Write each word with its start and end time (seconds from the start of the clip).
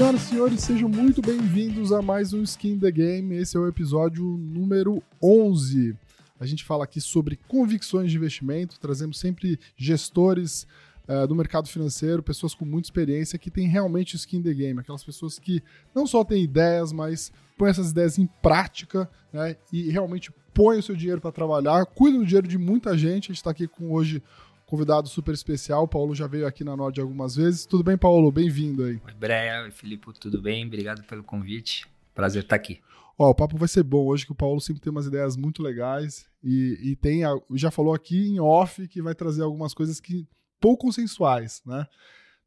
Senhoras 0.00 0.22
e 0.22 0.24
senhores, 0.24 0.60
sejam 0.62 0.88
muito 0.88 1.20
bem-vindos 1.20 1.92
a 1.92 2.00
mais 2.00 2.32
um 2.32 2.42
Skin 2.42 2.78
the 2.78 2.90
Game. 2.90 3.36
Esse 3.36 3.58
é 3.58 3.60
o 3.60 3.68
episódio 3.68 4.24
número 4.24 5.02
11. 5.22 5.94
A 6.40 6.46
gente 6.46 6.64
fala 6.64 6.84
aqui 6.84 7.02
sobre 7.02 7.38
convicções 7.46 8.10
de 8.10 8.16
investimento, 8.16 8.80
trazemos 8.80 9.18
sempre 9.18 9.60
gestores 9.76 10.66
uh, 11.06 11.26
do 11.26 11.34
mercado 11.34 11.68
financeiro, 11.68 12.22
pessoas 12.22 12.54
com 12.54 12.64
muita 12.64 12.86
experiência 12.86 13.38
que 13.38 13.50
têm 13.50 13.68
realmente 13.68 14.16
skin 14.16 14.40
the 14.40 14.54
game, 14.54 14.80
aquelas 14.80 15.04
pessoas 15.04 15.38
que 15.38 15.62
não 15.94 16.06
só 16.06 16.24
têm 16.24 16.44
ideias, 16.44 16.92
mas 16.92 17.30
põem 17.58 17.68
essas 17.68 17.90
ideias 17.90 18.18
em 18.18 18.26
prática 18.40 19.06
né, 19.30 19.54
e 19.70 19.90
realmente 19.90 20.32
põem 20.54 20.78
o 20.78 20.82
seu 20.82 20.96
dinheiro 20.96 21.20
para 21.20 21.30
trabalhar, 21.30 21.84
cuidam 21.84 22.20
do 22.20 22.26
dinheiro 22.26 22.48
de 22.48 22.56
muita 22.56 22.96
gente. 22.96 23.26
A 23.26 23.32
gente 23.34 23.36
está 23.36 23.50
aqui 23.50 23.68
com 23.68 23.92
hoje 23.92 24.22
convidado 24.70 25.08
super 25.08 25.34
especial. 25.34 25.82
O 25.82 25.88
Paulo 25.88 26.14
já 26.14 26.28
veio 26.28 26.46
aqui 26.46 26.62
na 26.62 26.76
Nord 26.76 27.00
algumas 27.00 27.34
vezes. 27.34 27.66
Tudo 27.66 27.82
bem, 27.82 27.98
Paulo? 27.98 28.30
Bem-vindo 28.30 28.84
aí. 28.84 29.00
Oi, 29.04 29.14
Breia. 29.18 29.64
Oi, 29.64 29.70
Filipe. 29.72 30.12
Tudo 30.18 30.40
bem? 30.40 30.64
Obrigado 30.64 31.02
pelo 31.02 31.24
convite. 31.24 31.88
Prazer 32.14 32.44
estar 32.44 32.54
aqui. 32.54 32.80
Ó, 33.18 33.28
o 33.28 33.34
papo 33.34 33.58
vai 33.58 33.68
ser 33.68 33.82
bom 33.82 34.06
hoje, 34.06 34.24
que 34.24 34.32
o 34.32 34.34
Paulo 34.34 34.60
sempre 34.60 34.80
tem 34.80 34.90
umas 34.90 35.06
ideias 35.06 35.36
muito 35.36 35.62
legais 35.62 36.24
e, 36.42 36.78
e 36.80 36.96
tem, 36.96 37.20
já 37.54 37.70
falou 37.70 37.92
aqui 37.92 38.28
em 38.28 38.40
off 38.40 38.88
que 38.88 39.02
vai 39.02 39.14
trazer 39.14 39.42
algumas 39.42 39.74
coisas 39.74 40.00
que 40.00 40.26
pouco 40.58 40.86
consensuais, 40.86 41.60
né? 41.66 41.86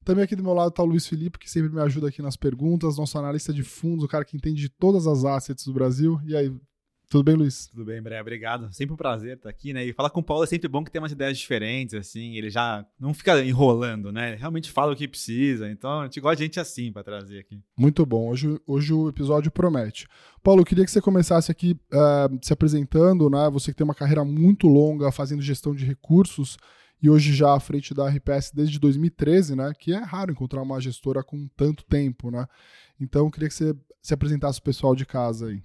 Também 0.03 0.23
aqui 0.23 0.36
do 0.36 0.44
meu 0.44 0.53
lado 0.53 0.70
está 0.70 0.81
o 0.81 0.86
Luiz 0.86 1.08
Felipe, 1.08 1.38
que 1.38 1.50
sempre 1.50 1.72
me 1.72 1.80
ajuda 1.80 2.09
aqui 2.09 2.22
nas 2.22 2.36
perguntas, 2.36 2.98
nosso 2.98 3.17
analista 3.17 3.53
de 3.53 3.64
fundos, 3.64 4.03
o 4.03 4.08
cara 4.08 4.26
que 4.26 4.36
entende 4.36 4.62
de 4.62 4.70
todas 4.70 5.08
as 5.08 5.23
assets 5.23 5.66
do 5.66 5.73
Brasil. 5.73 6.20
E 6.26 6.36
aí, 6.36 6.52
tudo 7.10 7.24
bem, 7.24 7.36
Luiz? 7.36 7.68
Tudo 7.68 7.86
bem, 7.86 8.02
Bré, 8.02 8.20
obrigado. 8.20 8.74
Sempre 8.74 8.94
um 8.94 8.98
prazer 8.98 9.38
estar 9.38 9.50
aqui, 9.50 9.72
né? 9.72 9.86
E 9.86 9.94
falar 9.94 10.10
com 10.10 10.20
o 10.20 10.24
Paulo 10.24 10.44
é 10.44 10.48
sempre 10.48 10.68
bom 10.68 10.84
que 10.84 10.92
tem 10.92 11.02
umas 11.02 11.12
ideias 11.12 11.38
diferentes, 11.38 11.94
assim, 11.96 12.36
ele 12.36 12.50
já 12.50 12.86
não 13.00 13.14
fica 13.14 13.44
enrolando, 13.44 14.12
né? 14.12 14.30
Ele 14.30 14.38
realmente 14.38 14.72
fala 14.72 14.94
o 14.94 14.96
que 14.96 15.08
precisa. 15.08 15.70
Então, 15.70 16.02
a 16.02 16.04
gente 16.06 16.20
gosta 16.20 16.38
de 16.38 16.44
gente 16.44 16.60
assim 16.60 16.92
para 16.92 17.04
trazer 17.04 17.40
aqui. 17.40 17.62
Muito 17.78 18.06
bom. 18.06 18.30
Hoje, 18.30 18.60
hoje 18.66 18.94
o 18.94 19.10
episódio 19.10 19.52
promete. 19.52 20.08
Paulo, 20.42 20.62
eu 20.62 20.66
queria 20.66 20.84
que 20.84 20.92
você 20.92 21.02
começasse 21.02 21.52
aqui 21.52 21.78
uh, 21.94 22.40
se 22.42 22.52
apresentando, 22.52 23.30
né? 23.30 23.50
Você 23.52 23.72
que 23.72 23.78
tem 23.78 23.86
uma 23.86 23.95
carreira 23.95 24.26
muito 24.26 24.67
longa 24.67 25.12
fazendo 25.12 25.42
gestão 25.42 25.76
de 25.76 25.86
recursos 25.86 26.58
e 27.02 27.10
hoje 27.10 27.34
já 27.34 27.54
à 27.54 27.60
frente 27.60 27.94
da 27.94 28.08
RPS 28.08 28.52
desde 28.54 28.80
2013, 28.80 29.56
né? 29.56 29.72
Que 29.78 29.94
é 29.94 30.00
raro 30.00 30.32
encontrar 30.32 30.62
uma 30.62 30.80
gestora 30.82 31.22
com 31.23 31.48
tanto 31.56 31.84
tempo, 31.86 32.32
né? 32.32 32.48
Então, 33.00 33.26
eu 33.26 33.32
queria 33.32 33.50
que 33.50 33.54
você 33.54 33.76
se 34.02 34.14
apresentasse 34.14 34.60
o 34.60 34.64
pessoal 34.64 34.95
de 34.95 35.06
casa 35.06 35.48
aí. 35.48 35.62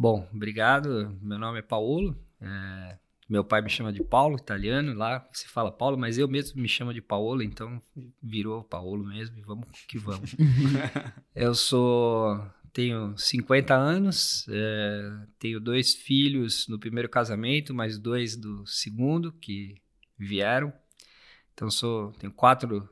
Bom, 0.00 0.26
obrigado. 0.32 1.14
Meu 1.20 1.38
nome 1.38 1.58
é 1.58 1.62
Paulo. 1.62 2.16
É, 2.40 2.98
meu 3.28 3.44
pai 3.44 3.60
me 3.60 3.68
chama 3.68 3.92
de 3.92 4.02
Paulo, 4.02 4.38
italiano. 4.38 4.94
Lá 4.94 5.28
se 5.30 5.46
fala 5.46 5.70
Paulo, 5.70 5.98
mas 5.98 6.16
eu 6.16 6.26
mesmo 6.26 6.58
me 6.58 6.66
chamo 6.66 6.94
de 6.94 7.02
Paulo, 7.02 7.42
então 7.42 7.82
virou 8.22 8.64
Paulo 8.64 9.04
mesmo 9.04 9.38
e 9.38 9.42
vamos 9.42 9.68
que 9.86 9.98
vamos. 9.98 10.34
eu 11.36 11.54
sou 11.54 12.42
tenho 12.72 13.14
50 13.14 13.74
anos, 13.74 14.46
é, 14.48 15.26
tenho 15.38 15.60
dois 15.60 15.92
filhos 15.92 16.66
no 16.66 16.78
primeiro 16.78 17.10
casamento, 17.10 17.74
mais 17.74 17.98
dois 17.98 18.36
do 18.36 18.66
segundo 18.66 19.30
que 19.30 19.74
vieram. 20.18 20.72
Então 21.52 21.70
sou, 21.70 22.12
tenho 22.12 22.32
quatro 22.32 22.88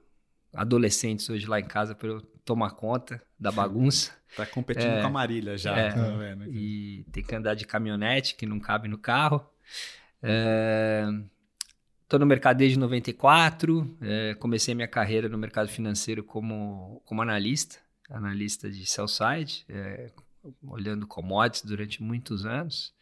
adolescentes 0.53 1.31
hoje 1.31 1.47
lá 1.47 1.59
em 1.59 1.67
casa 1.67 1.95
para 1.95 2.09
eu 2.09 2.20
tomar 2.48 2.70
conta 2.70 3.22
da 3.38 3.52
bagunça. 3.52 4.10
tá 4.34 4.46
competindo 4.46 4.91
é, 4.91 5.00
com 5.02 5.06
a 5.06 5.10
Marília 5.10 5.58
já. 5.58 5.77
É, 5.77 5.92
tá 5.92 6.08
vendo 6.16 6.46
e 6.46 7.04
tem 7.12 7.22
que 7.22 7.34
andar 7.34 7.52
de 7.52 7.66
caminhonete 7.66 8.34
que 8.36 8.46
não 8.46 8.58
cabe 8.58 8.88
no 8.88 8.96
carro. 8.96 9.46
É, 10.22 11.06
tô 12.08 12.19
no 12.19 12.24
mercado 12.24 12.56
desde 12.56 12.78
94. 12.78 13.98
É, 14.00 14.34
comecei 14.36 14.74
minha 14.74 14.88
carreira 14.88 15.28
no 15.28 15.36
mercado 15.36 15.69
financeiro 15.69 16.24
como, 16.24 17.02
como 17.04 17.20
analista, 17.20 17.76
analista 18.08 18.70
de 18.70 18.86
sell 18.86 19.06
side, 19.06 19.66
é, 19.69 20.10
olhando 20.66 21.06
commodities 21.06 21.64
durante 21.64 22.02
muitos 22.02 22.47
anos. 22.47 22.94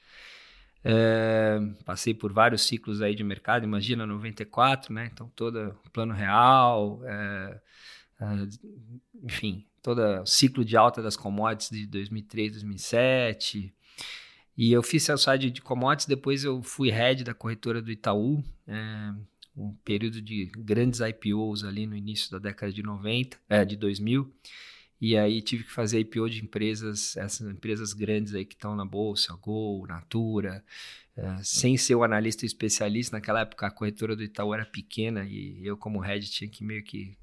É, 0.83 1.61
passei 1.85 2.15
por 2.15 2.33
vários 2.33 2.63
ciclos 2.63 3.01
aí 3.01 3.15
de 3.15 3.23
mercado, 3.23 3.63
imagina 3.63 4.05
94, 4.07 4.93
né? 4.93 5.09
Então 5.13 5.31
todo 5.37 5.77
o 5.85 5.91
plano 5.91 6.13
real, 6.13 7.01
é, 7.05 7.61
é, 8.21 8.27
enfim, 9.23 9.67
todo 9.83 10.25
ciclo 10.27 10.65
de 10.65 10.77
alta 10.77 11.03
das 11.03 11.17
commodities 11.17 11.71
de 11.71 11.87
2003, 11.87 12.53
2007. 12.53 13.75
E 14.57 14.73
eu 14.73 14.83
fiz 14.83 15.03
sell 15.03 15.19
side 15.19 15.51
de 15.51 15.61
commodities, 15.61 16.07
depois 16.07 16.43
eu 16.43 16.63
fui 16.63 16.91
head 16.91 17.25
da 17.25 17.35
corretora 17.35 17.83
do 17.83 17.93
Itaú, 17.93 18.43
é, 18.67 19.15
um 19.57 19.75
período 19.85 20.21
de 20.21 20.47
grandes 20.57 21.01
IPOs 21.01 21.65
ali 21.65 21.87
no 21.87 21.97
início 21.97 22.31
da 22.31 22.39
década 22.39 22.73
de 22.73 22.83
90, 22.83 23.39
é, 23.49 23.65
de 23.65 23.77
2000. 23.77 24.33
E 25.01 25.17
aí 25.17 25.43
tive 25.43 25.65
que 25.65 25.73
fazer 25.73 26.01
IPO 26.01 26.29
de 26.31 26.43
empresas, 26.43 27.17
essas 27.17 27.47
empresas 27.47 27.93
grandes 27.93 28.35
aí 28.35 28.45
que 28.45 28.55
estão 28.55 28.75
na 28.75 28.85
bolsa, 28.85 29.35
Gol, 29.35 29.87
Natura, 29.87 30.65
uh, 31.17 31.45
sem 31.45 31.77
ser 31.77 31.95
o 31.95 32.03
analista 32.03 32.47
especialista. 32.47 33.17
Naquela 33.17 33.41
época 33.41 33.67
a 33.67 33.71
corretora 33.71 34.17
do 34.17 34.23
Itaú 34.23 34.55
era 34.55 34.65
pequena 34.65 35.25
e 35.25 35.61
eu 35.67 35.77
como 35.77 36.01
head 36.01 36.31
tinha 36.31 36.49
que 36.49 36.65
meio 36.65 36.83
que 36.83 37.17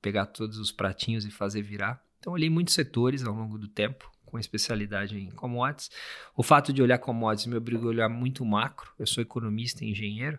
pegar 0.00 0.26
todos 0.26 0.58
os 0.58 0.70
pratinhos 0.70 1.24
e 1.24 1.30
fazer 1.30 1.62
virar. 1.62 2.02
Então 2.18 2.32
olhei 2.32 2.50
muitos 2.50 2.74
setores 2.74 3.24
ao 3.24 3.34
longo 3.34 3.58
do 3.58 3.68
tempo, 3.68 4.10
com 4.24 4.38
especialidade 4.38 5.18
em 5.18 5.30
commodities. 5.30 5.90
O 6.36 6.42
fato 6.42 6.72
de 6.72 6.82
olhar 6.82 6.98
commodities 6.98 7.46
me 7.46 7.56
obrigou 7.56 7.86
a 7.86 7.90
olhar 7.90 8.08
muito 8.08 8.44
macro. 8.44 8.92
Eu 8.98 9.06
sou 9.06 9.22
economista 9.22 9.84
e 9.84 9.90
engenheiro. 9.90 10.38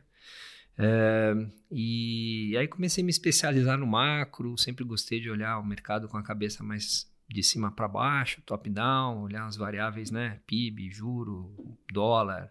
É, 0.77 1.33
e 1.69 2.55
aí 2.57 2.67
comecei 2.67 3.03
a 3.03 3.05
me 3.05 3.09
especializar 3.09 3.77
no 3.77 3.85
macro, 3.85 4.57
sempre 4.57 4.85
gostei 4.85 5.19
de 5.19 5.29
olhar 5.29 5.59
o 5.59 5.65
mercado 5.65 6.07
com 6.07 6.15
a 6.15 6.23
cabeça 6.23 6.63
mais 6.63 7.05
de 7.27 7.43
cima 7.43 7.69
para 7.69 7.87
baixo, 7.87 8.41
top-down, 8.45 9.21
olhar 9.21 9.45
as 9.45 9.57
variáveis, 9.57 10.09
né? 10.09 10.39
PIB, 10.47 10.89
juro, 10.89 11.53
dólar, 11.91 12.47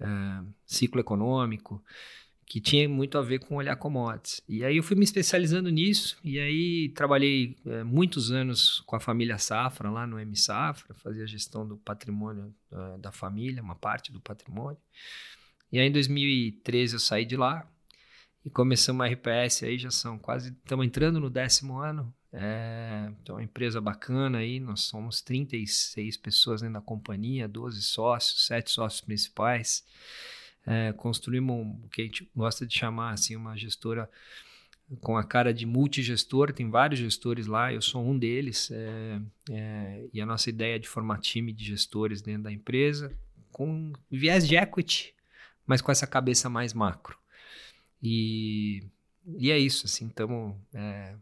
é, 0.00 0.06
ciclo 0.66 1.00
econômico, 1.00 1.82
que 2.50 2.60
tinha 2.60 2.88
muito 2.88 3.16
a 3.16 3.22
ver 3.22 3.38
com 3.38 3.54
olhar 3.54 3.76
commodities. 3.76 4.42
E 4.48 4.64
aí 4.64 4.76
eu 4.76 4.82
fui 4.82 4.96
me 4.96 5.04
especializando 5.04 5.70
nisso, 5.70 6.18
e 6.24 6.36
aí 6.36 6.88
trabalhei 6.88 7.56
é, 7.64 7.84
muitos 7.84 8.32
anos 8.32 8.82
com 8.86 8.96
a 8.96 9.00
família 9.00 9.38
Safra, 9.38 9.88
lá 9.88 10.04
no 10.04 10.18
M 10.18 10.36
Safra, 10.36 10.92
fazia 10.96 11.24
gestão 11.28 11.64
do 11.64 11.76
patrimônio 11.76 12.52
é, 12.72 12.98
da 12.98 13.12
família, 13.12 13.62
uma 13.62 13.76
parte 13.76 14.10
do 14.10 14.20
patrimônio. 14.20 14.76
E 15.70 15.78
aí 15.78 15.86
em 15.86 15.92
2013 15.92 16.94
eu 16.94 16.98
saí 16.98 17.24
de 17.24 17.36
lá 17.36 17.64
e 18.44 18.50
começamos 18.50 19.06
a 19.06 19.08
RPS 19.08 19.62
aí, 19.62 19.78
já 19.78 19.92
são 19.92 20.18
quase, 20.18 20.48
estamos 20.48 20.84
entrando 20.84 21.20
no 21.20 21.30
décimo 21.30 21.78
ano. 21.78 22.12
É, 22.32 23.12
então, 23.22 23.36
é 23.36 23.38
uma 23.38 23.44
empresa 23.44 23.80
bacana 23.80 24.38
aí, 24.38 24.58
nós 24.58 24.80
somos 24.80 25.22
36 25.22 26.16
pessoas 26.16 26.62
dentro 26.62 26.74
da 26.74 26.80
companhia, 26.80 27.46
12 27.46 27.80
sócios, 27.80 28.44
7 28.46 28.72
sócios 28.72 29.00
principais. 29.02 29.84
É, 30.66 30.92
construímos 30.92 31.76
o 31.84 31.88
que 31.88 32.02
a 32.02 32.04
gente 32.04 32.30
gosta 32.36 32.66
de 32.66 32.76
chamar 32.76 33.12
assim, 33.12 33.34
uma 33.34 33.56
gestora 33.56 34.08
com 35.00 35.16
a 35.16 35.22
cara 35.22 35.54
de 35.54 35.64
multigestor, 35.64 36.52
tem 36.52 36.68
vários 36.68 36.98
gestores 36.98 37.46
lá, 37.46 37.72
eu 37.72 37.80
sou 37.80 38.04
um 38.04 38.18
deles, 38.18 38.70
é, 38.72 39.20
é, 39.50 40.08
e 40.12 40.20
a 40.20 40.26
nossa 40.26 40.50
ideia 40.50 40.76
é 40.76 40.78
de 40.78 40.88
formar 40.88 41.18
time 41.18 41.52
de 41.52 41.64
gestores 41.64 42.20
dentro 42.20 42.42
da 42.44 42.52
empresa, 42.52 43.16
com 43.52 43.92
viés 44.10 44.46
de 44.48 44.56
equity, 44.56 45.14
mas 45.66 45.80
com 45.80 45.92
essa 45.92 46.06
cabeça 46.06 46.48
mais 46.48 46.74
macro. 46.74 47.16
E, 48.02 48.82
e 49.38 49.50
é 49.50 49.58
isso, 49.58 49.86
assim, 49.86 50.08
estamos 50.08 50.56
é, 50.74 51.14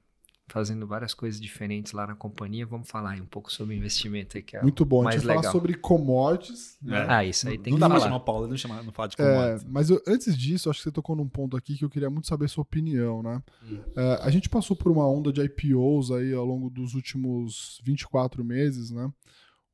fazendo 0.49 0.87
várias 0.87 1.15
coisas 1.15 1.41
diferentes 1.41 1.93
lá 1.93 2.07
na 2.07 2.15
companhia. 2.15 2.67
Vamos 2.67 2.89
falar 2.89 3.11
aí 3.11 3.21
um 3.21 3.27
pouco 3.27 3.53
sobre 3.53 3.77
investimento 3.77 4.37
aí, 4.37 4.43
que 4.43 4.57
é 4.57 4.63
Muito 4.63 4.85
bom, 4.85 5.03
mais 5.03 5.17
a 5.17 5.19
gente 5.19 5.27
vai 5.27 5.37
falar 5.37 5.53
sobre 5.53 5.75
commodities. 5.75 6.77
Né? 6.83 7.07
Ah, 7.09 7.25
isso 7.25 7.49
aí 7.49 7.59
tem 7.59 7.73
não 7.73 7.79
que 7.79 7.81
falar. 7.81 7.89
Não 7.89 7.89
dá 7.89 7.95
pra 7.95 8.05
chamar 8.05 8.17
o 8.17 8.21
Paulo, 8.25 8.49
não, 8.49 8.57
chamar, 8.57 8.83
não 8.83 8.93
falar 8.93 9.09
de 9.09 9.17
commodities. 9.17 9.63
É, 9.63 9.67
mas 9.69 9.91
eu, 9.91 10.03
antes 10.07 10.37
disso, 10.37 10.71
acho 10.71 10.81
que 10.81 10.85
você 10.85 10.93
tocou 10.93 11.15
num 11.15 11.29
ponto 11.29 11.57
aqui 11.57 11.77
que 11.77 11.85
eu 11.85 11.91
queria 11.91 12.11
muito 12.11 12.27
saber 12.27 12.47
a 12.47 12.49
sua 12.49 12.63
opinião, 12.63 13.23
né? 13.23 13.43
Hum. 13.63 13.81
É, 13.97 14.19
a 14.23 14.31
gente 14.31 14.49
passou 14.49 14.75
por 14.77 14.91
uma 14.91 15.07
onda 15.07 15.33
de 15.33 15.43
IPOs 15.43 16.11
aí 16.11 16.33
ao 16.33 16.45
longo 16.45 16.71
dos 16.71 16.95
últimos 16.95 17.81
24 17.85 18.45
meses, 18.45 18.91
né? 18.91 19.13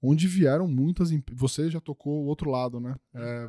Onde 0.03 0.29
vieram 0.29 0.69
muitas... 0.69 1.11
Você 1.33 1.71
já 1.71 1.81
tocou 1.81 2.25
o 2.25 2.27
outro 2.27 2.51
lado, 2.51 2.79
né? 2.79 2.95
É, 3.15 3.49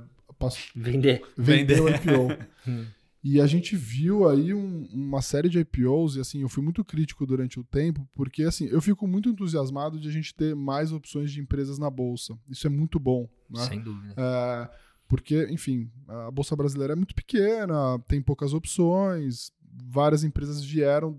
Vender. 0.76 1.22
Vender 1.38 1.82
o 1.82 1.90
IPO. 1.90 2.38
E 3.28 3.42
a 3.42 3.48
gente 3.48 3.76
viu 3.76 4.30
aí 4.30 4.54
um, 4.54 4.88
uma 4.94 5.20
série 5.20 5.50
de 5.50 5.58
IPOs, 5.58 6.16
e 6.16 6.20
assim, 6.20 6.44
eu 6.44 6.48
fui 6.48 6.64
muito 6.64 6.86
crítico 6.86 7.26
durante 7.26 7.60
o 7.60 7.64
tempo, 7.64 8.08
porque 8.14 8.44
assim, 8.44 8.68
eu 8.68 8.80
fico 8.80 9.08
muito 9.08 9.28
entusiasmado 9.28 10.00
de 10.00 10.08
a 10.08 10.12
gente 10.12 10.32
ter 10.36 10.56
mais 10.56 10.92
opções 10.92 11.32
de 11.32 11.42
empresas 11.42 11.80
na 11.80 11.90
Bolsa. 11.90 12.38
Isso 12.48 12.68
é 12.68 12.70
muito 12.70 13.00
bom. 13.00 13.28
Né? 13.50 13.62
Sem 13.62 13.82
dúvida. 13.82 14.14
É, 14.16 14.70
porque, 15.08 15.48
enfim, 15.50 15.90
a 16.08 16.30
Bolsa 16.30 16.56
Brasileira 16.56 16.94
é 16.94 16.96
muito 16.96 17.16
pequena, 17.16 17.98
tem 18.08 18.22
poucas 18.22 18.54
opções, 18.54 19.52
várias 19.84 20.24
empresas 20.24 20.64
vieram 20.64 21.14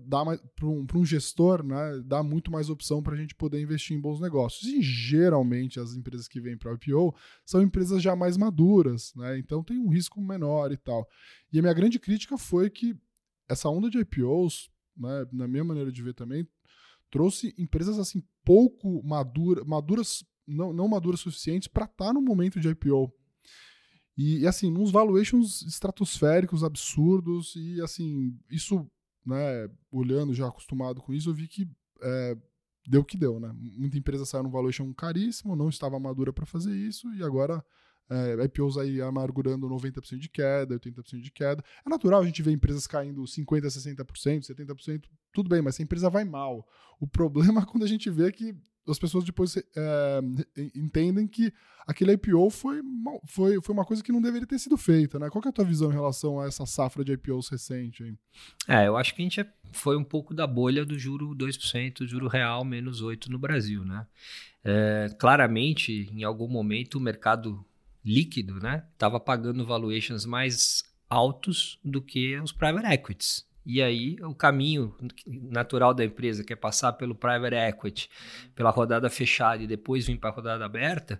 para 0.55 0.67
um, 0.67 0.85
um, 0.95 1.05
gestor, 1.05 1.63
né, 1.63 2.01
dá 2.03 2.23
muito 2.23 2.51
mais 2.51 2.69
opção 2.69 3.01
para 3.03 3.13
a 3.13 3.17
gente 3.17 3.35
poder 3.35 3.61
investir 3.61 3.95
em 3.95 4.01
bons 4.01 4.19
negócios. 4.19 4.63
E 4.63 4.81
geralmente 4.81 5.79
as 5.79 5.95
empresas 5.95 6.27
que 6.27 6.41
vêm 6.41 6.57
para 6.57 6.71
o 6.71 6.75
IPO 6.75 7.15
são 7.45 7.61
empresas 7.61 8.01
já 8.01 8.15
mais 8.15 8.37
maduras, 8.37 9.13
né, 9.15 9.37
então 9.37 9.63
tem 9.63 9.77
um 9.77 9.89
risco 9.89 10.21
menor 10.21 10.71
e 10.71 10.77
tal. 10.77 11.07
E 11.51 11.59
a 11.59 11.61
minha 11.61 11.73
grande 11.73 11.99
crítica 11.99 12.37
foi 12.37 12.69
que 12.69 12.95
essa 13.47 13.69
onda 13.69 13.89
de 13.89 13.99
IPOs, 13.99 14.69
né, 14.95 15.25
na 15.31 15.47
minha 15.47 15.63
maneira 15.63 15.91
de 15.91 16.01
ver 16.01 16.13
também, 16.13 16.47
trouxe 17.09 17.53
empresas 17.57 17.97
assim 17.99 18.23
pouco 18.43 19.01
madura, 19.03 19.63
maduras, 19.65 20.23
não, 20.47 20.73
não 20.73 20.87
maduras 20.87 21.19
suficientes 21.19 21.67
para 21.67 21.85
estar 21.85 22.07
tá 22.07 22.13
no 22.13 22.21
momento 22.21 22.59
de 22.59 22.69
IPO. 22.69 23.13
E, 24.17 24.39
e, 24.39 24.47
assim, 24.47 24.71
nos 24.71 24.89
valuations 24.89 25.61
estratosféricos, 25.61 26.63
absurdos, 26.63 27.55
e 27.55 27.79
assim, 27.81 28.35
isso, 28.49 28.89
né, 29.25 29.69
olhando 29.91 30.33
já 30.33 30.47
acostumado 30.47 31.01
com 31.01 31.13
isso, 31.13 31.29
eu 31.29 31.33
vi 31.35 31.47
que 31.47 31.69
é, 32.01 32.35
deu 32.87 33.01
o 33.01 33.05
que 33.05 33.17
deu, 33.17 33.39
né? 33.39 33.53
Muita 33.53 33.97
empresa 33.97 34.25
saiu 34.25 34.43
no 34.43 34.49
valuation 34.49 34.91
caríssimo, 34.93 35.55
não 35.55 35.69
estava 35.69 35.99
madura 35.99 36.33
para 36.33 36.45
fazer 36.45 36.75
isso, 36.75 37.13
e 37.13 37.23
agora 37.23 37.63
é, 38.09 38.43
IPOs 38.45 38.77
aí 38.77 39.01
amargurando 39.01 39.67
90% 39.67 40.17
de 40.17 40.29
queda, 40.29 40.79
80% 40.79 41.21
de 41.21 41.31
queda. 41.31 41.63
É 41.85 41.89
natural 41.89 42.21
a 42.21 42.25
gente 42.25 42.41
ver 42.41 42.51
empresas 42.51 42.87
caindo 42.87 43.21
50%, 43.23 43.65
60%, 43.65 44.47
70%, 44.47 45.03
tudo 45.33 45.49
bem, 45.49 45.61
mas 45.61 45.75
se 45.75 45.81
a 45.81 45.85
empresa 45.85 46.09
vai 46.09 46.23
mal. 46.23 46.65
O 46.99 47.07
problema 47.07 47.61
é 47.63 47.65
quando 47.65 47.83
a 47.83 47.87
gente 47.87 48.09
vê 48.09 48.31
que 48.31 48.55
as 48.87 48.99
pessoas 48.99 49.23
depois 49.23 49.55
é, 49.57 50.19
entendem 50.75 51.27
que 51.27 51.53
aquele 51.85 52.13
IPO 52.13 52.49
foi, 52.49 52.81
foi, 53.25 53.61
foi 53.61 53.73
uma 53.73 53.85
coisa 53.85 54.03
que 54.03 54.11
não 54.11 54.21
deveria 54.21 54.47
ter 54.47 54.59
sido 54.59 54.77
feita, 54.77 55.17
né? 55.17 55.29
Qual 55.29 55.41
é 55.45 55.49
a 55.49 55.51
tua 55.51 55.65
visão 55.65 55.89
em 55.89 55.93
relação 55.93 56.39
a 56.39 56.47
essa 56.47 56.65
safra 56.65 57.03
de 57.03 57.13
IPOs 57.13 57.49
recente? 57.49 58.03
Hein? 58.03 58.17
É, 58.67 58.87
eu 58.87 58.97
acho 58.97 59.15
que 59.15 59.21
a 59.21 59.25
gente 59.25 59.45
foi 59.71 59.97
um 59.97 60.03
pouco 60.03 60.33
da 60.33 60.45
bolha 60.45 60.85
do 60.85 60.97
juro 60.97 61.35
2%, 61.35 62.05
juro 62.05 62.27
real 62.27 62.65
menos 62.65 63.01
8% 63.01 63.27
no 63.27 63.39
Brasil, 63.39 63.85
né? 63.85 64.05
É, 64.63 65.07
claramente, 65.17 66.09
em 66.11 66.23
algum 66.23 66.47
momento, 66.47 66.95
o 66.95 67.01
mercado 67.01 67.65
líquido, 68.03 68.55
né, 68.55 68.85
estava 68.93 69.19
pagando 69.19 69.65
valuations 69.65 70.25
mais 70.25 70.83
altos 71.09 71.79
do 71.83 72.01
que 72.01 72.37
os 72.39 72.51
private 72.51 72.87
equities. 72.87 73.46
E 73.69 73.81
aí, 73.81 74.15
o 74.21 74.33
caminho 74.33 74.95
natural 75.25 75.93
da 75.93 76.05
empresa, 76.05 76.41
que 76.41 76.53
é 76.53 76.55
passar 76.55 76.93
pelo 76.93 77.13
private 77.13 77.53
equity, 77.53 78.09
pela 78.55 78.69
rodada 78.69 79.09
fechada 79.09 79.61
e 79.61 79.67
depois 79.67 80.07
vir 80.07 80.17
para 80.17 80.29
a 80.29 80.33
rodada 80.33 80.63
aberta, 80.63 81.19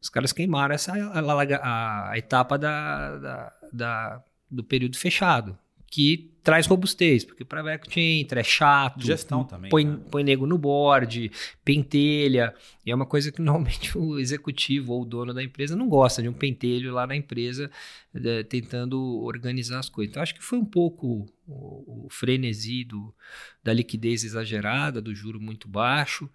os 0.00 0.08
caras 0.08 0.32
queimaram 0.32 0.74
essa 0.74 0.94
a, 0.94 1.20
a, 1.20 2.10
a 2.12 2.16
etapa 2.16 2.56
da, 2.56 3.18
da, 3.18 3.52
da, 3.70 4.24
do 4.50 4.64
período 4.64 4.96
fechado 4.96 5.58
que 5.92 6.32
traz 6.42 6.66
robustez, 6.66 7.22
porque 7.22 7.44
private 7.44 7.74
equity 7.74 8.00
entra, 8.00 8.40
é 8.40 8.42
chato. 8.42 9.04
Gestão 9.04 9.44
também. 9.44 9.70
Põe, 9.70 9.84
né? 9.84 9.98
põe 10.10 10.24
nego 10.24 10.46
no 10.46 10.56
board, 10.56 11.30
pentelha. 11.62 12.54
E 12.84 12.90
é 12.90 12.94
uma 12.94 13.04
coisa 13.04 13.30
que 13.30 13.42
normalmente 13.44 13.96
o 13.98 14.18
executivo 14.18 14.94
ou 14.94 15.02
o 15.02 15.04
dono 15.04 15.34
da 15.34 15.42
empresa 15.42 15.76
não 15.76 15.90
gosta 15.90 16.22
de 16.22 16.30
um 16.30 16.32
pentelho 16.32 16.94
lá 16.94 17.06
na 17.06 17.14
empresa 17.14 17.70
de, 18.10 18.42
tentando 18.44 19.20
organizar 19.22 19.80
as 19.80 19.90
coisas. 19.90 20.10
Então, 20.10 20.22
acho 20.22 20.34
que 20.34 20.42
foi 20.42 20.58
um 20.58 20.64
pouco 20.64 21.26
o, 21.46 22.06
o 22.06 22.08
frenesi 22.08 22.84
do, 22.84 23.14
da 23.62 23.74
liquidez 23.74 24.24
exagerada, 24.24 24.98
do 24.98 25.14
juro 25.14 25.38
muito 25.38 25.68
baixo. 25.68 26.26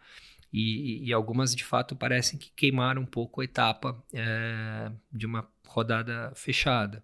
E, 0.53 1.03
e, 1.03 1.11
algumas 1.11 1.55
de 1.55 1.63
fato 1.63 1.95
parecem 1.95 2.37
que 2.37 2.51
queimaram 2.55 3.01
um 3.01 3.07
pouco 3.07 3.41
a 3.41 3.43
etapa 3.43 4.01
é, 4.13 4.91
de 5.11 5.25
uma 5.25 5.49
rodada 5.65 6.31
fechada. 6.35 7.03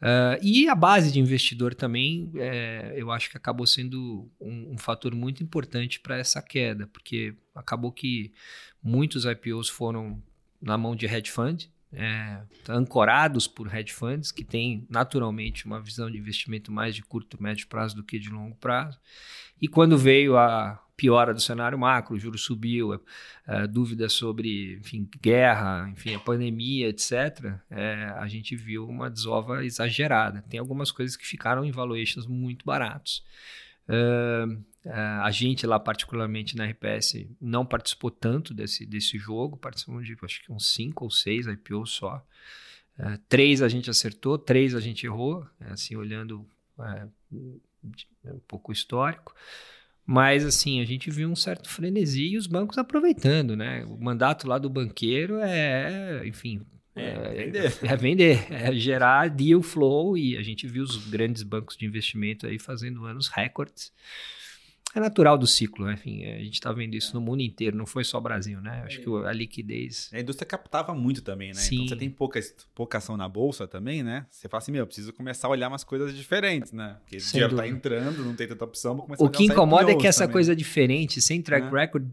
Uh, 0.00 0.36
e 0.42 0.68
a 0.68 0.74
base 0.74 1.10
de 1.10 1.18
investidor 1.18 1.74
também, 1.74 2.30
é, 2.34 2.92
eu 2.96 3.10
acho 3.10 3.30
que 3.30 3.36
acabou 3.36 3.66
sendo 3.66 4.30
um, 4.38 4.72
um 4.74 4.78
fator 4.78 5.14
muito 5.14 5.42
importante 5.42 5.98
para 6.00 6.18
essa 6.18 6.42
queda, 6.42 6.86
porque 6.86 7.34
acabou 7.54 7.90
que 7.90 8.32
muitos 8.82 9.24
IPOs 9.24 9.68
foram 9.68 10.22
na 10.60 10.76
mão 10.76 10.94
de 10.94 11.06
hedge 11.06 11.30
fund, 11.30 11.70
é, 11.92 12.42
ancorados 12.68 13.46
por 13.46 13.74
hedge 13.74 13.92
funds, 13.92 14.30
que 14.30 14.44
têm 14.44 14.86
naturalmente 14.90 15.64
uma 15.64 15.80
visão 15.80 16.10
de 16.10 16.18
investimento 16.18 16.70
mais 16.70 16.94
de 16.94 17.02
curto, 17.02 17.42
médio 17.42 17.66
prazo 17.66 17.96
do 17.96 18.04
que 18.04 18.18
de 18.18 18.28
longo 18.28 18.54
prazo. 18.56 19.00
E 19.60 19.66
quando 19.66 19.96
veio 19.96 20.36
a 20.36 20.78
piora 20.96 21.34
do 21.34 21.40
cenário 21.40 21.78
macro, 21.78 22.14
o 22.14 22.18
juro 22.18 22.38
subiu, 22.38 22.94
é, 22.94 23.00
é, 23.46 23.66
dúvidas 23.66 24.14
sobre 24.14 24.74
enfim, 24.74 25.08
guerra, 25.20 25.88
enfim, 25.90 26.14
a 26.14 26.18
pandemia, 26.18 26.88
etc., 26.88 27.54
é, 27.70 28.12
a 28.16 28.26
gente 28.26 28.56
viu 28.56 28.88
uma 28.88 29.10
desova 29.10 29.64
exagerada. 29.64 30.42
Tem 30.48 30.58
algumas 30.58 30.90
coisas 30.90 31.16
que 31.16 31.26
ficaram 31.26 31.64
em 31.64 31.70
valuations 31.70 32.26
muito 32.26 32.64
baratos. 32.64 33.22
Uh, 33.88 34.52
uh, 34.84 35.22
a 35.22 35.30
gente 35.30 35.64
lá, 35.66 35.78
particularmente 35.78 36.56
na 36.56 36.64
RPS, 36.66 37.26
não 37.40 37.64
participou 37.64 38.10
tanto 38.10 38.52
desse, 38.52 38.84
desse 38.84 39.16
jogo, 39.16 39.56
participamos 39.56 40.04
de 40.04 40.16
acho 40.22 40.42
que 40.42 40.52
uns 40.52 40.72
5 40.72 41.04
ou 41.04 41.10
6 41.10 41.46
IPOs 41.46 41.90
só. 41.90 42.26
Uh, 42.98 43.18
três 43.28 43.62
a 43.62 43.68
gente 43.68 43.88
acertou, 43.88 44.38
três 44.38 44.74
a 44.74 44.80
gente 44.80 45.06
errou, 45.06 45.46
assim, 45.60 45.94
olhando 45.94 46.46
um 48.24 48.40
pouco 48.48 48.72
histórico. 48.72 49.34
Mas, 50.06 50.44
assim, 50.44 50.80
a 50.80 50.84
gente 50.84 51.10
viu 51.10 51.28
um 51.28 51.34
certo 51.34 51.68
frenesi 51.68 52.28
e 52.28 52.36
os 52.36 52.46
bancos 52.46 52.78
aproveitando, 52.78 53.56
né? 53.56 53.84
O 53.86 53.98
mandato 53.98 54.46
lá 54.46 54.56
do 54.56 54.70
banqueiro 54.70 55.40
é, 55.40 56.22
enfim, 56.24 56.60
é, 56.94 57.02
é, 57.02 57.44
vender. 57.44 57.78
é 57.82 57.96
vender, 57.96 58.52
é 58.52 58.72
gerar 58.72 59.28
deal 59.28 59.60
flow 59.62 60.16
e 60.16 60.36
a 60.36 60.42
gente 60.42 60.66
viu 60.66 60.84
os 60.84 61.08
grandes 61.08 61.42
bancos 61.42 61.76
de 61.76 61.84
investimento 61.84 62.46
aí 62.46 62.58
fazendo 62.58 63.04
anos 63.04 63.26
recordes 63.26 63.92
é 64.94 65.00
natural 65.00 65.36
do 65.36 65.46
ciclo, 65.46 65.84
né? 65.84 65.94
enfim, 65.94 66.24
a 66.24 66.38
gente 66.38 66.54
está 66.54 66.72
vendo 66.72 66.94
isso 66.94 67.14
no 67.14 67.20
mundo 67.20 67.42
inteiro, 67.42 67.76
não 67.76 67.84
foi 67.84 68.02
só 68.02 68.18
Brasil, 68.18 68.60
né? 68.60 68.82
Acho 68.86 69.00
que 69.00 69.26
a 69.26 69.32
liquidez. 69.32 70.10
A 70.12 70.20
indústria 70.20 70.46
captava 70.46 70.94
muito 70.94 71.22
também, 71.22 71.48
né? 71.48 71.54
Sim. 71.54 71.76
Então 71.76 71.88
você 71.88 71.96
tem 71.96 72.08
pouca, 72.08 72.40
pouca 72.74 72.98
ação 72.98 73.16
na 73.16 73.28
bolsa 73.28 73.66
também, 73.66 74.02
né? 74.02 74.26
Você 74.30 74.48
fala 74.48 74.62
assim, 74.62 74.72
meu, 74.72 74.86
preciso 74.86 75.12
começar 75.12 75.48
a 75.48 75.50
olhar 75.50 75.68
umas 75.68 75.84
coisas 75.84 76.16
diferentes, 76.16 76.72
né? 76.72 76.96
Porque 77.00 77.16
o 77.16 77.20
dinheiro 77.20 77.56
tá 77.56 77.68
entrando, 77.68 78.24
não 78.24 78.34
tem 78.34 78.48
tanta 78.48 78.64
opção, 78.64 78.94
vou 78.94 79.04
começar 79.04 79.24
O 79.24 79.28
que 79.28 79.44
incomoda 79.44 79.92
é 79.92 79.94
que 79.94 80.06
essa 80.06 80.20
também. 80.20 80.32
coisa 80.32 80.56
diferente, 80.56 81.20
sem 81.20 81.42
track 81.42 81.66
é. 81.66 81.78
record, 81.78 82.08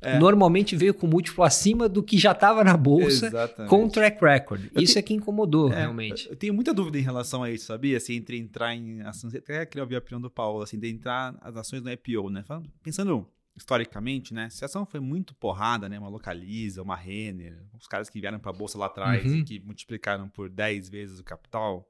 é. 0.00 0.18
Normalmente 0.18 0.76
veio 0.76 0.94
com 0.94 1.06
múltiplo 1.06 1.42
acima 1.42 1.88
do 1.88 2.02
que 2.02 2.16
já 2.18 2.32
estava 2.32 2.62
na 2.62 2.76
bolsa 2.76 3.26
Exatamente. 3.26 3.68
com 3.68 3.88
track 3.88 4.24
record. 4.24 4.70
Eu 4.74 4.82
isso 4.82 4.98
é 4.98 5.02
que 5.02 5.12
incomodou, 5.12 5.72
é, 5.72 5.80
realmente. 5.80 6.28
Eu 6.28 6.36
tenho 6.36 6.54
muita 6.54 6.72
dúvida 6.72 6.98
em 6.98 7.02
relação 7.02 7.42
a 7.42 7.50
isso, 7.50 7.66
sabia? 7.66 7.96
Assim, 7.96 8.14
entre 8.14 8.38
entrar 8.38 8.74
em 8.74 9.00
ações. 9.02 9.34
Até 9.34 9.66
queria 9.66 9.82
ouvir 9.82 9.96
a 9.96 9.98
opinião 9.98 10.20
do 10.20 10.30
Paulo, 10.30 10.62
assim, 10.62 10.78
de 10.78 10.88
entrar 10.88 11.36
as 11.40 11.56
ações 11.56 11.82
no 11.82 11.90
IPO, 11.90 12.30
né? 12.30 12.44
Pensando 12.82 13.26
historicamente, 13.56 14.32
né? 14.32 14.48
Se 14.50 14.64
a 14.64 14.66
ação 14.66 14.86
foi 14.86 15.00
muito 15.00 15.34
porrada, 15.34 15.88
né? 15.88 15.98
Uma 15.98 16.08
Localiza, 16.08 16.80
uma 16.80 16.94
Renner, 16.94 17.58
os 17.76 17.88
caras 17.88 18.08
que 18.08 18.20
vieram 18.20 18.38
para 18.38 18.50
a 18.50 18.54
bolsa 18.54 18.78
lá 18.78 18.86
atrás 18.86 19.24
uhum. 19.24 19.38
e 19.38 19.44
que 19.44 19.58
multiplicaram 19.60 20.28
por 20.28 20.48
10 20.48 20.88
vezes 20.88 21.18
o 21.18 21.24
capital, 21.24 21.88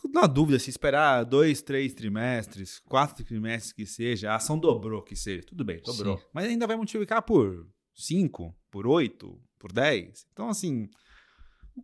Fico 0.00 0.12
na 0.12 0.26
dúvida 0.26 0.58
se 0.58 0.70
esperar 0.70 1.24
dois, 1.24 1.60
três 1.60 1.92
trimestres, 1.92 2.80
quatro 2.80 3.24
trimestres 3.24 3.72
que 3.72 3.84
seja, 3.84 4.30
a 4.30 4.36
ação 4.36 4.58
dobrou 4.58 5.02
que 5.02 5.16
seja. 5.16 5.42
Tudo 5.42 5.64
bem, 5.64 5.80
dobrou. 5.84 6.18
Sim. 6.18 6.24
Mas 6.32 6.46
ainda 6.46 6.66
vai 6.66 6.76
multiplicar 6.76 7.22
por 7.22 7.66
cinco, 7.94 8.56
por 8.70 8.86
oito, 8.86 9.40
por 9.58 9.72
dez. 9.72 10.26
Então, 10.32 10.48
assim, 10.48 10.88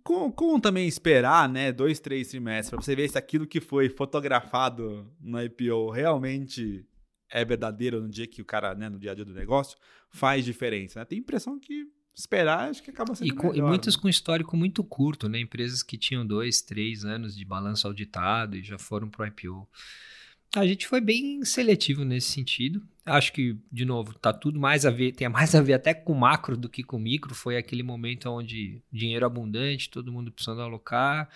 como, 0.03 0.33
como, 0.33 0.61
também 0.61 0.87
esperar, 0.87 1.49
né, 1.49 1.73
dois, 1.73 2.01
três 2.01 2.29
trimestres 2.29 2.71
para 2.71 2.81
você 2.81 2.95
ver 2.95 3.09
se 3.09 3.19
aquilo 3.19 3.47
que 3.47 3.61
foi 3.61 3.89
fotografado 3.89 5.13
no 5.21 5.43
IPO 5.43 5.91
realmente 5.91 6.87
é 7.31 7.45
verdadeiro 7.45 8.01
no 8.01 8.09
dia 8.09 8.27
que 8.27 8.41
o 8.41 8.45
cara, 8.45 8.75
né, 8.75 8.89
no 8.89 8.99
dia 8.99 9.13
a 9.13 9.15
dia 9.15 9.25
do 9.25 9.35
negócio, 9.35 9.77
faz 10.09 10.45
diferença. 10.45 11.01
Né? 11.01 11.05
Tem 11.05 11.19
impressão 11.19 11.59
que 11.59 11.89
esperar, 12.17 12.71
acho 12.71 12.83
que 12.83 12.91
acaba 12.91 13.15
sendo 13.15 13.29
e, 13.29 13.37
melhor, 13.37 13.57
e 13.57 13.63
muitos 13.63 13.97
né? 13.97 14.03
com 14.03 14.09
histórico 14.09 14.57
muito 14.57 14.85
curto, 14.85 15.29
né? 15.29 15.41
Empresas 15.41 15.83
que 15.83 15.99
tinham 15.99 16.27
dois, 16.27 16.63
três 16.63 17.05
anos 17.05 17.37
de 17.37 17.45
balanço 17.45 17.87
auditado 17.87 18.57
e 18.57 18.63
já 18.63 18.79
foram 18.79 19.09
para 19.09 19.25
o 19.25 19.27
IPO. 19.27 19.69
A 20.57 20.65
gente 20.65 20.87
foi 20.87 21.01
bem 21.01 21.45
seletivo 21.45 22.05
nesse 22.05 22.31
sentido. 22.31 22.81
Acho 23.05 23.33
que, 23.33 23.59
de 23.73 23.85
novo, 23.85 24.15
tá 24.15 24.33
tudo 24.33 24.61
mais 24.61 24.87
a 24.87 24.91
ver, 24.91 25.13
tem 25.13 25.29
mais 25.29 25.53
a 25.55 25.61
ver 25.61 25.73
até 25.73 25.93
com 25.93 26.15
macro 26.15 26.57
do 26.57 26.69
que 26.69 26.85
com 26.85 26.99
micro. 26.99 27.35
Foi 27.35 27.57
aquele 27.57 27.83
momento 27.83 28.31
onde 28.31 28.81
dinheiro 28.93 29.27
abundante, 29.27 29.91
todo 29.91 30.13
mundo 30.13 30.31
precisando 30.31 30.63
alocar. 30.63 31.29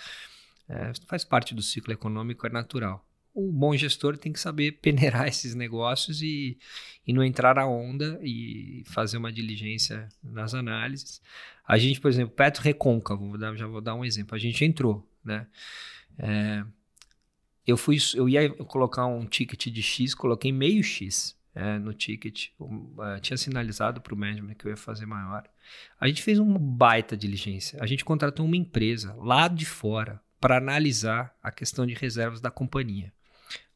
É, 0.68 0.92
faz 1.08 1.24
parte 1.24 1.54
do 1.54 1.62
ciclo 1.62 1.92
econômico, 1.92 2.46
é 2.46 2.50
natural 2.50 3.07
o 3.38 3.52
bom 3.52 3.76
gestor 3.76 4.18
tem 4.18 4.32
que 4.32 4.40
saber 4.40 4.72
peneirar 4.82 5.28
esses 5.28 5.54
negócios 5.54 6.20
e, 6.22 6.58
e 7.06 7.12
não 7.12 7.22
entrar 7.22 7.54
na 7.54 7.66
onda 7.66 8.18
e 8.22 8.82
fazer 8.86 9.16
uma 9.16 9.32
diligência 9.32 10.08
nas 10.22 10.54
análises. 10.54 11.22
A 11.66 11.78
gente, 11.78 12.00
por 12.00 12.10
exemplo, 12.10 12.34
Petro 12.34 12.62
Recôncavo, 12.62 13.28
vou 13.28 13.38
dar, 13.38 13.54
já 13.54 13.66
vou 13.66 13.80
dar 13.80 13.94
um 13.94 14.04
exemplo. 14.04 14.34
A 14.34 14.38
gente 14.38 14.64
entrou, 14.64 15.06
né? 15.24 15.46
É, 16.18 16.64
eu 17.66 17.76
fui, 17.76 17.98
eu 18.14 18.28
ia 18.28 18.48
colocar 18.50 19.06
um 19.06 19.26
ticket 19.26 19.66
de 19.66 19.82
X, 19.82 20.14
coloquei 20.14 20.50
meio 20.50 20.82
X 20.82 21.36
é, 21.54 21.78
no 21.78 21.92
ticket. 21.92 22.48
Uh, 22.58 23.20
tinha 23.20 23.36
sinalizado 23.36 24.00
para 24.00 24.14
o 24.14 24.16
management 24.16 24.54
que 24.54 24.66
eu 24.66 24.70
ia 24.70 24.76
fazer 24.76 25.06
maior. 25.06 25.44
A 26.00 26.08
gente 26.08 26.22
fez 26.22 26.38
uma 26.38 26.58
baita 26.58 27.16
diligência. 27.16 27.78
A 27.82 27.86
gente 27.86 28.04
contratou 28.04 28.46
uma 28.46 28.56
empresa 28.56 29.14
lá 29.18 29.46
de 29.48 29.66
fora 29.66 30.20
para 30.40 30.56
analisar 30.56 31.36
a 31.42 31.52
questão 31.52 31.86
de 31.86 31.94
reservas 31.94 32.40
da 32.40 32.50
companhia 32.50 33.12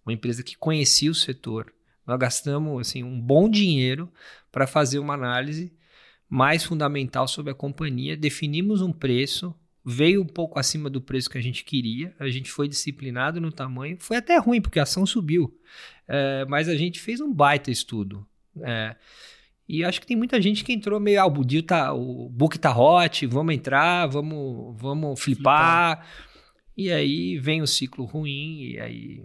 uma 0.05 0.13
empresa 0.13 0.43
que 0.43 0.57
conhecia 0.57 1.11
o 1.11 1.15
setor. 1.15 1.73
Nós 2.07 2.19
gastamos 2.19 2.81
assim, 2.81 3.03
um 3.03 3.21
bom 3.21 3.49
dinheiro 3.49 4.11
para 4.51 4.67
fazer 4.67 4.99
uma 4.99 5.15
análise 5.15 5.73
mais 6.29 6.65
fundamental 6.65 7.29
sobre 7.29 7.53
a 7.53 7.55
companhia, 7.55 8.17
definimos 8.17 8.81
um 8.81 8.91
preço, 8.91 9.55
veio 9.85 10.23
um 10.23 10.27
pouco 10.27 10.59
acima 10.59 10.89
do 10.89 11.01
preço 11.01 11.29
que 11.29 11.37
a 11.37 11.43
gente 11.43 11.63
queria, 11.63 12.15
a 12.19 12.29
gente 12.29 12.51
foi 12.51 12.67
disciplinado 12.67 13.41
no 13.41 13.53
tamanho, 13.53 13.99
foi 14.01 14.17
até 14.17 14.39
ruim, 14.39 14.61
porque 14.61 14.79
a 14.79 14.85
ação 14.85 15.05
subiu, 15.05 15.55
é, 16.09 16.47
mas 16.47 16.69
a 16.69 16.75
gente 16.75 17.01
fez 17.01 17.21
um 17.21 17.33
baita 17.33 17.71
estudo. 17.71 18.27
É, 18.63 18.97
e 19.69 19.85
acho 19.85 20.01
que 20.01 20.07
tem 20.07 20.17
muita 20.17 20.41
gente 20.41 20.65
que 20.65 20.73
entrou 20.73 20.99
meio, 20.99 21.21
ah, 21.21 21.27
o 21.27 21.45
deal 21.45 21.63
tá, 21.63 21.93
o 21.93 22.29
book 22.29 22.59
tá 22.59 22.75
hot, 22.77 23.27
vamos 23.27 23.55
entrar, 23.55 24.07
vamos, 24.07 24.75
vamos 24.81 25.21
flipar. 25.21 25.99
flipar. 25.99 26.33
E 26.77 26.91
aí 26.91 27.39
vem 27.39 27.61
o 27.61 27.67
ciclo 27.67 28.05
ruim 28.05 28.63
e 28.63 28.81
aí 28.81 29.25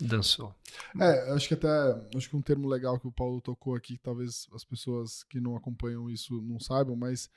dançou. 0.00 0.54
É, 0.98 1.32
acho 1.32 1.48
que 1.48 1.54
até 1.54 1.68
acho 2.16 2.28
que 2.28 2.36
um 2.36 2.42
termo 2.42 2.68
legal 2.68 2.98
que 2.98 3.06
o 3.06 3.12
Paulo 3.12 3.40
tocou 3.40 3.74
aqui, 3.74 3.98
talvez 3.98 4.48
as 4.54 4.64
pessoas 4.64 5.22
que 5.24 5.40
não 5.40 5.56
acompanham 5.56 6.10
isso 6.10 6.40
não 6.42 6.58
saibam, 6.58 6.96
mas 6.96 7.28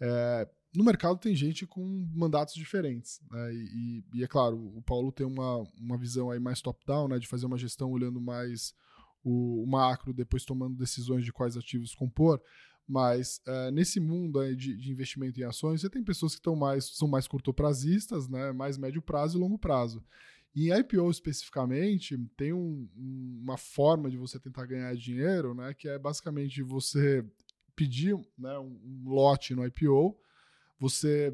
é, 0.00 0.48
no 0.74 0.84
mercado 0.84 1.18
tem 1.18 1.34
gente 1.34 1.66
com 1.66 1.84
mandatos 2.14 2.54
diferentes, 2.54 3.20
né? 3.30 3.52
E, 3.52 4.04
e, 4.14 4.24
é 4.24 4.26
claro, 4.26 4.56
o 4.76 4.82
Paulo 4.82 5.10
tem 5.10 5.26
uma, 5.26 5.66
uma 5.78 5.98
visão 5.98 6.30
aí 6.30 6.38
mais 6.38 6.62
top-down, 6.62 7.08
né? 7.08 7.18
De 7.18 7.26
fazer 7.26 7.46
uma 7.46 7.58
gestão 7.58 7.90
olhando 7.90 8.20
mais 8.20 8.72
o, 9.24 9.62
o, 9.62 9.66
macro, 9.66 10.14
depois 10.14 10.44
tomando 10.44 10.76
decisões 10.76 11.24
de 11.24 11.32
quais 11.32 11.56
ativos 11.56 11.94
compor. 11.94 12.40
Mas 12.86 13.40
é, 13.46 13.70
nesse 13.70 14.00
mundo 14.00 14.40
aí 14.40 14.54
de, 14.54 14.76
de, 14.76 14.90
investimento 14.90 15.40
em 15.40 15.44
ações, 15.44 15.80
você 15.80 15.90
tem 15.90 16.02
pessoas 16.02 16.34
que 16.34 16.40
estão 16.40 16.56
mais, 16.56 16.96
são 16.96 17.08
mais 17.08 17.26
curtoprazistas, 17.26 18.28
né? 18.28 18.52
Mais 18.52 18.78
médio 18.78 19.02
prazo 19.02 19.38
e 19.38 19.40
longo 19.40 19.58
prazo. 19.58 20.02
E 20.54 20.70
em 20.70 20.78
IPO 20.78 21.10
especificamente, 21.10 22.18
tem 22.36 22.52
um, 22.52 22.88
uma 22.96 23.56
forma 23.56 24.10
de 24.10 24.16
você 24.16 24.38
tentar 24.38 24.66
ganhar 24.66 24.94
dinheiro, 24.96 25.54
né? 25.54 25.72
Que 25.74 25.88
é 25.88 25.98
basicamente 25.98 26.62
você 26.62 27.24
pedir 27.76 28.14
né, 28.36 28.58
um, 28.58 28.80
um 28.84 29.08
lote 29.08 29.54
no 29.54 29.64
IPO, 29.64 30.18
você 30.78 31.32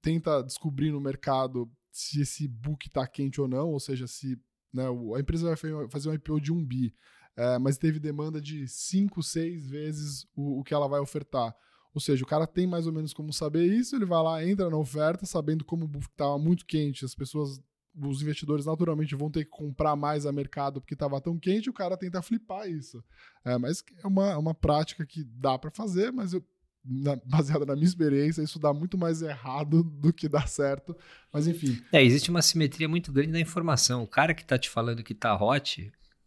tenta 0.00 0.42
descobrir 0.42 0.90
no 0.90 1.00
mercado 1.00 1.70
se 1.90 2.20
esse 2.20 2.46
book 2.46 2.86
está 2.86 3.06
quente 3.06 3.40
ou 3.40 3.48
não, 3.48 3.70
ou 3.70 3.80
seja, 3.80 4.06
se 4.06 4.38
né, 4.72 4.84
a 4.86 5.20
empresa 5.20 5.54
vai 5.54 5.88
fazer 5.88 6.08
um 6.08 6.14
IPO 6.14 6.40
de 6.40 6.52
um 6.52 6.64
bi, 6.64 6.94
é, 7.36 7.58
mas 7.58 7.76
teve 7.76 7.98
demanda 7.98 8.40
de 8.40 8.68
5, 8.68 9.22
6 9.22 9.68
vezes 9.68 10.26
o, 10.34 10.60
o 10.60 10.64
que 10.64 10.72
ela 10.72 10.88
vai 10.88 11.00
ofertar. 11.00 11.54
Ou 11.94 12.00
seja, 12.00 12.22
o 12.22 12.26
cara 12.26 12.46
tem 12.46 12.66
mais 12.66 12.86
ou 12.86 12.92
menos 12.92 13.14
como 13.14 13.32
saber 13.32 13.66
isso, 13.66 13.96
ele 13.96 14.04
vai 14.04 14.22
lá, 14.22 14.44
entra 14.44 14.68
na 14.68 14.76
oferta, 14.76 15.24
sabendo 15.24 15.64
como 15.64 15.84
o 15.84 15.88
book 15.88 16.06
estava 16.06 16.38
muito 16.38 16.66
quente, 16.66 17.04
as 17.04 17.14
pessoas, 17.14 17.58
os 17.98 18.22
investidores 18.22 18.66
naturalmente 18.66 19.14
vão 19.14 19.30
ter 19.30 19.44
que 19.44 19.50
comprar 19.50 19.96
mais 19.96 20.26
a 20.26 20.32
mercado 20.32 20.80
porque 20.80 20.94
estava 20.94 21.20
tão 21.20 21.38
quente, 21.38 21.70
o 21.70 21.72
cara 21.72 21.96
tenta 21.96 22.20
flipar 22.22 22.68
isso. 22.68 23.02
É, 23.44 23.56
mas 23.56 23.82
é 24.02 24.06
uma, 24.06 24.36
uma 24.36 24.54
prática 24.54 25.06
que 25.06 25.24
dá 25.24 25.58
para 25.58 25.70
fazer, 25.70 26.12
mas 26.12 26.32
eu 26.32 26.44
na, 26.84 27.16
baseada 27.26 27.66
na 27.66 27.74
minha 27.74 27.86
experiência, 27.86 28.42
isso 28.42 28.58
dá 28.58 28.72
muito 28.72 28.96
mais 28.96 29.22
errado 29.22 29.82
do 29.82 30.12
que 30.12 30.28
dá 30.28 30.46
certo. 30.46 30.96
Mas 31.32 31.46
enfim. 31.46 31.82
É, 31.92 32.02
existe 32.02 32.30
uma 32.30 32.42
simetria 32.42 32.88
muito 32.88 33.12
grande 33.12 33.32
da 33.32 33.40
informação. 33.40 34.02
O 34.02 34.06
cara 34.06 34.34
que 34.34 34.42
está 34.42 34.58
te 34.58 34.70
falando 34.70 35.02
que 35.02 35.12
está 35.12 35.34
hot, 35.36 35.80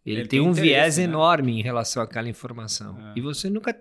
ele, 0.06 0.22
ele 0.22 0.28
tem, 0.28 0.40
tem 0.40 0.48
um 0.48 0.52
viés 0.52 0.98
né? 0.98 1.04
enorme 1.04 1.60
em 1.60 1.64
relação 1.64 2.02
àquela 2.04 2.28
informação. 2.28 2.98
É. 3.12 3.14
E 3.18 3.22
você 3.22 3.50
nunca 3.50 3.74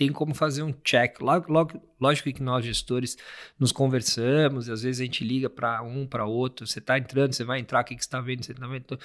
tem 0.00 0.10
como 0.10 0.34
fazer 0.34 0.62
um 0.62 0.72
check. 0.82 1.20
Logo, 1.20 1.52
lógico 2.00 2.32
que 2.32 2.42
nós 2.42 2.64
gestores 2.64 3.18
nos 3.58 3.70
conversamos, 3.70 4.66
e 4.66 4.72
às 4.72 4.82
vezes 4.82 4.98
a 4.98 5.04
gente 5.04 5.22
liga 5.22 5.50
para 5.50 5.82
um, 5.82 6.06
para 6.06 6.24
outro. 6.24 6.66
Você 6.66 6.78
está 6.78 6.96
entrando, 6.96 7.34
você 7.34 7.44
vai 7.44 7.60
entrar, 7.60 7.82
o 7.82 7.84
que, 7.84 7.94
que 7.94 8.02
você 8.02 8.08
está 8.08 8.18
vendo? 8.18 8.42
Você 8.42 8.52
está 8.52 8.66
vendo? 8.66 8.98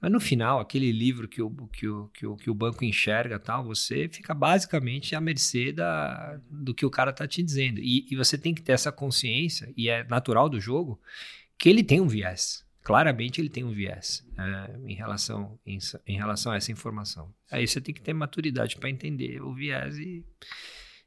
Mas 0.00 0.12
no 0.12 0.20
final, 0.20 0.60
aquele 0.60 0.92
livro 0.92 1.26
que 1.26 1.42
o, 1.42 1.50
que 1.72 1.88
o, 1.88 2.06
que 2.14 2.26
o, 2.28 2.36
que 2.36 2.48
o 2.48 2.54
banco 2.54 2.84
enxerga, 2.84 3.40
tal, 3.40 3.64
você 3.64 4.08
fica 4.08 4.32
basicamente 4.32 5.16
à 5.16 5.20
mercê 5.20 5.72
da, 5.72 6.38
do 6.48 6.72
que 6.72 6.86
o 6.86 6.90
cara 6.90 7.10
está 7.10 7.26
te 7.26 7.42
dizendo. 7.42 7.80
E, 7.80 8.06
e 8.08 8.14
você 8.14 8.38
tem 8.38 8.54
que 8.54 8.62
ter 8.62 8.70
essa 8.70 8.92
consciência, 8.92 9.72
e 9.76 9.88
é 9.88 10.04
natural 10.04 10.48
do 10.48 10.60
jogo, 10.60 11.00
que 11.58 11.68
ele 11.68 11.82
tem 11.82 12.00
um 12.00 12.06
viés. 12.06 12.64
Claramente 12.90 13.40
ele 13.40 13.48
tem 13.48 13.62
um 13.62 13.70
viés 13.70 14.26
é, 14.36 14.80
em, 14.84 14.94
relação, 14.94 15.56
em, 15.64 15.78
em 16.08 16.16
relação 16.16 16.50
a 16.50 16.56
essa 16.56 16.72
informação. 16.72 17.32
Aí 17.48 17.64
você 17.64 17.80
tem 17.80 17.94
que 17.94 18.02
ter 18.02 18.12
maturidade 18.12 18.76
para 18.78 18.90
entender 18.90 19.40
o 19.40 19.54
viés 19.54 19.96
e 19.96 20.26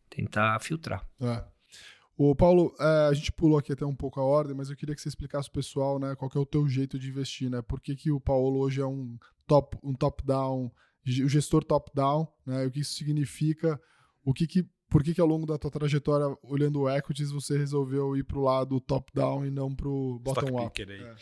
tentar 0.10 0.58
filtrar. 0.62 1.06
É. 1.20 1.44
O 2.16 2.34
Paulo, 2.34 2.74
é, 2.80 3.08
a 3.10 3.14
gente 3.14 3.34
pulou 3.34 3.58
aqui 3.58 3.74
até 3.74 3.86
um 3.86 3.94
pouco 3.94 4.18
a 4.22 4.24
ordem, 4.24 4.56
mas 4.56 4.70
eu 4.70 4.78
queria 4.78 4.96
que 4.96 5.02
você 5.02 5.10
explicasse 5.10 5.52
pro 5.52 5.60
pessoal, 5.60 6.00
né, 6.00 6.16
qual 6.16 6.32
é 6.34 6.40
o 6.40 6.46
teu 6.46 6.66
jeito 6.70 6.98
de 6.98 7.10
investir, 7.10 7.50
né? 7.50 7.62
Por 7.62 7.82
que, 7.82 7.98
que 7.98 8.10
o 8.10 8.20
Paulo 8.20 8.60
hoje 8.60 8.80
é 8.80 8.86
um 8.86 9.18
top, 9.46 9.78
um 9.84 9.94
top 9.94 10.26
down, 10.26 10.72
o 11.06 11.28
gestor 11.28 11.66
top 11.66 11.92
down, 11.94 12.26
né? 12.46 12.66
O 12.66 12.72
que 12.72 12.80
isso 12.80 12.94
significa? 12.94 13.78
O 14.24 14.34
que 14.34 14.48
que 14.48 14.66
por 14.94 15.04
que, 15.04 15.12
que 15.12 15.20
ao 15.20 15.26
longo 15.26 15.48
da 15.48 15.58
tua 15.58 15.72
trajetória, 15.72 16.38
olhando 16.44 16.82
o 16.82 16.88
equities, 16.88 17.32
você 17.32 17.58
resolveu 17.58 18.16
ir 18.16 18.22
para 18.22 18.38
o 18.38 18.44
lado 18.44 18.80
top-down 18.80 19.44
e 19.44 19.50
não 19.50 19.74
para 19.74 19.90
o 19.90 20.20
bottom-up? 20.20 20.84
É. 20.84 21.16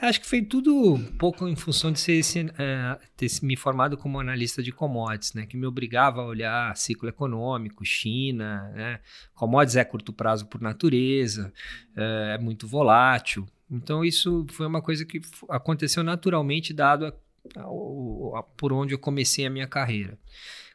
Acho 0.00 0.22
que 0.22 0.26
foi 0.26 0.40
tudo 0.40 0.94
um 0.94 1.18
pouco 1.18 1.46
em 1.46 1.54
função 1.54 1.92
de 1.92 2.00
ser 2.00 2.14
esse, 2.14 2.38
é, 2.38 2.98
ter 3.18 3.28
me 3.42 3.56
formado 3.56 3.98
como 3.98 4.18
analista 4.18 4.62
de 4.62 4.72
commodities, 4.72 5.34
né? 5.34 5.44
que 5.44 5.54
me 5.54 5.66
obrigava 5.66 6.22
a 6.22 6.24
olhar 6.24 6.74
ciclo 6.78 7.10
econômico, 7.10 7.84
China. 7.84 8.72
Né? 8.74 9.00
Commodities 9.34 9.76
é 9.76 9.84
curto 9.84 10.14
prazo 10.14 10.46
por 10.46 10.62
natureza, 10.62 11.52
é, 11.94 12.36
é 12.36 12.38
muito 12.38 12.66
volátil. 12.66 13.46
Então, 13.70 14.02
isso 14.02 14.46
foi 14.48 14.66
uma 14.66 14.80
coisa 14.80 15.04
que 15.04 15.20
aconteceu 15.50 16.02
naturalmente, 16.02 16.72
dado 16.72 17.04
a, 17.04 17.12
a, 17.58 18.38
a, 18.38 18.42
por 18.42 18.72
onde 18.72 18.94
eu 18.94 18.98
comecei 18.98 19.44
a 19.44 19.50
minha 19.50 19.66
carreira. 19.66 20.18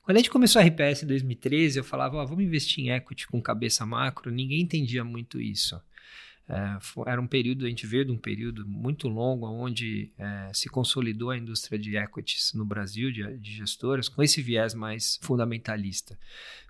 Quando 0.06 0.18
a 0.18 0.20
gente 0.20 0.30
começou 0.30 0.62
a 0.62 0.66
RPS 0.66 1.02
em 1.02 1.08
2013, 1.08 1.80
eu 1.80 1.84
falava, 1.84 2.22
oh, 2.22 2.28
vamos 2.28 2.44
investir 2.46 2.86
em 2.86 2.92
equity 2.92 3.26
com 3.26 3.42
cabeça 3.42 3.88
macro. 3.88 4.32
Ninguém 4.32 4.62
entendia 4.62 5.04
muito 5.04 5.42
isso. 5.42 5.82
É, 6.48 6.78
era 7.08 7.20
um 7.20 7.26
período, 7.26 7.66
a 7.66 7.70
gente 7.70 7.88
veio 7.88 8.06
de 8.06 8.12
um 8.12 8.18
período 8.20 8.68
muito 8.68 9.08
longo 9.08 9.48
onde 9.48 10.12
é, 10.16 10.52
se 10.54 10.70
consolidou 10.70 11.32
a 11.32 11.38
indústria 11.38 11.80
de 11.80 11.98
equities 11.98 12.54
no 12.54 12.64
Brasil, 12.64 13.12
de, 13.12 13.36
de 13.40 13.54
gestoras, 13.54 14.08
com 14.08 14.22
esse 14.22 14.44
viés 14.44 14.76
mais 14.76 15.18
fundamentalista, 15.24 16.16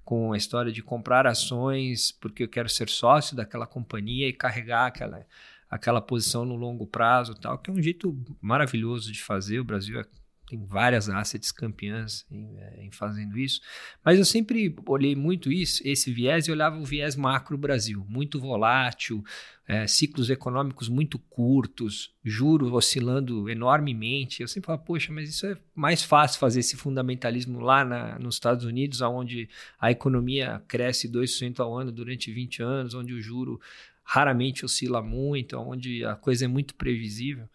com 0.06 0.32
a 0.32 0.38
história 0.38 0.72
de 0.72 0.82
comprar 0.82 1.28
ações 1.28 2.14
porque 2.14 2.44
eu 2.44 2.48
quero 2.48 2.70
ser 2.70 2.88
sócio 2.88 3.36
daquela 3.36 3.68
companhia 3.68 4.30
e 4.30 4.34
carregar 4.34 4.86
aquela, 4.86 5.28
aquela 5.70 6.00
posição 6.00 6.46
no 6.46 6.56
longo 6.56 6.88
prazo, 6.88 7.36
tal, 7.36 7.58
que 7.58 7.70
é 7.70 7.74
um 7.74 7.82
jeito 7.82 8.18
maravilhoso 8.40 9.12
de 9.12 9.22
fazer. 9.22 9.60
O 9.60 9.66
Brasil 9.66 10.00
é 10.00 10.06
tem 10.48 10.64
várias 10.66 11.10
assets 11.10 11.52
campeãs 11.52 12.26
em, 12.30 12.56
é, 12.58 12.84
em, 12.84 12.92
fazendo 12.92 13.38
isso, 13.38 13.62
mas 14.04 14.20
eu 14.20 14.26
sempre 14.26 14.76
olhei 14.86 15.16
muito 15.16 15.52
isso, 15.52 15.82
esse 15.86 16.12
viés, 16.12 16.48
e 16.48 16.52
olhava 16.52 16.78
o 16.78 16.86
viés 16.86 17.16
macro 17.16 17.58
Brasil, 17.58 18.06
muito 18.08 18.40
volátil, 18.40 19.24
é, 19.68 19.88
ciclos 19.88 20.30
econômicos 20.30 20.88
muito 20.88 21.18
curtos, 21.18 22.14
juros 22.24 22.72
oscilando 22.72 23.50
enormemente. 23.50 24.42
Eu 24.42 24.48
sempre 24.48 24.68
falava, 24.68 24.84
poxa, 24.84 25.12
mas 25.12 25.30
isso 25.30 25.48
é 25.48 25.58
mais 25.74 26.04
fácil 26.04 26.40
fazer 26.40 26.60
esse 26.60 26.78
fundamentalismo 26.78 27.60
lá 27.60 27.84
na, 27.84 28.20
nos 28.20 28.36
Estados 28.36 28.64
Unidos, 28.64 29.02
onde 29.02 29.50
a 29.80 29.90
economia 29.90 30.62
cresce 30.68 31.10
2% 31.10 31.60
ao 31.60 31.76
ano 31.76 31.92
durante 31.92 32.32
20 32.32 32.62
anos, 32.62 32.94
onde 32.94 33.14
o 33.14 33.22
juro 33.22 33.60
raramente 34.04 34.64
oscila 34.64 35.02
muito, 35.02 35.58
onde 35.58 36.06
a 36.06 36.16
coisa 36.16 36.46
é 36.46 36.48
muito 36.48 36.76
previsível. 36.76 37.50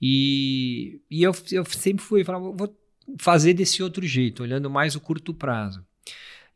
E, 0.00 1.00
e 1.10 1.22
eu, 1.22 1.32
eu 1.50 1.64
sempre 1.64 2.02
fui, 2.02 2.24
falava, 2.24 2.50
vou 2.52 2.76
fazer 3.18 3.54
desse 3.54 3.82
outro 3.82 4.06
jeito, 4.06 4.42
olhando 4.42 4.70
mais 4.70 4.94
o 4.94 5.00
curto 5.00 5.34
prazo. 5.34 5.84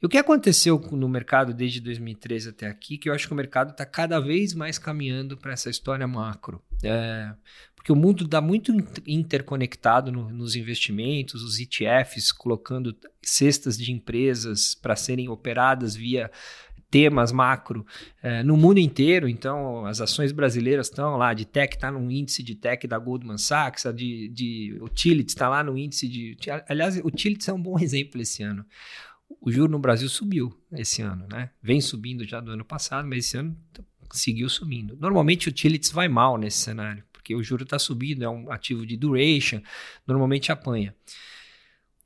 E 0.00 0.06
o 0.06 0.08
que 0.08 0.18
aconteceu 0.18 0.78
no 0.92 1.08
mercado 1.08 1.54
desde 1.54 1.80
2013 1.80 2.50
até 2.50 2.66
aqui, 2.66 2.98
que 2.98 3.08
eu 3.08 3.14
acho 3.14 3.26
que 3.26 3.32
o 3.32 3.36
mercado 3.36 3.70
está 3.70 3.86
cada 3.86 4.20
vez 4.20 4.52
mais 4.52 4.78
caminhando 4.78 5.36
para 5.36 5.52
essa 5.52 5.70
história 5.70 6.06
macro. 6.06 6.62
É, 6.82 7.32
porque 7.74 7.92
o 7.92 7.96
mundo 7.96 8.24
está 8.24 8.40
muito 8.40 8.72
interconectado 9.06 10.12
no, 10.12 10.28
nos 10.28 10.54
investimentos, 10.54 11.42
os 11.42 11.58
ETFs 11.58 12.30
colocando 12.30 12.94
cestas 13.22 13.78
de 13.78 13.90
empresas 13.90 14.74
para 14.74 14.96
serem 14.96 15.28
operadas 15.28 15.94
via 15.94 16.30
temas 16.90 17.32
macro 17.32 17.84
é, 18.22 18.42
no 18.42 18.56
mundo 18.56 18.78
inteiro. 18.78 19.28
Então, 19.28 19.86
as 19.86 20.00
ações 20.00 20.32
brasileiras 20.32 20.88
estão 20.88 21.16
lá, 21.16 21.34
de 21.34 21.44
tech 21.44 21.74
está 21.74 21.90
no 21.90 22.10
índice 22.10 22.42
de 22.42 22.54
tech 22.54 22.86
da 22.86 22.98
Goldman 22.98 23.38
Sachs, 23.38 23.86
a 23.86 23.92
de, 23.92 24.28
de 24.28 24.78
utilities 24.80 25.34
está 25.34 25.48
lá 25.48 25.62
no 25.62 25.76
índice 25.76 26.08
de. 26.08 26.36
Aliás, 26.68 26.96
utilities 26.96 27.48
é 27.48 27.52
um 27.52 27.60
bom 27.60 27.78
exemplo 27.80 28.20
esse 28.20 28.42
ano. 28.42 28.64
O 29.40 29.50
juro 29.50 29.72
no 29.72 29.78
Brasil 29.78 30.08
subiu 30.08 30.56
esse 30.72 31.02
ano, 31.02 31.26
né? 31.30 31.50
Vem 31.60 31.80
subindo 31.80 32.24
já 32.24 32.40
do 32.40 32.52
ano 32.52 32.64
passado, 32.64 33.08
mas 33.08 33.26
esse 33.26 33.36
ano 33.36 33.56
seguiu 34.12 34.48
subindo. 34.48 34.96
Normalmente, 35.00 35.48
utilities 35.48 35.90
vai 35.90 36.08
mal 36.08 36.38
nesse 36.38 36.58
cenário, 36.58 37.02
porque 37.12 37.34
o 37.34 37.42
juro 37.42 37.64
está 37.64 37.78
subindo, 37.78 38.22
é 38.22 38.28
um 38.28 38.50
ativo 38.52 38.86
de 38.86 38.96
duration, 38.96 39.60
normalmente 40.06 40.52
apanha. 40.52 40.94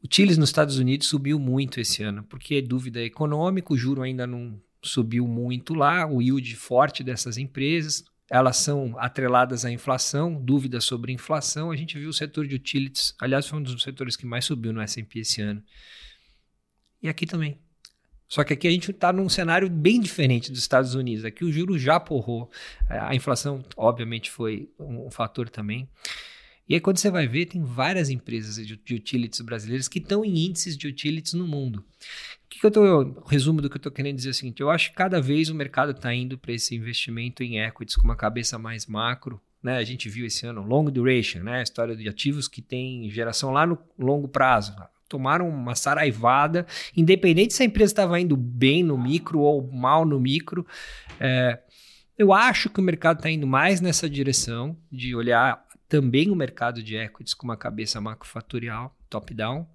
O 0.02 0.08
Chiles 0.10 0.38
nos 0.38 0.48
Estados 0.48 0.78
Unidos 0.78 1.08
subiu 1.08 1.38
muito 1.38 1.78
esse 1.78 2.02
ano, 2.02 2.24
porque 2.24 2.54
é 2.54 2.62
dúvida 2.62 3.02
econômica, 3.02 3.74
o 3.74 3.76
juro 3.76 4.00
ainda 4.00 4.26
não 4.26 4.58
subiu 4.82 5.26
muito 5.26 5.74
lá, 5.74 6.06
o 6.06 6.20
yield 6.20 6.56
forte 6.56 7.02
dessas 7.04 7.36
empresas, 7.36 8.04
elas 8.30 8.58
são 8.58 8.96
atreladas 8.96 9.64
à 9.64 9.72
inflação, 9.72 10.40
dúvidas 10.40 10.84
sobre 10.84 11.12
inflação. 11.12 11.72
A 11.72 11.76
gente 11.76 11.98
viu 11.98 12.10
o 12.10 12.14
setor 12.14 12.46
de 12.46 12.54
utilities, 12.54 13.12
aliás, 13.20 13.46
foi 13.46 13.58
um 13.58 13.62
dos 13.62 13.82
setores 13.82 14.16
que 14.16 14.24
mais 14.24 14.44
subiu 14.44 14.72
no 14.72 14.80
S&P 14.80 15.18
esse 15.18 15.42
ano. 15.42 15.60
E 17.02 17.08
aqui 17.08 17.26
também. 17.26 17.58
Só 18.28 18.44
que 18.44 18.52
aqui 18.52 18.68
a 18.68 18.70
gente 18.70 18.92
está 18.92 19.12
num 19.12 19.28
cenário 19.28 19.68
bem 19.68 20.00
diferente 20.00 20.52
dos 20.52 20.60
Estados 20.60 20.94
Unidos. 20.94 21.24
Aqui 21.24 21.44
o 21.44 21.50
juro 21.50 21.76
já 21.76 21.98
porrou. 21.98 22.48
A 22.88 23.12
inflação, 23.16 23.64
obviamente, 23.76 24.30
foi 24.30 24.70
um 24.78 25.10
fator 25.10 25.48
também. 25.48 25.88
E 26.68 26.74
aí, 26.74 26.80
quando 26.80 26.98
você 26.98 27.10
vai 27.10 27.26
ver, 27.26 27.46
tem 27.46 27.64
várias 27.64 28.10
empresas 28.10 28.64
de, 28.64 28.76
de 28.76 28.94
utilities 28.94 29.40
brasileiras 29.40 29.88
que 29.88 29.98
estão 29.98 30.24
em 30.24 30.46
índices 30.46 30.78
de 30.78 30.86
utilities 30.86 31.32
no 31.32 31.48
mundo. 31.48 31.84
Que, 32.50 32.58
que 32.58 32.66
eu 32.66 32.70
tô, 32.70 33.22
resumo 33.28 33.62
do 33.62 33.70
que 33.70 33.76
eu 33.76 33.78
estou 33.78 33.92
querendo 33.92 34.16
dizer 34.16 34.30
é 34.30 34.32
o 34.32 34.34
seguinte: 34.34 34.60
eu 34.60 34.68
acho 34.68 34.90
que 34.90 34.96
cada 34.96 35.20
vez 35.20 35.48
o 35.48 35.54
mercado 35.54 35.92
está 35.92 36.12
indo 36.12 36.36
para 36.36 36.52
esse 36.52 36.74
investimento 36.74 37.44
em 37.44 37.60
equities 37.60 37.96
com 37.96 38.02
uma 38.02 38.16
cabeça 38.16 38.58
mais 38.58 38.86
macro. 38.86 39.40
Né? 39.62 39.76
A 39.76 39.84
gente 39.84 40.08
viu 40.08 40.26
esse 40.26 40.44
ano 40.46 40.62
long 40.62 40.84
duration, 40.86 41.40
né? 41.40 41.60
a 41.60 41.62
história 41.62 41.94
de 41.94 42.08
ativos 42.08 42.48
que 42.48 42.60
tem 42.60 43.08
geração 43.10 43.52
lá 43.52 43.64
no 43.64 43.78
longo 43.96 44.26
prazo. 44.26 44.74
Tomaram 45.08 45.48
uma 45.48 45.74
saraivada, 45.74 46.66
independente 46.96 47.52
se 47.52 47.62
a 47.62 47.66
empresa 47.66 47.92
estava 47.92 48.18
indo 48.18 48.36
bem 48.36 48.82
no 48.82 48.96
micro 48.96 49.40
ou 49.40 49.70
mal 49.70 50.04
no 50.04 50.18
micro. 50.18 50.66
É, 51.18 51.58
eu 52.16 52.32
acho 52.32 52.68
que 52.68 52.80
o 52.80 52.82
mercado 52.82 53.18
está 53.18 53.30
indo 53.30 53.46
mais 53.46 53.80
nessa 53.80 54.08
direção 54.08 54.76
de 54.90 55.14
olhar 55.14 55.64
também 55.88 56.30
o 56.30 56.36
mercado 56.36 56.82
de 56.82 56.96
equities 56.96 57.34
com 57.34 57.44
uma 57.44 57.56
cabeça 57.56 58.00
macrofatorial, 58.00 58.96
top-down. 59.08 59.66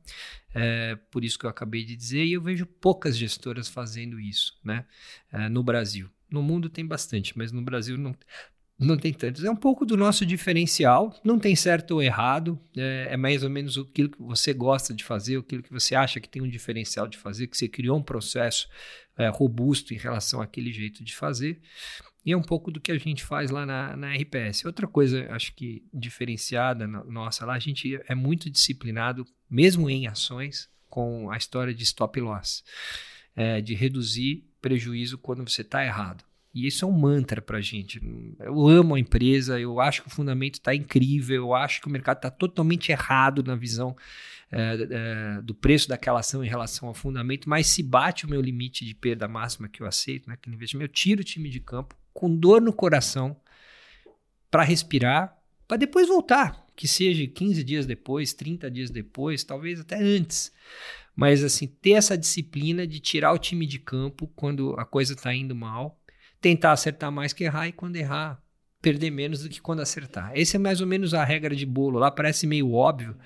É, 0.56 0.96
por 1.12 1.26
isso 1.26 1.38
que 1.38 1.46
eu 1.46 1.50
acabei 1.50 1.84
de 1.84 1.98
dizer, 1.98 2.24
e 2.24 2.32
eu 2.32 2.42
vejo 2.42 2.66
poucas 2.66 3.18
gestoras 3.18 3.68
fazendo 3.68 4.18
isso 4.18 4.58
né, 4.64 4.86
é, 5.32 5.50
no 5.50 5.62
Brasil. 5.62 6.10
No 6.32 6.42
mundo 6.42 6.70
tem 6.70 6.86
bastante, 6.86 7.38
mas 7.38 7.52
no 7.52 7.62
Brasil 7.62 7.98
não, 7.98 8.16
não 8.80 8.98
tem 8.98 9.14
tantos. 9.14 9.44
É 9.44 9.52
um 9.52 9.56
pouco 9.56 9.86
do 9.86 9.98
nosso 9.98 10.26
diferencial, 10.26 11.14
não 11.26 11.38
tem 11.38 11.58
certo 11.58 11.92
ou 11.92 12.02
errado, 12.02 12.58
é, 12.78 13.08
é, 13.12 13.18
mais 13.18 13.44
ou 13.44 13.50
menos 13.50 13.78
aquilo 13.78 14.10
que 14.10 14.22
você 14.22 14.54
gosta 14.54 14.94
de 14.94 15.04
fazer, 15.04 15.38
aquilo 15.38 15.62
que 15.62 15.74
você 15.74 15.94
acha 15.94 16.22
que 16.22 16.30
tem 16.30 16.42
um 16.42 16.50
diferencial 16.50 17.06
de 17.06 17.18
fazer, 17.18 17.48
que 17.48 17.58
você 17.58 17.68
criou 17.68 17.98
um 17.98 18.04
processo 18.04 18.70
é, 19.18 19.28
robusto 19.28 19.94
em 19.94 19.98
relação 19.98 20.42
àquele 20.42 20.72
jeito 20.72 21.04
de 21.04 21.14
fazer. 21.14 21.60
E 22.26 22.32
é 22.32 22.38
um 22.38 22.42
pouco 22.42 22.72
do 22.72 22.80
que 22.80 22.92
a 22.92 22.98
gente 22.98 23.24
faz 23.24 23.52
lá 23.52 23.66
na, 23.66 23.96
na 23.96 24.16
RPS. 24.16 24.66
Outra 24.66 24.88
coisa, 24.88 25.28
acho 25.32 25.54
que 25.54 25.84
diferenciada 25.94 26.88
nossa 26.88 27.46
lá, 27.46 27.54
a 27.54 27.60
gente 27.60 28.00
é 28.08 28.16
muito 28.16 28.50
disciplinado, 28.50 29.26
mesmo 29.50 29.90
em 29.90 30.08
ações, 30.08 30.70
com 30.90 31.30
a 31.30 31.38
história 31.38 31.74
de 31.74 31.84
stop 31.84 32.20
loss, 32.20 32.64
é, 33.36 33.62
de 33.62 33.74
reduzir 33.74 34.46
prejuízo 34.62 35.18
quando 35.18 35.48
você 35.48 35.62
está 35.62 35.86
errado. 35.86 36.24
E 36.54 36.66
isso 36.68 36.86
é 36.86 36.88
um 36.88 36.92
mantra 36.92 37.42
para 37.42 37.58
a 37.58 37.62
gente. 37.62 38.02
Eu 38.40 38.66
amo 38.66 38.96
a 38.96 39.00
empresa, 39.00 39.60
eu 39.60 39.82
acho 39.82 40.02
que 40.02 40.08
o 40.08 40.12
fundamento 40.12 40.56
está 40.56 40.74
incrível, 40.74 41.36
eu 41.36 41.54
acho 41.54 41.82
que 41.82 41.88
o 41.88 41.92
mercado 41.92 42.18
está 42.18 42.32
totalmente 42.32 42.94
errado 42.94 43.44
na 43.44 43.56
visão 43.56 43.94
é, 44.50 44.88
é, 44.90 45.42
do 45.42 45.54
preço 45.54 45.90
daquela 45.90 46.22
ação 46.22 46.44
em 46.44 46.48
relação 46.48 46.88
ao 46.88 46.94
fundamento, 46.94 47.50
mas 47.50 47.68
se 47.68 47.84
bate 47.84 48.26
o 48.26 48.30
meu 48.30 48.40
limite 48.40 48.86
de 48.86 48.96
perda 48.96 49.28
máxima 49.28 49.68
que 49.68 49.84
eu 49.84 49.88
aceito 49.88 50.30
naquele 50.30 50.56
investimento, 50.56 50.86
eu 50.86 50.94
tiro 50.94 51.22
o 51.22 51.26
time 51.26 51.50
de 51.50 51.60
campo, 51.60 51.94
com 52.14 52.34
dor 52.34 52.62
no 52.62 52.72
coração 52.72 53.36
para 54.50 54.64
respirar, 54.64 55.38
para 55.68 55.76
depois 55.76 56.08
voltar, 56.08 56.65
que 56.76 56.88
seja 56.88 57.26
15 57.26 57.64
dias 57.64 57.86
depois, 57.86 58.34
30 58.34 58.70
dias 58.70 58.90
depois, 58.90 59.44
talvez 59.44 59.80
até 59.80 59.96
antes. 59.96 60.52
Mas 61.16 61.44
assim, 61.44 61.68
ter 61.68 61.92
essa 61.92 62.18
disciplina 62.18 62.86
de 62.86 63.00
tirar 63.00 63.32
o 63.32 63.40
time 63.40 63.66
de 63.66 63.80
campo 63.80 64.28
quando 64.36 64.74
a 64.78 64.86
coisa 64.86 65.14
está 65.14 65.34
indo 65.34 65.56
mal, 65.56 66.00
tentar 66.42 66.74
acertar 66.74 67.12
mais 67.12 67.32
que 67.32 67.46
errar 67.46 67.68
e 67.68 67.72
quando 67.72 67.96
errar, 67.96 68.44
perder 68.86 69.10
menos 69.10 69.42
do 69.42 69.50
que 69.50 69.60
quando 69.60 69.80
acertar. 69.80 70.32
Esse 70.36 70.58
é 70.58 70.60
mais 70.60 70.80
ou 70.80 70.86
menos 70.86 71.16
a 71.16 71.24
regra 71.24 71.56
de 71.56 71.66
bolo. 71.66 71.98
Lá 71.98 72.12
parece 72.12 72.46
meio 72.46 72.72
óbvio, 72.72 73.18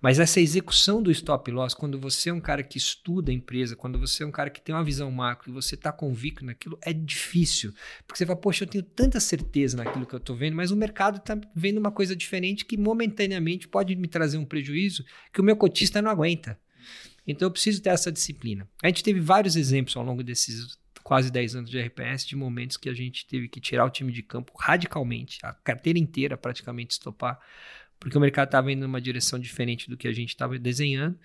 mas 0.00 0.20
essa 0.20 0.40
execução 0.40 1.02
do 1.02 1.10
stop 1.10 1.50
loss, 1.50 1.74
quando 1.74 1.98
você 1.98 2.30
é 2.30 2.32
um 2.32 2.40
cara 2.40 2.62
que 2.62 2.78
estuda 2.78 3.32
a 3.32 3.34
empresa, 3.34 3.74
quando 3.74 3.98
você 3.98 4.22
é 4.22 4.26
um 4.26 4.30
cara 4.30 4.48
que 4.48 4.60
tem 4.60 4.72
uma 4.72 4.84
visão 4.84 5.10
macro 5.10 5.50
e 5.50 5.52
você 5.52 5.74
está 5.74 5.90
convicto 5.90 6.44
naquilo, 6.44 6.78
é 6.82 6.92
difícil. 6.92 7.74
Porque 8.06 8.16
você 8.16 8.24
fala, 8.24 8.38
poxa, 8.38 8.62
eu 8.62 8.68
tenho 8.68 8.84
tanta 8.84 9.18
certeza 9.18 9.76
naquilo 9.76 10.06
que 10.06 10.14
eu 10.14 10.18
estou 10.18 10.36
vendo, 10.36 10.54
mas 10.54 10.70
o 10.70 10.76
mercado 10.76 11.16
está 11.16 11.36
vendo 11.52 11.78
uma 11.78 11.90
coisa 11.90 12.14
diferente 12.14 12.64
que 12.64 12.76
momentaneamente 12.76 13.66
pode 13.66 13.96
me 13.96 14.06
trazer 14.06 14.38
um 14.38 14.44
prejuízo 14.44 15.04
que 15.32 15.40
o 15.40 15.44
meu 15.44 15.56
cotista 15.56 16.00
não 16.00 16.12
aguenta. 16.12 16.56
Então 17.26 17.44
eu 17.44 17.50
preciso 17.50 17.82
ter 17.82 17.90
essa 17.90 18.12
disciplina. 18.12 18.68
A 18.80 18.86
gente 18.86 19.02
teve 19.02 19.18
vários 19.18 19.56
exemplos 19.56 19.96
ao 19.96 20.04
longo 20.04 20.22
desses 20.22 20.78
quase 21.08 21.30
10 21.30 21.54
anos 21.56 21.70
de 21.70 21.80
RPS, 21.80 22.26
de 22.26 22.36
momentos 22.36 22.76
que 22.76 22.86
a 22.86 22.92
gente 22.92 23.26
teve 23.26 23.48
que 23.48 23.62
tirar 23.62 23.86
o 23.86 23.90
time 23.90 24.12
de 24.12 24.22
campo 24.22 24.52
radicalmente, 24.58 25.38
a 25.42 25.54
carteira 25.54 25.98
inteira 25.98 26.36
praticamente 26.36 26.92
estopar, 26.92 27.40
porque 27.98 28.18
o 28.18 28.20
mercado 28.20 28.48
estava 28.48 28.70
indo 28.70 28.82
numa 28.82 29.00
direção 29.00 29.38
diferente 29.38 29.88
do 29.88 29.96
que 29.96 30.06
a 30.06 30.12
gente 30.12 30.28
estava 30.28 30.58
desenhando. 30.58 31.18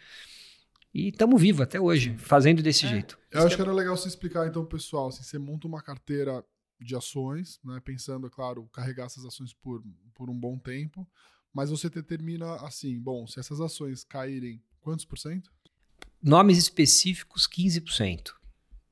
E 0.93 1.09
estamos 1.09 1.41
vivos 1.41 1.59
até 1.59 1.81
hoje, 1.81 2.15
fazendo 2.17 2.63
desse 2.63 2.85
é. 2.85 2.89
jeito. 2.91 3.19
Eu 3.29 3.45
acho 3.45 3.57
que 3.57 3.61
era 3.61 3.73
legal 3.73 3.97
você 3.97 4.07
explicar, 4.07 4.47
então, 4.47 4.65
pessoal, 4.65 5.09
assim, 5.09 5.21
você 5.21 5.37
monta 5.37 5.67
uma 5.67 5.81
carteira 5.81 6.41
de 6.79 6.95
ações, 6.95 7.59
né, 7.61 7.81
pensando, 7.83 8.25
é 8.27 8.29
claro, 8.29 8.65
carregar 8.71 9.07
essas 9.07 9.25
ações 9.25 9.53
por, 9.53 9.83
por 10.13 10.29
um 10.29 10.39
bom 10.39 10.57
tempo, 10.57 11.05
mas 11.51 11.69
você 11.69 11.89
determina 11.89 12.55
assim, 12.65 12.97
bom, 12.97 13.27
se 13.27 13.37
essas 13.37 13.59
ações 13.59 14.05
caírem 14.05 14.63
quantos 14.79 15.03
por 15.03 15.19
cento? 15.19 15.51
Nomes 16.21 16.57
específicos, 16.57 17.49
15%. 17.49 18.42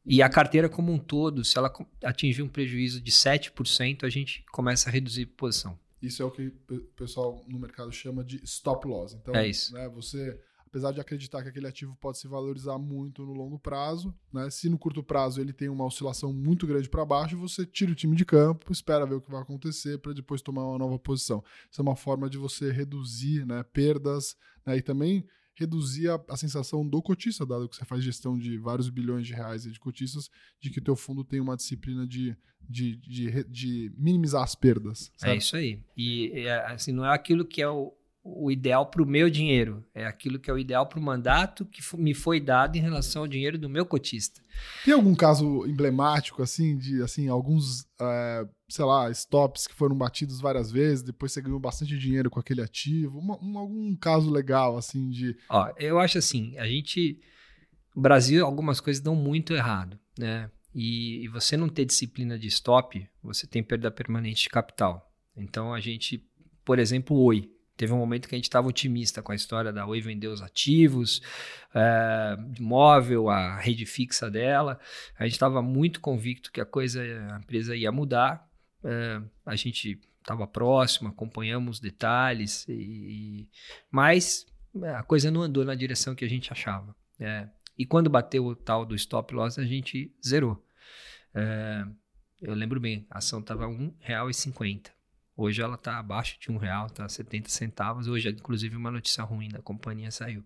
E 0.06 0.22
a 0.22 0.30
carteira 0.30 0.68
como 0.68 0.92
um 0.92 0.98
todo, 0.98 1.46
se 1.46 1.58
ela 1.58 1.72
atingir 2.04 2.42
um 2.42 2.50
prejuízo 2.50 3.00
de 3.00 3.12
7%, 3.12 4.04
a 4.04 4.10
gente 4.10 4.44
começa 4.52 4.90
a 4.90 4.92
reduzir 4.92 5.28
posição. 5.28 5.78
Isso 6.02 6.24
é 6.24 6.26
o 6.26 6.32
que 6.32 6.52
o 6.70 6.80
pessoal 6.96 7.44
no 7.48 7.60
mercado 7.60 7.92
chama 7.92 8.24
de 8.24 8.44
stop 8.44 8.88
loss. 8.88 9.14
Então, 9.14 9.36
é 9.36 9.48
isso. 9.48 9.72
Né, 9.74 9.88
você, 9.88 10.40
apesar 10.66 10.92
de 10.92 11.00
acreditar 11.00 11.44
que 11.44 11.50
aquele 11.50 11.68
ativo 11.68 11.96
pode 12.02 12.18
se 12.18 12.28
valorizar 12.28 12.80
muito 12.80 13.24
no 13.24 13.34
longo 13.34 13.60
prazo, 13.60 14.12
né, 14.34 14.50
se 14.50 14.68
no 14.68 14.80
curto 14.80 15.04
prazo 15.04 15.40
ele 15.40 15.54
tem 15.54 15.70
uma 15.70 15.86
oscilação 15.86 16.34
muito 16.34 16.66
grande 16.66 16.90
para 16.90 17.06
baixo, 17.06 17.38
você 17.38 17.68
tira 17.68 17.92
o 17.92 17.96
time 17.96 18.16
de 18.16 18.26
campo, 18.26 18.72
espera 18.72 19.06
ver 19.06 19.16
o 19.16 19.22
que 19.22 19.30
vai 19.30 19.42
acontecer 19.42 20.00
para 20.00 20.14
depois 20.14 20.42
tomar 20.42 20.66
uma 20.66 20.80
nova 20.80 20.98
posição. 20.98 21.44
Isso 21.70 21.80
é 21.80 21.84
uma 21.84 21.96
forma 21.96 22.28
de 22.28 22.40
você 22.40 22.72
reduzir 22.72 23.46
né, 23.46 23.62
perdas 23.72 24.36
né, 24.66 24.78
e 24.78 24.82
também 24.82 25.28
reduzir 25.56 26.10
a, 26.10 26.20
a, 26.30 26.38
sensação 26.38 26.88
do 26.88 27.02
cotista, 27.02 27.46
dado 27.46 27.68
que 27.68 27.76
você 27.76 27.86
faz 27.86 28.04
gestão 28.04 28.38
de 28.38 28.58
vários 28.58 28.90
bilhões 28.90 29.28
de 29.28 29.34
reais 29.34 29.64
de 29.64 29.80
cotistas, 29.80 30.30
de 30.60 30.70
que 30.70 30.80
o 30.80 30.84
teu 30.84 30.96
fundo 30.96 31.24
tem 31.24 31.40
uma 31.40 31.56
disciplina 31.56 32.08
de, 32.08 32.36
de, 32.68 32.96
de, 32.98 33.44
de 33.46 33.94
minimizar 33.98 34.44
as 34.44 34.56
perdas. 34.56 35.12
É 35.24 35.36
isso 35.36 35.56
aí. 35.56 35.84
E 35.96 36.48
assim, 36.66 36.92
não 36.92 37.06
é 37.06 37.14
aquilo 37.14 37.46
que 37.46 37.62
é 37.62 37.70
o, 37.70 37.94
o 38.24 38.52
ideal 38.52 38.86
para 38.86 39.02
o 39.02 39.06
meu 39.06 39.30
dinheiro, 39.30 39.84
é 39.94 40.06
aquilo 40.06 40.40
que 40.40 40.50
é 40.50 40.54
o 40.54 40.60
ideal 40.60 40.86
para 40.86 41.00
o 41.00 41.02
mandato 41.02 41.66
que 41.66 41.82
me 41.98 42.14
foi 42.14 42.40
dado 42.40 42.76
em 42.76 42.82
relação 42.82 43.24
ao 43.24 43.28
dinheiro 43.28 43.58
do 43.58 43.70
meu 43.70 43.86
cotista. 43.86 44.42
Tem 44.86 44.94
algum 44.94 45.16
caso 45.16 45.66
emblemático, 45.66 46.42
assim, 46.42 46.78
de 46.78 47.02
assim, 47.02 47.28
alguns, 47.28 47.86
é, 48.00 48.48
sei 48.72 48.86
lá, 48.86 49.10
stops 49.12 49.68
que 49.68 49.74
foram 49.74 49.96
batidos 49.96 50.40
várias 50.40 50.72
vezes, 50.72 51.04
depois 51.04 51.32
você 51.32 51.42
ganhou 51.42 51.60
bastante 51.60 51.98
dinheiro 51.98 52.30
com 52.30 52.40
aquele 52.40 52.62
ativo? 52.62 53.20
Uma, 53.20 53.38
um, 53.44 53.58
algum 53.58 53.96
caso 53.96 54.32
legal, 54.32 54.78
assim, 54.78 55.10
de. 55.10 55.38
Ó, 55.50 55.72
eu 55.78 56.00
acho 56.00 56.18
assim, 56.18 56.58
a 56.58 56.66
gente. 56.66 57.20
No 57.96 58.02
Brasil, 58.02 58.46
algumas 58.46 58.80
coisas 58.80 59.04
dão 59.04 59.16
muito 59.16 59.54
errado, 59.54 60.00
né? 60.18 60.50
E, 60.74 61.26
e 61.26 61.28
você 61.28 61.58
não 61.58 61.68
ter 61.68 61.86
disciplina 61.86 62.40
de 62.40 62.48
stop, 62.48 63.06
você 63.22 63.46
tem 63.46 63.62
perda 63.62 63.92
permanente 63.92 64.44
de 64.44 64.50
capital. 64.50 65.12
Então 65.36 65.74
a 65.74 65.80
gente, 65.80 66.26
por 66.64 66.80
exemplo, 66.80 67.18
Oi. 67.18 67.50
Teve 67.78 67.94
um 67.94 67.98
momento 67.98 68.28
que 68.28 68.36
a 68.36 68.38
gente 68.38 68.46
estava 68.46 68.68
otimista 68.68 69.24
com 69.24 69.32
a 69.32 69.36
história 69.36 69.74
da 69.74 69.88
Oi 69.88 70.00
vender 70.02 70.28
os 70.28 70.42
ativos, 70.42 71.20
é, 71.74 72.38
móvel, 72.60 73.28
a 73.28 73.58
rede 73.58 73.88
fixa 73.88 74.30
dela. 74.30 74.80
A 75.18 75.24
gente 75.24 75.34
estava 75.34 75.64
muito 75.64 76.00
convicto 76.00 76.52
que 76.52 76.62
a 76.62 76.66
coisa, 76.66 77.02
a 77.02 77.40
empresa 77.40 77.76
ia 77.76 77.92
mudar. 77.92 78.48
É, 78.84 79.22
a 79.46 79.56
gente 79.56 80.00
estava 80.20 80.48
próximo, 80.48 81.10
acompanhamos 81.10 81.80
detalhes, 81.80 82.68
e, 82.68 82.74
e, 82.74 83.50
mas 83.90 84.46
é, 84.82 84.90
a 84.90 85.04
coisa 85.04 85.32
não 85.32 85.42
andou 85.42 85.66
na 85.66 85.76
direção 85.76 86.16
que 86.16 86.26
a 86.26 86.30
gente 86.30 86.52
achava. 86.52 86.96
É, 87.20 87.48
e 87.78 87.86
quando 87.86 88.10
bateu 88.10 88.46
o 88.46 88.56
tal 88.56 88.86
do 88.86 88.96
stop 88.96 89.34
loss, 89.34 89.58
a 89.58 89.66
gente 89.66 90.14
zerou. 90.26 90.64
É, 91.34 91.86
eu 92.42 92.54
lembro 92.54 92.80
bem, 92.80 93.06
a 93.10 93.20
ação 93.20 93.40
estava 93.40 93.68
R$ 93.68 93.94
1,50. 94.08 94.92
Hoje 95.36 95.62
ela 95.62 95.76
está 95.76 95.98
abaixo 95.98 96.38
de 96.40 96.52
um 96.52 96.58
real, 96.58 96.88
está 96.88 97.08
70 97.08 97.50
centavos. 97.50 98.08
Hoje, 98.08 98.30
inclusive, 98.30 98.76
uma 98.76 98.92
notícia 98.92 99.24
ruim 99.24 99.50
da 99.50 99.62
companhia 99.62 100.12
saiu. 100.12 100.44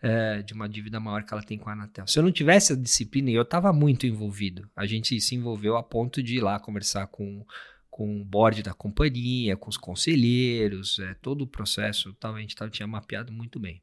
É, 0.00 0.42
de 0.42 0.54
uma 0.54 0.68
dívida 0.68 1.00
maior 1.00 1.24
que 1.24 1.32
ela 1.32 1.42
tem 1.42 1.58
com 1.58 1.68
a 1.68 1.72
Anatel. 1.72 2.06
Se 2.06 2.18
eu 2.18 2.22
não 2.22 2.30
tivesse 2.30 2.72
a 2.72 2.76
disciplina, 2.76 3.30
e 3.30 3.34
eu 3.34 3.42
estava 3.42 3.72
muito 3.72 4.06
envolvido, 4.06 4.70
a 4.76 4.86
gente 4.86 5.20
se 5.20 5.34
envolveu 5.34 5.76
a 5.76 5.82
ponto 5.82 6.22
de 6.22 6.36
ir 6.36 6.40
lá 6.40 6.60
conversar 6.60 7.08
com, 7.08 7.44
com 7.90 8.20
o 8.20 8.24
board 8.24 8.62
da 8.62 8.72
companhia, 8.72 9.56
com 9.56 9.68
os 9.68 9.76
conselheiros, 9.76 11.00
é, 11.00 11.14
todo 11.14 11.42
o 11.42 11.48
processo, 11.48 12.12
tal, 12.14 12.36
a 12.36 12.40
gente 12.40 12.54
tava, 12.54 12.70
tinha 12.70 12.86
mapeado 12.86 13.32
muito 13.32 13.58
bem. 13.58 13.82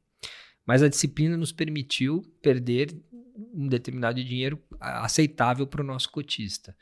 Mas 0.66 0.82
a 0.82 0.88
disciplina 0.88 1.36
nos 1.36 1.52
permitiu 1.52 2.22
perder 2.42 2.94
um 3.54 3.68
determinado 3.68 4.22
dinheiro 4.22 4.60
aceitável 4.80 5.66
para 5.66 5.82
o 5.82 5.86
nosso 5.86 6.10
cotista. 6.10 6.76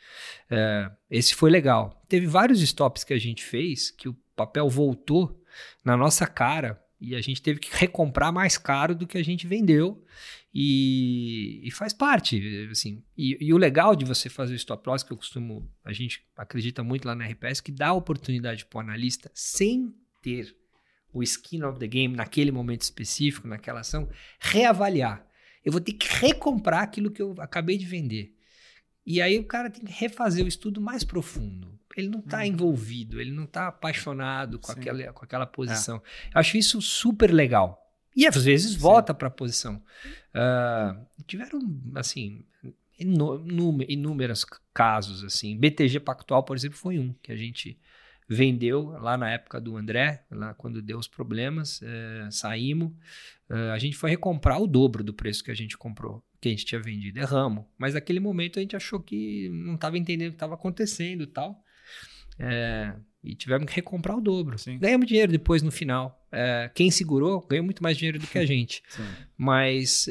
É, 0.51 0.91
esse 1.11 1.35
foi 1.35 1.51
legal. 1.51 2.03
Teve 2.09 2.27
vários 2.27 2.61
stops 2.61 3.05
que 3.05 3.13
a 3.13 3.19
gente 3.19 3.45
fez 3.45 3.91
que 3.91 4.09
o 4.09 4.17
papel 4.35 4.69
voltou 4.69 5.41
na 5.85 5.97
nossa 5.97 6.27
cara 6.27 6.81
e 7.01 7.15
a 7.15 7.21
gente 7.21 7.43
teve 7.43 7.61
que 7.61 7.69
recomprar 7.77 8.33
mais 8.33 8.57
caro 8.57 8.95
do 8.95 9.07
que 9.07 9.19
a 9.19 9.23
gente 9.23 9.47
vendeu 9.47 10.03
e, 10.53 11.61
e 11.65 11.71
faz 11.71 11.93
parte, 11.93 12.69
assim. 12.71 13.03
E, 13.17 13.37
e, 13.41 13.53
o 13.53 13.59
legal 13.59 13.97
de 13.97 14.05
você 14.05 14.29
fazer 14.29 14.55
o 14.55 14.57
stop 14.57 14.89
loss 14.89 15.03
que 15.03 15.13
eu 15.13 15.17
costumo, 15.17 15.69
a 15.85 15.93
gente 15.93 16.25
acredita 16.37 16.83
muito 16.83 17.07
lá 17.07 17.15
na 17.15 17.27
RPS 17.27 17.61
que 17.61 17.73
dá 17.73 17.93
oportunidade 17.93 18.65
para 18.65 18.79
o 18.79 18.81
analista 18.81 19.31
sem 19.35 19.93
ter 20.23 20.57
o 21.15 21.23
skin 21.23 21.63
of 21.63 21.79
the 21.79 21.87
game 21.87 22.15
naquele 22.15 22.51
momento 22.51 22.83
específico, 22.83 23.47
naquela 23.47 23.81
ação, 23.81 24.09
reavaliar. 24.41 25.25
Eu 25.65 25.73
vou 25.73 25.81
ter 25.81 25.93
que 25.93 26.07
recomprar 26.07 26.83
aquilo 26.83 27.11
que 27.11 27.23
eu 27.23 27.35
acabei 27.39 27.79
de 27.79 27.87
vender. 27.87 28.37
E 29.07 29.23
aí 29.23 29.39
o 29.39 29.45
cara 29.45 29.71
tem 29.71 29.85
que 29.85 29.93
refazer 29.93 30.45
o 30.45 30.49
estudo 30.49 30.81
mais 30.81 31.05
profundo. 31.05 31.79
Ele 31.97 32.09
não 32.09 32.19
está 32.19 32.39
hum. 32.41 32.45
envolvido, 32.45 33.21
ele 33.21 33.31
não 33.31 33.45
está 33.45 33.69
apaixonado 33.69 34.59
com 34.59 34.73
aquela, 34.73 35.13
com 35.13 35.25
aquela 35.25 35.47
posição. 35.47 35.97
É. 35.97 36.35
Eu 36.35 36.41
acho 36.41 36.57
isso 36.59 36.83
super 36.83 37.33
legal. 37.33 37.81
E 38.17 38.27
às 38.27 38.45
vezes 38.45 38.73
Sim. 38.73 38.79
volta 38.79 39.15
para 39.15 39.29
a 39.29 39.31
posição. 39.31 39.83
Uh, 40.35 41.07
tiveram, 41.27 41.61
assim, 41.95 42.45
inúmeros 42.99 44.45
casos, 44.73 45.23
assim. 45.23 45.57
BTG 45.57 46.01
Pactual, 46.01 46.43
por 46.43 46.57
exemplo, 46.57 46.77
foi 46.77 46.99
um 46.99 47.13
que 47.23 47.31
a 47.31 47.37
gente 47.37 47.79
vendeu 48.29 48.89
lá 49.01 49.17
na 49.17 49.31
época 49.31 49.61
do 49.61 49.77
André, 49.77 50.25
lá 50.31 50.55
quando 50.55 50.81
deu 50.81 50.99
os 50.99 51.09
problemas, 51.09 51.81
é, 51.83 52.29
saímos. 52.31 52.93
É, 53.51 53.71
a 53.71 53.79
gente 53.79 53.97
foi 53.97 54.11
recomprar 54.11 54.61
o 54.61 54.67
dobro 54.67 55.05
do 55.05 55.13
preço 55.13 55.45
que 55.45 55.51
a 55.51 55.55
gente 55.55 55.77
comprou, 55.77 56.23
que 56.41 56.49
a 56.49 56.51
gente 56.51 56.65
tinha 56.65 56.81
vendido. 56.81 57.19
Erramos. 57.19 57.65
Mas 57.79 57.95
naquele 57.95 58.21
momento 58.21 58.59
a 58.59 58.63
gente 58.63 58.77
achou 58.77 59.01
que 59.01 59.49
não 59.51 59.75
estava 59.75 59.99
entendendo 59.99 60.29
o 60.29 60.33
que 60.33 60.37
estava 60.37 60.55
acontecendo 60.55 61.23
e 61.23 61.27
tal. 61.27 61.63
É, 62.39 62.95
e 63.23 63.35
tivemos 63.35 63.67
que 63.67 63.77
recomprar 63.77 64.17
o 64.17 64.21
dobro. 64.21 64.59
Sim. 64.59 64.79
Ganhamos 64.79 65.07
dinheiro 65.07 65.33
depois 65.33 65.63
no 65.63 65.71
final. 65.71 66.27
É, 66.33 66.71
quem 66.75 66.91
segurou 66.91 67.47
ganhou 67.47 67.65
muito 67.65 67.83
mais 67.83 67.97
dinheiro 67.97 68.19
do 68.19 68.27
que 68.27 68.39
a 68.39 68.45
gente. 68.47 68.83
Sim. 68.89 69.07
Mas 69.37 70.07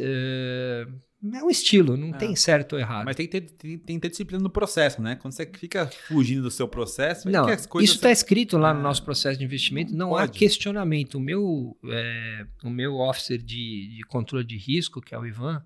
é, 1.32 1.38
é 1.38 1.44
um 1.44 1.50
estilo, 1.50 1.96
não 1.96 2.10
é. 2.10 2.18
tem 2.18 2.36
certo 2.36 2.74
ou 2.74 2.80
errado. 2.80 3.06
Mas 3.06 3.16
tem 3.16 3.28
que, 3.28 3.40
ter, 3.40 3.50
tem, 3.52 3.78
tem, 3.78 3.96
que 3.96 4.02
ter 4.02 4.10
disciplina 4.10 4.42
no 4.42 4.50
processo, 4.50 5.02
né? 5.02 5.16
Quando 5.16 5.34
você 5.34 5.46
fica 5.46 5.88
fugindo 6.08 6.42
do 6.44 6.52
seu 6.52 6.68
processo, 6.68 7.30
não, 7.30 7.48
isso 7.50 7.96
está 7.96 8.12
escrito 8.12 8.58
lá 8.58 8.74
no 8.74 8.80
é. 8.80 8.84
nosso 8.84 9.04
processo 9.04 9.38
de 9.40 9.46
investimento, 9.46 9.92
não, 9.92 10.10
não 10.10 10.16
há 10.16 10.28
questionamento. 10.28 11.16
O 11.16 11.22
meu, 11.22 11.78
é, 11.86 12.46
o 12.64 12.70
meu 12.70 12.96
officer 12.96 13.38
de, 13.38 13.96
de 13.98 14.04
controle 14.08 14.46
de 14.46 14.58
risco, 14.58 15.02
que 15.02 15.16
é 15.16 15.20
o 15.20 15.26
Ivan, 15.26 15.64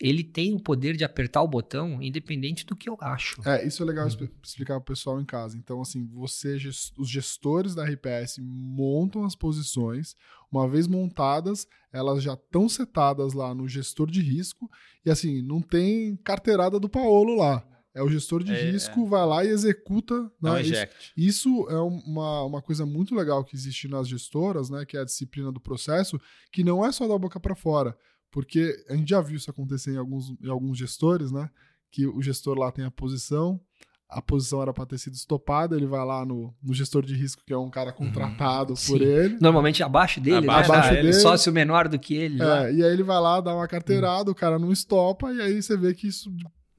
ele 0.00 0.22
tem 0.22 0.54
o 0.54 0.60
poder 0.60 0.96
de 0.96 1.04
apertar 1.04 1.42
o 1.42 1.48
botão 1.48 2.00
independente 2.00 2.64
do 2.64 2.76
que 2.76 2.88
eu 2.88 2.96
acho. 3.00 3.40
É, 3.44 3.66
isso 3.66 3.82
é 3.82 3.86
legal 3.86 4.06
uhum. 4.06 4.28
explicar 4.44 4.74
para 4.74 4.82
o 4.82 4.94
pessoal 4.94 5.20
em 5.20 5.24
casa. 5.24 5.56
Então, 5.56 5.80
assim, 5.80 6.06
você, 6.06 6.56
os 6.96 7.08
gestores 7.08 7.74
da 7.74 7.84
RPS 7.84 8.38
montam 8.40 9.24
as 9.24 9.34
posições, 9.34 10.14
uma 10.50 10.68
vez 10.68 10.86
montadas, 10.86 11.66
elas 11.92 12.22
já 12.22 12.34
estão 12.34 12.68
setadas 12.68 13.32
lá 13.32 13.54
no 13.54 13.66
gestor 13.66 14.08
de 14.08 14.20
risco, 14.20 14.70
e 15.04 15.10
assim, 15.10 15.42
não 15.42 15.60
tem 15.60 16.16
carteirada 16.16 16.78
do 16.78 16.88
Paolo 16.88 17.36
lá. 17.36 17.64
É 17.94 18.02
o 18.02 18.08
gestor 18.08 18.44
de 18.44 18.52
é, 18.52 18.70
risco, 18.70 19.06
é. 19.06 19.08
vai 19.08 19.26
lá 19.26 19.44
e 19.44 19.48
executa. 19.48 20.30
Né? 20.40 20.62
Isso, 20.62 20.88
isso, 21.16 21.66
é 21.68 21.80
uma, 21.80 22.44
uma 22.44 22.62
coisa 22.62 22.86
muito 22.86 23.12
legal 23.12 23.44
que 23.44 23.56
existe 23.56 23.88
nas 23.88 24.06
gestoras, 24.06 24.70
né? 24.70 24.84
Que 24.86 24.96
é 24.96 25.00
a 25.00 25.04
disciplina 25.04 25.50
do 25.50 25.58
processo, 25.58 26.20
que 26.52 26.62
não 26.62 26.84
é 26.84 26.92
só 26.92 27.08
da 27.08 27.18
boca 27.18 27.40
para 27.40 27.56
fora. 27.56 27.96
Porque 28.30 28.74
a 28.88 28.94
gente 28.94 29.10
já 29.10 29.20
viu 29.20 29.36
isso 29.36 29.50
acontecer 29.50 29.92
em 29.92 29.96
alguns, 29.96 30.30
em 30.42 30.48
alguns 30.48 30.78
gestores, 30.78 31.32
né? 31.32 31.48
Que 31.90 32.06
o 32.06 32.20
gestor 32.20 32.58
lá 32.58 32.70
tem 32.70 32.84
a 32.84 32.90
posição, 32.90 33.60
a 34.08 34.22
posição 34.22 34.62
era 34.62 34.72
para 34.72 34.86
ter 34.86 34.98
sido 34.98 35.14
estopada, 35.14 35.76
ele 35.76 35.86
vai 35.86 36.04
lá 36.04 36.24
no, 36.24 36.54
no 36.62 36.72
gestor 36.72 37.04
de 37.04 37.14
risco, 37.14 37.42
que 37.46 37.52
é 37.52 37.58
um 37.58 37.68
cara 37.68 37.90
uhum. 37.90 38.06
contratado 38.06 38.72
uhum. 38.72 38.86
por 38.86 39.02
ele. 39.02 39.36
Normalmente 39.40 39.82
abaixo 39.82 40.20
dele, 40.20 40.48
abaixo, 40.48 40.72
né? 40.72 40.78
abaixo 40.78 40.94
dele. 40.94 41.12
sócio 41.12 41.52
menor 41.52 41.88
do 41.88 41.98
que 41.98 42.14
ele. 42.14 42.42
É, 42.42 42.72
e 42.72 42.82
aí 42.82 42.92
ele 42.92 43.02
vai 43.02 43.20
lá, 43.20 43.40
dá 43.40 43.54
uma 43.54 43.68
carteirada, 43.68 44.30
uhum. 44.30 44.32
o 44.32 44.34
cara 44.34 44.58
não 44.58 44.72
estopa, 44.72 45.30
e 45.32 45.40
aí 45.40 45.62
você 45.62 45.76
vê 45.76 45.92
que 45.94 46.08
isso 46.08 46.34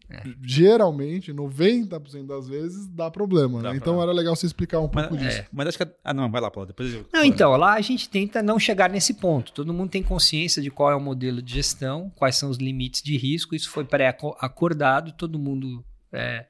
é. 0.10 0.24
Geralmente, 0.43 1.32
90% 1.32 2.26
das 2.26 2.48
vezes, 2.48 2.88
dá 2.88 3.12
problema, 3.12 3.62
dá 3.62 3.72
né? 3.72 3.78
Então 3.78 4.02
era 4.02 4.12
legal 4.12 4.36
você 4.36 4.48
explicar 4.48 4.80
um 4.80 4.88
pouco 4.88 5.13
mas, 5.13 5.22
disso. 5.22 5.38
É, 5.38 5.48
mas 5.52 5.67
acho 5.67 5.78
que. 5.78 5.88
Ah, 6.04 6.13
não, 6.13 6.32
vai 6.32 6.41
lá, 6.41 6.50
Paulo. 6.50 6.67
Depois 6.67 6.91
eu... 6.91 7.06
Não, 7.13 7.24
então, 7.24 7.56
lá 7.56 7.74
a 7.74 7.82
gente 7.82 8.10
tenta 8.10 8.41
não 8.41 8.58
chegar 8.58 8.89
nesse 8.89 9.13
ponto. 9.13 9.52
Todo 9.52 9.74
mundo 9.74 9.91
tem 9.91 10.02
consciência 10.02 10.63
de 10.63 10.72
qual 10.72 10.91
é 10.91 10.95
o 10.95 11.00
modelo 11.00 11.41
de 11.43 11.54
gestão, 11.54 12.12
quais 12.15 12.36
são 12.36 12.50
os 12.50 12.58
limites 12.58 13.04
de 13.04 13.17
risco. 13.17 13.54
Isso 13.54 13.69
foi 13.69 13.86
pré-acordado, 13.86 15.12
todo 15.12 15.38
mundo 15.38 15.86
é, 16.12 16.48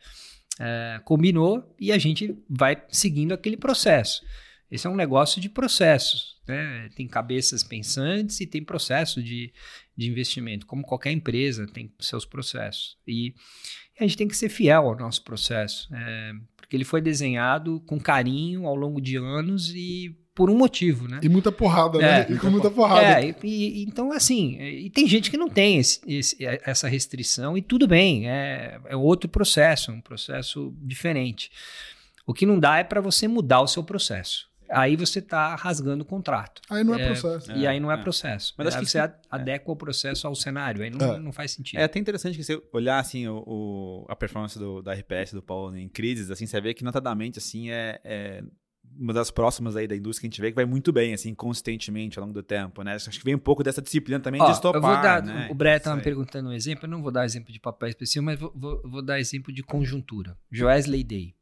é, 0.60 1.02
combinou 1.04 1.76
e 1.78 1.91
a 1.91 1.98
gente 1.98 2.38
vai 2.50 2.82
seguindo 2.89 3.34
aquele 3.34 3.58
processo. 3.58 4.22
Esse 4.72 4.88
é 4.88 4.89
um 4.89 4.95
negócio 4.95 5.41
de 5.41 5.50
processos. 5.50 6.39
Né? 6.48 6.89
Tem 6.95 7.08
cabeças 7.08 7.63
pensantes 7.63 8.39
e 8.39 8.48
tem 8.48 8.63
processo 8.63 9.22
de, 9.22 9.52
de 9.99 10.09
investimento. 10.09 10.65
Como 10.65 10.83
qualquer 10.83 11.12
empresa 11.12 11.67
tem 11.67 11.91
seus 11.99 12.25
processos. 12.25 12.97
E, 13.07 13.33
a 13.99 14.03
gente 14.03 14.17
tem 14.17 14.27
que 14.27 14.38
ser 14.38 14.49
fiel 14.49 14.88
ao 14.88 14.97
nosso 14.97 15.23
processo. 15.23 15.89
É, 15.93 16.31
porque 16.55 16.75
ele 16.75 16.85
foi 16.85 17.01
desenhado 17.01 17.81
com 17.81 17.99
carinho 17.99 18.65
ao 18.65 18.75
longo 18.75 19.01
de 19.01 19.17
anos 19.17 19.73
e 19.75 20.15
por 20.33 20.49
um 20.49 20.57
motivo, 20.57 21.05
né? 21.05 21.19
E 21.21 21.27
muita 21.27 21.51
porrada, 21.51 21.99
né? 21.99 22.21
É, 22.21 22.31
e 22.31 22.38
com 22.38 22.49
muita 22.49 22.71
porrada. 22.71 23.21
É, 23.21 23.35
e, 23.43 23.81
e, 23.81 23.83
então, 23.83 24.13
assim, 24.13 24.57
e 24.57 24.89
tem 24.89 25.05
gente 25.05 25.29
que 25.29 25.35
não 25.35 25.49
tem 25.49 25.77
esse, 25.77 25.99
esse, 26.07 26.38
essa 26.45 26.88
restrição 26.88 27.57
e 27.57 27.62
tudo 27.62 27.85
bem, 27.85 28.29
é, 28.29 28.79
é 28.85 28.95
outro 28.95 29.29
processo, 29.29 29.91
um 29.91 29.99
processo 29.99 30.73
diferente. 30.81 31.51
O 32.25 32.33
que 32.33 32.45
não 32.45 32.57
dá 32.57 32.77
é 32.77 32.85
para 32.85 33.01
você 33.01 33.27
mudar 33.27 33.59
o 33.59 33.67
seu 33.67 33.83
processo 33.83 34.47
aí 34.69 34.95
você 34.95 35.19
está 35.19 35.55
rasgando 35.55 36.03
o 36.03 36.05
contrato. 36.05 36.62
Aí 36.69 36.84
não 36.84 36.95
é, 36.95 37.01
é 37.01 37.05
processo. 37.08 37.51
E 37.51 37.67
aí 37.67 37.79
não 37.79 37.91
é, 37.91 37.95
é. 37.95 37.97
processo. 37.97 38.53
Mas 38.58 38.67
acho 38.67 38.79
que 38.79 38.86
você 38.86 38.99
adequa 39.29 39.71
o 39.71 39.75
processo 39.75 40.27
ao 40.27 40.36
cenário, 40.36 40.84
aí 40.84 40.89
não, 40.89 41.15
é. 41.15 41.19
não 41.19 41.32
faz 41.32 41.51
sentido. 41.51 41.79
É 41.79 41.84
até 41.84 41.99
interessante 41.99 42.38
que 42.38 42.43
você 42.43 42.62
olhar 42.71 42.99
assim 42.99 43.27
o, 43.27 43.43
o 43.45 44.05
a 44.08 44.15
performance 44.15 44.58
do, 44.58 44.82
da 44.82 44.93
RPS 44.93 45.34
do 45.34 45.41
Paulo 45.41 45.75
em 45.75 45.89
crises, 45.89 46.29
assim, 46.32 46.45
você 46.45 46.62
vê 46.62 46.73
que 46.73 46.84
notadamente 46.84 47.39
assim 47.39 47.69
é, 47.69 47.99
é 48.03 48.43
uma 48.97 49.13
das 49.13 49.32
próximas 49.32 49.75
aí 49.75 49.88
da 49.88 49.95
indústria 49.95 50.21
que 50.21 50.27
a 50.27 50.29
gente 50.29 50.41
vê 50.41 50.49
que 50.49 50.55
vai 50.55 50.65
muito 50.65 50.91
bem, 50.91 51.13
assim, 51.13 51.34
consistentemente 51.34 52.17
ao 52.17 52.25
longo 52.25 52.34
do 52.34 52.43
tempo, 52.43 52.84
né? 52.84 52.95
Acho 52.95 53.12
que 53.12 53.23
vem 53.23 53.36
um 53.36 53.39
pouco 53.39 53.63
dessa 53.63 53.82
disciplina 53.82 54.19
também 54.19 54.41
Ó, 54.41 54.45
de 54.45 54.51
estopar, 54.51 54.82
eu 54.82 54.82
vou 54.82 55.01
dar, 55.01 55.23
né? 55.23 55.47
O 55.49 55.53
Brett 55.53 55.77
estava 55.77 55.95
me 55.95 56.03
perguntando 56.03 56.49
um 56.49 56.53
exemplo, 56.53 56.86
eu 56.86 56.89
não 56.89 57.01
vou 57.01 57.12
dar 57.12 57.25
exemplo 57.25 57.51
de 57.51 57.60
papel 57.60 57.89
específico, 57.89 58.25
mas 58.25 58.39
vou, 58.39 58.51
vou, 58.55 58.82
vou 58.84 59.01
dar 59.01 59.19
exemplo 59.19 59.53
de 59.53 59.63
conjuntura. 59.63 60.38
Joesley 60.51 61.03
Day. 61.03 61.36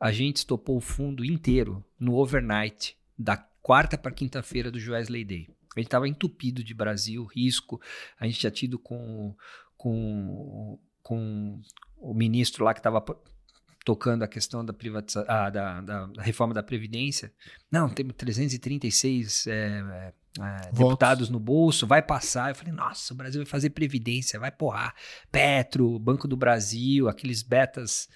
A 0.00 0.10
gente 0.10 0.38
estopou 0.38 0.78
o 0.78 0.80
fundo 0.80 1.22
inteiro 1.22 1.84
no 1.98 2.16
overnight 2.16 2.96
da 3.18 3.36
quarta 3.36 3.98
para 3.98 4.10
quinta-feira 4.10 4.70
do 4.70 4.80
Joesley 4.80 5.24
Day. 5.24 5.46
A 5.76 5.80
gente 5.80 5.86
estava 5.86 6.08
entupido 6.08 6.64
de 6.64 6.72
Brasil, 6.72 7.24
risco. 7.24 7.80
A 8.18 8.26
gente 8.26 8.40
tinha 8.40 8.50
tido 8.50 8.78
com, 8.78 9.36
com, 9.76 10.78
com 11.02 11.60
o 11.98 12.14
ministro 12.14 12.64
lá 12.64 12.72
que 12.72 12.80
estava 12.80 13.04
tocando 13.84 14.22
a 14.22 14.28
questão 14.28 14.64
da, 14.64 14.72
privatiza 14.72 15.24
ah, 15.28 15.48
da, 15.48 15.80
da, 15.80 16.06
da, 16.06 16.22
reforma 16.22 16.54
da 16.54 16.62
Previdência. 16.62 17.32
Não, 17.70 17.88
temos 17.88 18.14
336 18.16 19.46
é, 19.46 19.52
é, 19.52 20.12
é, 20.40 20.70
deputados 20.72 21.28
no 21.28 21.38
bolso, 21.38 21.86
vai 21.86 22.02
passar. 22.02 22.50
Eu 22.50 22.54
falei, 22.54 22.72
nossa, 22.72 23.12
o 23.12 23.16
Brasil 23.16 23.40
vai 23.40 23.50
fazer 23.50 23.70
Previdência, 23.70 24.40
vai 24.40 24.50
porrar. 24.50 24.94
Petro, 25.30 25.98
Banco 25.98 26.26
do 26.26 26.36
Brasil, 26.36 27.08
aqueles 27.08 27.42
betas 27.42 28.08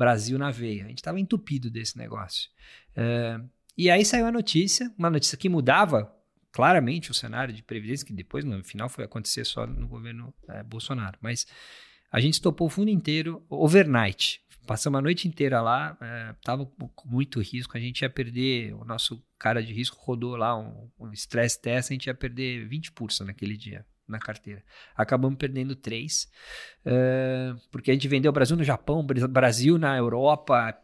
Brasil 0.00 0.38
na 0.38 0.50
veia. 0.50 0.86
A 0.86 0.88
gente 0.88 0.96
estava 0.96 1.20
entupido 1.20 1.70
desse 1.70 1.98
negócio. 1.98 2.48
É, 2.96 3.38
e 3.76 3.90
aí 3.90 4.02
saiu 4.02 4.24
a 4.24 4.32
notícia, 4.32 4.90
uma 4.96 5.10
notícia 5.10 5.36
que 5.36 5.46
mudava 5.46 6.10
claramente 6.50 7.10
o 7.10 7.14
cenário 7.14 7.52
de 7.52 7.62
previdência, 7.62 8.06
que 8.06 8.12
depois 8.14 8.42
no 8.42 8.64
final 8.64 8.88
foi 8.88 9.04
acontecer 9.04 9.44
só 9.44 9.66
no 9.66 9.86
governo 9.86 10.32
é, 10.48 10.62
Bolsonaro. 10.62 11.18
Mas 11.20 11.46
a 12.10 12.18
gente 12.18 12.32
estopou 12.32 12.66
o 12.66 12.70
fundo 12.70 12.88
inteiro 12.88 13.44
overnight. 13.50 14.40
Passamos 14.66 14.98
a 14.98 15.02
noite 15.02 15.28
inteira 15.28 15.60
lá, 15.60 15.98
estava 16.38 16.62
é, 16.62 16.66
com 16.94 17.08
muito 17.08 17.38
risco, 17.38 17.76
a 17.76 17.80
gente 17.80 18.00
ia 18.00 18.08
perder, 18.08 18.72
o 18.72 18.86
nosso 18.86 19.22
cara 19.38 19.62
de 19.62 19.74
risco 19.74 19.98
rodou 20.00 20.34
lá 20.34 20.56
um, 20.56 20.88
um 20.98 21.12
stress 21.12 21.60
test, 21.60 21.90
a 21.90 21.92
gente 21.92 22.06
ia 22.06 22.14
perder 22.14 22.66
20% 22.70 23.26
naquele 23.26 23.56
dia 23.56 23.84
na 24.10 24.18
carteira. 24.18 24.62
Acabamos 24.96 25.38
perdendo 25.38 25.74
três, 25.74 26.30
uh, 26.84 27.58
porque 27.70 27.90
a 27.90 27.94
gente 27.94 28.08
vendeu 28.08 28.32
Brasil 28.32 28.56
no 28.56 28.64
Japão, 28.64 29.06
Brasil 29.28 29.78
na 29.78 29.96
Europa, 29.96 30.76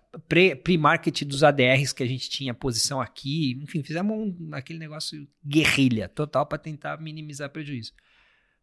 pre-market 0.62 1.24
dos 1.24 1.42
ADRs 1.42 1.92
que 1.92 2.02
a 2.02 2.06
gente 2.06 2.30
tinha 2.30 2.54
posição 2.54 3.00
aqui, 3.00 3.58
enfim, 3.62 3.82
fizemos 3.82 4.16
um, 4.16 4.50
aquele 4.52 4.78
negócio 4.78 5.26
guerrilha 5.44 6.08
total 6.08 6.46
para 6.46 6.58
tentar 6.58 7.00
minimizar 7.00 7.50
prejuízo. 7.50 7.92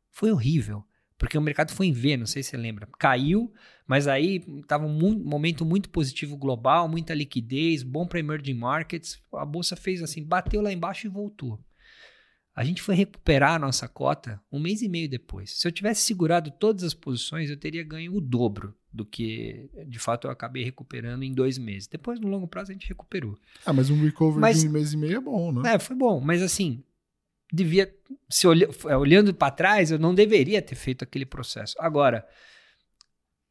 Foi 0.10 0.32
horrível, 0.32 0.84
porque 1.18 1.38
o 1.38 1.42
mercado 1.42 1.72
foi 1.72 1.88
em 1.88 1.94
V, 1.94 2.18
não 2.18 2.26
sei 2.26 2.44
se 2.44 2.50
você 2.50 2.58
lembra. 2.58 2.88
Caiu, 3.00 3.54
mas 3.88 4.08
aí 4.08 4.44
estava 4.62 4.86
um 4.86 5.24
momento 5.24 5.66
muito 5.66 5.90
positivo 5.90 6.38
global, 6.38 6.88
muita 6.88 7.14
liquidez, 7.14 7.84
bom 7.84 8.06
para 8.06 8.20
emerging 8.20 8.56
markets. 8.56 9.22
A 9.34 9.46
bolsa 9.46 9.76
fez 9.76 10.02
assim, 10.02 10.24
bateu 10.24 10.62
lá 10.62 10.72
embaixo 10.72 11.08
e 11.08 11.10
voltou. 11.10 11.60
A 12.56 12.64
gente 12.64 12.82
foi 12.82 12.94
recuperar 12.94 13.56
a 13.56 13.60
nossa 13.60 13.88
cota 13.88 14.40
um 14.52 14.60
mês 14.60 14.82
e 14.82 14.88
meio 14.88 15.10
depois. 15.10 15.52
Se 15.52 15.68
eu 15.68 15.72
tivesse 15.72 16.02
segurado 16.02 16.52
todas 16.52 16.84
as 16.84 16.94
posições, 16.94 17.50
eu 17.50 17.58
teria 17.58 17.84
ganho 17.84 18.16
o 18.16 18.22
dobro 18.22 18.76
do 18.92 19.04
que 19.04 19.70
de 19.88 19.98
fato 19.98 20.28
eu 20.28 20.32
acabei 20.32 20.64
recuperando 20.64 21.24
em 21.24 21.34
dois 21.34 21.58
meses. 21.58 21.88
Depois, 21.88 22.20
no 22.20 22.28
longo 22.28 22.48
prazo, 22.48 22.70
a 22.70 22.74
gente 22.74 22.88
recuperou. 22.88 23.36
Ah, 23.66 23.74
mas 23.74 23.90
um 23.90 24.00
recovery 24.00 24.40
mas, 24.40 24.62
de 24.62 24.68
um 24.68 24.72
mês 24.72 24.94
e 24.94 24.98
meio 24.98 25.18
é 25.18 25.20
bom, 25.20 25.52
né? 25.52 25.74
É, 25.74 25.80
foi 25.80 25.96
bom, 25.96 26.20
mas 26.20 26.44
assim, 26.44 26.84
devia. 27.52 27.92
Se 28.30 28.46
olh, 28.46 28.64
é, 28.86 28.96
olhando 28.96 29.34
para 29.34 29.52
trás, 29.52 29.90
eu 29.90 29.98
não 29.98 30.14
deveria 30.14 30.62
ter 30.62 30.76
feito 30.76 31.04
aquele 31.04 31.26
processo. 31.26 31.76
Agora, 31.80 32.24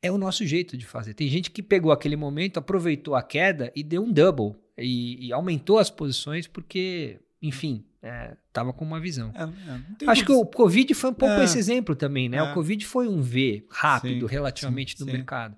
é 0.01 0.13
o 0.13 0.19
nosso 0.19 0.47
jeito 0.47 0.77
de 0.77 0.87
fazer. 0.87 1.15
Tem 1.15 1.29
gente 1.29 1.51
que 1.51 1.63
pegou 1.63 1.91
aquele 1.91 2.15
momento, 2.15 2.59
aproveitou 2.59 3.17
a 3.17 3.23
queda 3.23 3.73
e 3.75 3.83
deu 3.83 4.05
um 4.05 4.13
double 4.13 4.55
e, 4.79 5.27
e 5.27 5.33
aumentou 5.33 5.79
as 5.79 5.91
posições 5.91 6.47
porque 6.47 7.21
enfim, 7.43 7.85
é, 8.03 8.37
tava 8.53 8.73
com 8.73 8.85
uma 8.85 8.99
visão. 9.01 9.33
É, 9.35 10.05
é, 10.05 10.11
Acho 10.11 10.25
que 10.25 10.33
o 10.33 10.45
Covid 10.45 10.93
foi 10.95 11.11
um 11.11 11.15
pouco 11.15 11.35
É. 11.35 11.45
esse 11.45 11.57
exemplo 11.59 11.95
também, 11.95 12.29
né? 12.29 12.39
É. 12.39 12.43
O 12.43 12.53
Covid 12.53 12.85
foi 12.85 13.07
um 13.07 13.23
V 13.23 13.65
rápido, 13.71 14.27
Sim, 14.29 14.35
relativamente, 14.35 14.93
sim, 14.93 15.05
do 15.05 15.05
sim. 15.11 15.17
mercado. 15.17 15.57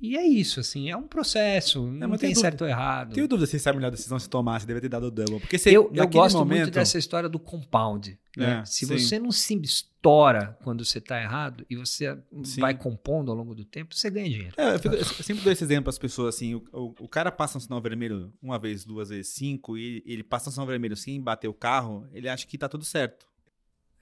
E 0.00 0.16
é 0.16 0.24
isso, 0.24 0.60
assim, 0.60 0.88
é 0.88 0.96
um 0.96 1.08
processo, 1.08 1.82
não, 1.84 2.08
mas 2.08 2.20
tem 2.20 2.32
tem 2.32 2.40
certo 2.40 2.62
ou 2.62 2.68
errado. 2.68 3.14
Tenho 3.14 3.26
dúvida 3.26 3.46
se 3.48 3.56
essa 3.56 3.70
é 3.70 3.72
a 3.72 3.74
melhor 3.74 3.90
decisão 3.90 4.16
se 4.16 4.28
tomar, 4.30 4.60
se 4.60 4.66
deve 4.66 4.80
ter 4.80 4.88
dado 4.88 5.06
o 5.06 5.10
double. 5.10 5.40
Porque 5.40 5.58
você, 5.58 5.70
Eu, 5.76 5.90
eu 5.92 6.06
gosto 6.08 6.38
momento, 6.38 6.58
muito 6.60 6.74
dessa 6.74 6.96
história 6.98 7.28
do 7.28 7.38
compound. 7.38 8.16
né? 8.36 8.60
É, 8.60 8.64
Se 8.64 8.86
sim. 8.86 8.96
você 8.96 9.18
não 9.18 9.32
se 9.32 9.54
estoura 9.56 10.56
quando 10.62 10.84
você 10.84 10.98
está 10.98 11.20
errado 11.20 11.66
e 11.68 11.74
você 11.74 12.16
Sim. 12.44 12.60
vai 12.60 12.74
compondo 12.78 13.30
ao 13.32 13.36
longo 13.36 13.56
do 13.56 13.64
tempo, 13.64 13.92
você 13.92 14.08
ganha 14.08 14.28
dinheiro. 14.30 14.54
É, 14.56 14.74
eu, 14.74 14.78
fico- 14.78 14.94
eu 14.94 15.04
sempre 15.04 15.42
dou 15.42 15.52
esse 15.52 15.64
exemplo 15.64 15.84
para 15.84 15.90
as 15.90 15.98
pessoas, 15.98 16.36
assim, 16.36 16.54
o, 16.54 16.62
o, 16.72 16.94
o 17.00 17.08
cara 17.08 17.32
passa 17.32 17.58
um 17.58 17.60
sinal 17.60 17.80
vermelho 17.80 18.32
uma 18.40 18.56
vez, 18.58 18.84
duas 18.84 19.08
vezes, 19.08 19.32
cinco, 19.34 19.76
e 19.76 20.02
ele 20.06 20.22
passa 20.22 20.48
um 20.48 20.52
sinal 20.52 20.66
vermelho 20.68 20.96
sem 20.96 21.20
bater 21.20 21.48
o 21.48 21.52
carro, 21.54 22.06
ele 22.12 22.28
acha 22.28 22.46
que 22.46 22.56
tá 22.56 22.68
tudo 22.68 22.84
certo. 22.84 23.26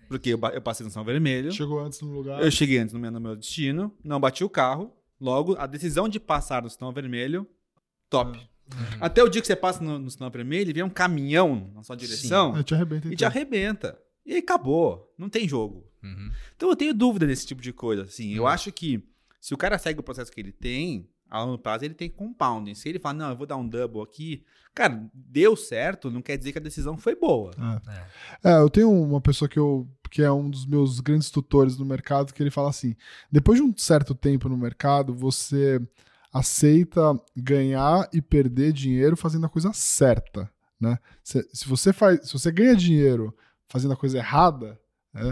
Porque 0.08 0.28
eu, 0.30 0.38
eu 0.52 0.60
passei 0.62 0.84
no 0.84 0.90
sinal 0.90 1.04
vermelho, 1.04 1.50
Chegou 1.50 1.80
antes 1.80 2.00
no 2.02 2.12
lugar. 2.12 2.40
eu 2.42 2.50
cheguei 2.50 2.78
antes 2.78 2.92
no 2.92 3.00
meu, 3.00 3.10
no 3.10 3.20
meu 3.20 3.34
destino, 3.34 3.92
não 4.04 4.20
bati 4.20 4.44
o 4.44 4.48
carro, 4.48 4.92
logo, 5.20 5.56
a 5.58 5.66
decisão 5.66 6.08
de 6.08 6.18
passar 6.20 6.62
no 6.62 6.70
sinal 6.70 6.92
vermelho, 6.92 7.46
top. 8.10 8.38
Até 9.00 9.22
o 9.22 9.28
dia 9.28 9.40
que 9.40 9.46
você 9.46 9.54
passa 9.56 9.82
no, 9.82 9.98
no 9.98 10.10
sinal 10.10 10.30
vermelho 10.30 10.70
e 10.70 10.72
vem 10.72 10.82
um 10.82 10.90
caminhão 10.90 11.70
na 11.74 11.82
sua 11.84 11.96
direção 11.96 12.56
É, 12.56 12.62
te 12.62 12.74
arrebenta 12.74 13.06
e 13.06 13.10
te 13.10 13.14
inteiro. 13.14 13.30
arrebenta. 13.32 13.98
E 14.24 14.32
aí 14.32 14.38
acabou, 14.38 15.14
não 15.16 15.28
tem 15.28 15.48
jogo. 15.48 15.86
Uhum. 16.02 16.30
Então 16.56 16.68
eu 16.68 16.74
tenho 16.76 16.92
dúvida 16.92 17.26
desse 17.26 17.46
tipo 17.46 17.62
de 17.62 17.72
coisa, 17.72 18.02
assim. 18.02 18.34
Eu 18.34 18.42
Hum. 18.44 18.48
acho 18.48 18.72
que 18.72 19.02
se 19.40 19.54
o 19.54 19.56
cara 19.56 19.78
segue 19.78 20.00
o 20.00 20.02
processo 20.02 20.32
que 20.32 20.40
ele 20.40 20.50
tem, 20.52 21.08
a 21.30 21.42
longo 21.42 21.58
prazo 21.58 21.84
ele 21.84 21.94
tem 21.94 22.08
compounding. 22.08 22.74
Se 22.74 22.88
ele 22.88 22.98
fala, 22.98 23.14
não, 23.14 23.30
eu 23.30 23.36
vou 23.36 23.46
dar 23.46 23.56
um 23.56 23.66
double 23.66 24.02
aqui, 24.02 24.44
cara, 24.74 25.08
deu 25.12 25.56
certo, 25.56 26.10
não 26.10 26.22
quer 26.22 26.36
dizer 26.36 26.52
que 26.52 26.58
a 26.58 26.62
decisão 26.62 26.96
foi 26.96 27.14
boa. 27.14 27.50
É. 28.42 28.50
É, 28.50 28.60
eu 28.60 28.70
tenho 28.70 28.90
uma 28.90 29.20
pessoa 29.20 29.48
que 29.48 29.58
eu 29.58 29.88
que 30.08 30.22
é 30.22 30.30
um 30.30 30.48
dos 30.48 30.64
meus 30.64 31.00
grandes 31.00 31.30
tutores 31.30 31.76
no 31.76 31.84
mercado 31.84 32.32
que 32.32 32.42
ele 32.42 32.50
fala 32.50 32.70
assim: 32.70 32.94
depois 33.30 33.58
de 33.58 33.64
um 33.64 33.76
certo 33.76 34.14
tempo 34.14 34.48
no 34.48 34.56
mercado, 34.56 35.12
você 35.14 35.80
aceita 36.32 37.18
ganhar 37.36 38.08
e 38.12 38.20
perder 38.20 38.72
dinheiro 38.72 39.16
fazendo 39.16 39.46
a 39.46 39.48
coisa 39.48 39.72
certa, 39.72 40.50
né? 40.80 40.98
Se, 41.22 41.46
se 41.52 41.66
você 41.66 41.92
faz, 41.92 42.28
se 42.28 42.32
você 42.32 42.52
ganha 42.52 42.76
dinheiro 42.76 43.34
fazendo 43.68 43.92
a 43.94 43.96
coisa 43.96 44.18
errada, 44.18 44.78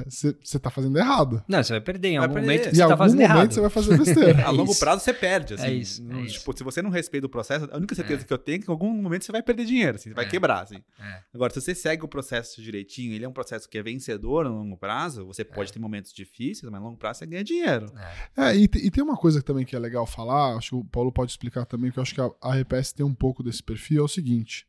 você 0.06 0.36
você 0.42 0.58
tá 0.58 0.70
fazendo 0.70 0.96
errado. 0.98 1.42
Não, 1.48 1.62
você 1.62 1.72
vai 1.72 1.80
perder 1.80 2.08
em 2.08 2.18
Vai 2.18 2.22
algum 2.22 2.34
perder. 2.34 2.46
momento 2.46 2.68
em 2.68 2.74
você 2.74 2.82
algum 2.82 2.94
está 2.94 3.04
fazendo 3.04 3.18
momento 3.20 3.30
errado. 3.36 3.52
você 3.52 3.60
vai 3.60 3.70
fazer 3.70 3.98
besteira. 3.98 4.40
É 4.40 4.42
a 4.44 4.50
longo 4.50 4.74
prazo 4.78 5.02
você 5.04 5.12
perde, 5.14 5.54
assim. 5.54 5.64
É 5.66 5.72
isso, 5.72 6.02
é 6.02 6.04
Não, 6.06 6.24
isso. 6.24 6.38
tipo, 6.38 6.56
se 6.56 6.64
você 6.64 6.82
não 6.82 6.90
respeita 6.90 7.26
o 7.26 7.30
processo, 7.30 7.68
a 7.70 7.76
única 7.76 7.94
certeza 7.94 8.24
que 8.24 8.32
eu 8.32 8.38
tenho 8.38 8.56
é 8.56 8.58
que 8.60 8.68
em 8.68 8.70
algum 8.70 8.90
momento 8.92 9.24
você 9.24 9.32
vai 9.32 9.42
perder 9.42 9.64
dinheiro, 9.64 9.96
assim, 9.96 10.10
você 10.10 10.14
vai 10.14 10.24
É. 10.24 10.28
quebrar, 10.28 10.62
assim. 10.62 10.78
É. 11.00 11.20
Agora, 11.34 11.52
se 11.52 11.60
você 11.60 11.74
segue 11.74 12.04
o 12.04 12.08
processo 12.08 12.62
direitinho, 12.62 13.12
ele 13.14 13.24
é 13.24 13.28
um 13.28 13.32
processo 13.32 13.68
que 13.68 13.76
é 13.78 13.82
vencedor 13.82 14.46
a 14.46 14.48
longo 14.48 14.76
prazo, 14.76 15.24
você 15.26 15.42
É. 15.42 15.44
pode 15.44 15.72
ter 15.72 15.78
momentos 15.78 16.12
difíceis, 16.12 16.70
mas 16.70 16.80
a 16.80 16.84
longo 16.84 16.96
prazo 16.96 17.20
você 17.20 17.26
ganha 17.26 17.44
dinheiro. 17.44 17.86
É. 18.36 18.50
É, 18.50 18.56
e, 18.56 18.64
e 18.64 18.90
tem 18.90 19.02
uma 19.02 19.16
coisa 19.16 19.42
também 19.42 19.64
que 19.64 19.74
é 19.76 19.78
legal 19.78 20.06
falar, 20.06 20.56
acho 20.56 20.70
que 20.70 20.74
o 20.76 20.84
Paulo 20.84 21.12
pode 21.12 21.30
explicar 21.30 21.64
também, 21.66 21.90
que 21.90 21.98
eu 21.98 22.02
acho 22.02 22.14
que 22.14 22.20
a, 22.20 22.30
a 22.42 22.54
RPS 22.56 22.92
tem 22.92 23.04
um 23.04 23.14
pouco 23.14 23.42
desse 23.42 23.62
perfil, 23.62 24.02
é 24.02 24.04
o 24.04 24.08
seguinte. 24.08 24.66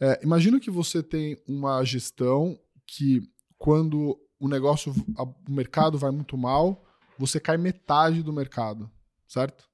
É, 0.00 0.20
imagina 0.22 0.58
que 0.58 0.70
você 0.70 1.02
tem 1.02 1.36
uma 1.46 1.82
gestão 1.84 2.58
que 2.86 3.20
quando 3.56 4.18
o 4.44 4.48
negócio, 4.48 4.94
o 5.16 5.50
mercado 5.50 5.96
vai 5.96 6.10
muito 6.10 6.36
mal, 6.36 6.84
você 7.18 7.40
cai 7.40 7.56
metade 7.56 8.22
do 8.22 8.32
mercado, 8.32 8.90
certo? 9.26 9.68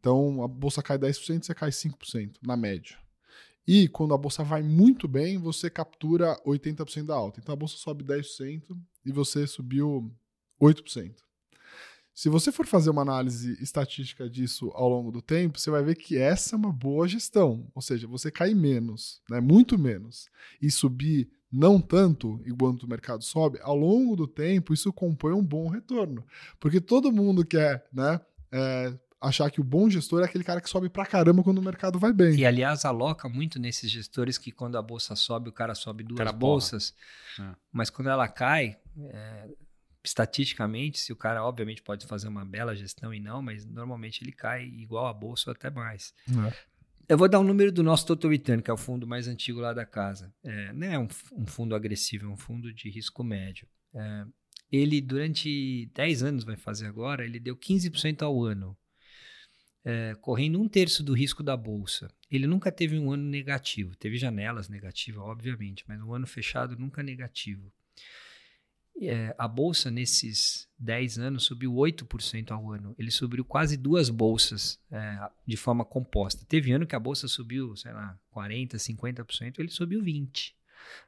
Então 0.00 0.42
a 0.42 0.48
bolsa 0.48 0.82
cai 0.82 0.98
10%, 0.98 1.44
você 1.44 1.54
cai 1.54 1.70
5%, 1.70 2.36
na 2.42 2.56
média. 2.56 2.96
E 3.66 3.86
quando 3.86 4.14
a 4.14 4.18
bolsa 4.18 4.42
vai 4.42 4.62
muito 4.62 5.06
bem, 5.06 5.36
você 5.36 5.68
captura 5.68 6.40
80% 6.46 7.04
da 7.04 7.14
alta. 7.14 7.38
Então 7.38 7.52
a 7.52 7.56
bolsa 7.56 7.76
sobe 7.76 8.02
10% 8.02 8.74
e 9.04 9.12
você 9.12 9.46
subiu 9.46 10.10
8%. 10.58 11.14
Se 12.14 12.30
você 12.30 12.50
for 12.50 12.66
fazer 12.66 12.88
uma 12.88 13.02
análise 13.02 13.62
estatística 13.62 14.28
disso 14.28 14.70
ao 14.74 14.88
longo 14.88 15.12
do 15.12 15.20
tempo, 15.20 15.58
você 15.58 15.70
vai 15.70 15.82
ver 15.82 15.96
que 15.96 16.16
essa 16.16 16.56
é 16.56 16.58
uma 16.58 16.72
boa 16.72 17.06
gestão. 17.06 17.70
Ou 17.74 17.82
seja, 17.82 18.08
você 18.08 18.30
cair 18.30 18.54
menos, 18.54 19.20
né, 19.28 19.38
muito 19.38 19.78
menos, 19.78 20.30
e 20.62 20.70
subir 20.70 21.30
não 21.50 21.80
tanto 21.80 22.42
enquanto 22.46 22.82
o 22.82 22.88
mercado 22.88 23.24
sobe, 23.24 23.58
ao 23.62 23.76
longo 23.76 24.14
do 24.14 24.26
tempo 24.26 24.74
isso 24.74 24.92
compõe 24.92 25.32
um 25.32 25.44
bom 25.44 25.68
retorno. 25.68 26.24
Porque 26.60 26.80
todo 26.80 27.12
mundo 27.12 27.44
quer 27.44 27.86
né, 27.92 28.20
é, 28.52 28.94
achar 29.20 29.50
que 29.50 29.60
o 29.60 29.64
bom 29.64 29.88
gestor 29.88 30.22
é 30.22 30.24
aquele 30.24 30.44
cara 30.44 30.60
que 30.60 30.68
sobe 30.68 30.88
pra 30.88 31.06
caramba 31.06 31.42
quando 31.42 31.58
o 31.58 31.62
mercado 31.62 31.98
vai 31.98 32.12
bem. 32.12 32.36
E 32.36 32.46
aliás, 32.46 32.84
aloca 32.84 33.28
muito 33.28 33.58
nesses 33.58 33.90
gestores 33.90 34.38
que 34.38 34.52
quando 34.52 34.76
a 34.76 34.82
bolsa 34.82 35.16
sobe, 35.16 35.48
o 35.48 35.52
cara 35.52 35.74
sobe 35.74 36.04
duas 36.04 36.18
cara 36.18 36.32
bolsas. 36.32 36.94
É. 37.38 37.54
Mas 37.72 37.90
quando 37.90 38.10
ela 38.10 38.28
cai, 38.28 38.76
é, 38.98 39.48
estatisticamente, 40.04 41.00
se 41.00 41.12
o 41.12 41.16
cara 41.16 41.44
obviamente 41.44 41.82
pode 41.82 42.06
fazer 42.06 42.28
uma 42.28 42.44
bela 42.44 42.74
gestão 42.76 43.12
e 43.12 43.20
não, 43.20 43.42
mas 43.42 43.64
normalmente 43.64 44.22
ele 44.22 44.32
cai 44.32 44.64
igual 44.64 45.06
a 45.06 45.12
bolsa 45.12 45.50
ou 45.50 45.52
até 45.52 45.70
mais. 45.70 46.14
né? 46.26 46.52
Eu 47.08 47.16
vou 47.16 47.26
dar 47.26 47.40
um 47.40 47.44
número 47.44 47.72
do 47.72 47.82
nosso 47.82 48.06
Total 48.06 48.30
Return, 48.30 48.62
que 48.62 48.70
é 48.70 48.74
o 48.74 48.76
fundo 48.76 49.06
mais 49.06 49.26
antigo 49.26 49.60
lá 49.60 49.72
da 49.72 49.86
casa. 49.86 50.30
É, 50.44 50.72
não 50.74 50.86
é 50.86 50.98
um, 50.98 51.08
um 51.32 51.46
fundo 51.46 51.74
agressivo, 51.74 52.26
é 52.26 52.28
um 52.28 52.36
fundo 52.36 52.70
de 52.70 52.90
risco 52.90 53.24
médio. 53.24 53.66
É, 53.94 54.26
ele, 54.70 55.00
durante 55.00 55.90
10 55.94 56.22
anos, 56.22 56.44
vai 56.44 56.54
fazer 56.54 56.86
agora, 56.86 57.24
ele 57.24 57.40
deu 57.40 57.56
15% 57.56 58.20
ao 58.20 58.44
ano, 58.44 58.76
é, 59.82 60.14
correndo 60.20 60.60
um 60.60 60.68
terço 60.68 61.02
do 61.02 61.14
risco 61.14 61.42
da 61.42 61.56
bolsa. 61.56 62.10
Ele 62.30 62.46
nunca 62.46 62.70
teve 62.70 62.98
um 62.98 63.10
ano 63.10 63.24
negativo. 63.24 63.96
Teve 63.96 64.18
janelas 64.18 64.68
negativas, 64.68 65.22
obviamente, 65.22 65.84
mas 65.88 65.98
um 66.02 66.12
ano 66.12 66.26
fechado 66.26 66.76
nunca 66.76 67.02
negativo. 67.02 67.72
É, 69.00 69.34
a 69.38 69.46
bolsa, 69.46 69.90
nesses 69.90 70.68
10 70.78 71.18
anos, 71.18 71.44
subiu 71.44 71.72
8% 71.72 72.50
ao 72.50 72.72
ano. 72.72 72.94
Ele 72.98 73.10
subiu 73.10 73.44
quase 73.44 73.76
duas 73.76 74.10
bolsas 74.10 74.80
é, 74.90 75.30
de 75.46 75.56
forma 75.56 75.84
composta. 75.84 76.44
Teve 76.48 76.72
ano 76.72 76.86
que 76.86 76.96
a 76.96 77.00
bolsa 77.00 77.28
subiu, 77.28 77.76
sei 77.76 77.92
lá, 77.92 78.18
40%, 78.34 78.74
50%, 78.74 79.58
ele 79.58 79.68
subiu 79.68 80.02
20%. 80.02 80.52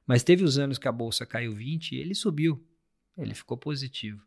Mas 0.07 0.22
teve 0.22 0.44
os 0.44 0.59
anos 0.59 0.79
que 0.79 0.88
a 0.88 0.92
bolsa 0.92 1.26
caiu 1.26 1.55
20% 1.55 1.92
e 1.92 1.96
ele 1.96 2.14
subiu. 2.14 2.64
Ele 3.16 3.35
ficou 3.35 3.57
positivo. 3.57 4.22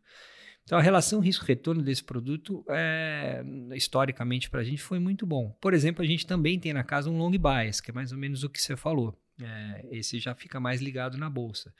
Então, 0.64 0.78
a 0.78 0.82
relação 0.82 1.20
risco-retorno 1.20 1.82
desse 1.82 2.02
produto, 2.02 2.64
é, 2.70 3.44
historicamente, 3.74 4.48
para 4.48 4.60
a 4.60 4.64
gente 4.64 4.82
foi 4.82 4.98
muito 4.98 5.26
bom. 5.26 5.50
Por 5.60 5.74
exemplo, 5.74 6.02
a 6.02 6.06
gente 6.06 6.26
também 6.26 6.58
tem 6.58 6.72
na 6.72 6.82
casa 6.82 7.10
um 7.10 7.18
long 7.18 7.30
bias, 7.30 7.80
que 7.80 7.90
é 7.90 7.94
mais 7.94 8.12
ou 8.12 8.18
menos 8.18 8.44
o 8.44 8.48
que 8.48 8.60
você 8.60 8.74
falou. 8.74 9.18
É, 9.40 9.86
esse 9.90 10.18
já 10.18 10.34
fica 10.34 10.58
mais 10.58 10.80
ligado 10.80 11.18
na 11.18 11.28
bolsa. 11.28 11.74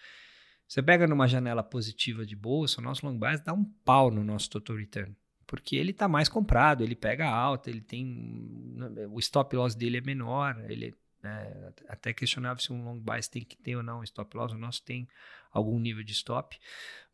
Você 0.66 0.82
pega 0.82 1.06
numa 1.06 1.28
janela 1.28 1.62
positiva 1.62 2.24
de 2.24 2.34
bolsa, 2.34 2.80
o 2.80 2.84
nosso 2.84 3.06
long 3.06 3.18
bias 3.18 3.40
dá 3.40 3.52
um 3.52 3.64
pau 3.84 4.10
no 4.10 4.24
nosso 4.24 4.50
total 4.50 4.76
return. 4.76 5.14
Porque 5.46 5.76
ele 5.76 5.90
está 5.90 6.08
mais 6.08 6.28
comprado, 6.28 6.82
ele 6.82 6.96
pega 6.96 7.28
alta, 7.28 7.70
ele 7.70 7.80
tem. 7.80 8.76
O 9.10 9.18
stop 9.18 9.54
loss 9.54 9.74
dele 9.74 9.98
é 9.98 10.00
menor, 10.00 10.58
ele 10.68 10.94
é 11.22 11.72
até 11.88 12.12
questionável 12.12 12.62
se 12.62 12.72
um 12.72 12.84
long 12.84 12.98
bias 12.98 13.28
tem 13.28 13.42
que 13.42 13.56
ter 13.56 13.76
ou 13.76 13.82
não 13.82 14.02
stop 14.02 14.36
loss, 14.36 14.52
o 14.52 14.58
nosso 14.58 14.82
tem 14.82 15.08
algum 15.52 15.78
nível 15.78 16.02
de 16.02 16.12
stop. 16.12 16.58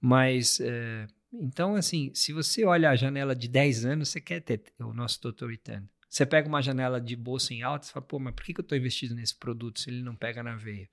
Mas, 0.01 0.61
é, 0.61 1.07
então, 1.33 1.75
assim, 1.75 2.11
se 2.15 2.33
você 2.33 2.65
olha 2.65 2.91
a 2.91 2.97
janela 2.97 3.35
de 3.37 3.49
10 3.49 3.85
anos, 3.85 4.09
você 4.09 4.21
quer 4.21 4.41
ter 4.41 4.63
o 4.79 4.93
nosso 4.93 5.21
total 5.21 5.49
return. 5.49 5.89
Você 6.09 6.27
pega 6.27 6.49
uma 6.49 6.63
janela 6.63 7.01
de 7.01 7.15
bolsa 7.15 7.55
em 7.55 7.63
alta, 7.63 7.87
você 7.87 7.93
fala, 7.93 8.05
pô, 8.05 8.19
mas 8.19 8.35
por 8.35 8.45
que 8.45 8.53
que 8.53 8.61
eu 8.61 8.65
estou 8.65 8.77
investido 8.77 9.15
nesse 9.15 9.37
produto 9.37 9.79
se 9.79 9.91
ele 9.91 10.03
não 10.03 10.17
pega 10.17 10.43
na 10.43 10.57
veia? 10.57 10.89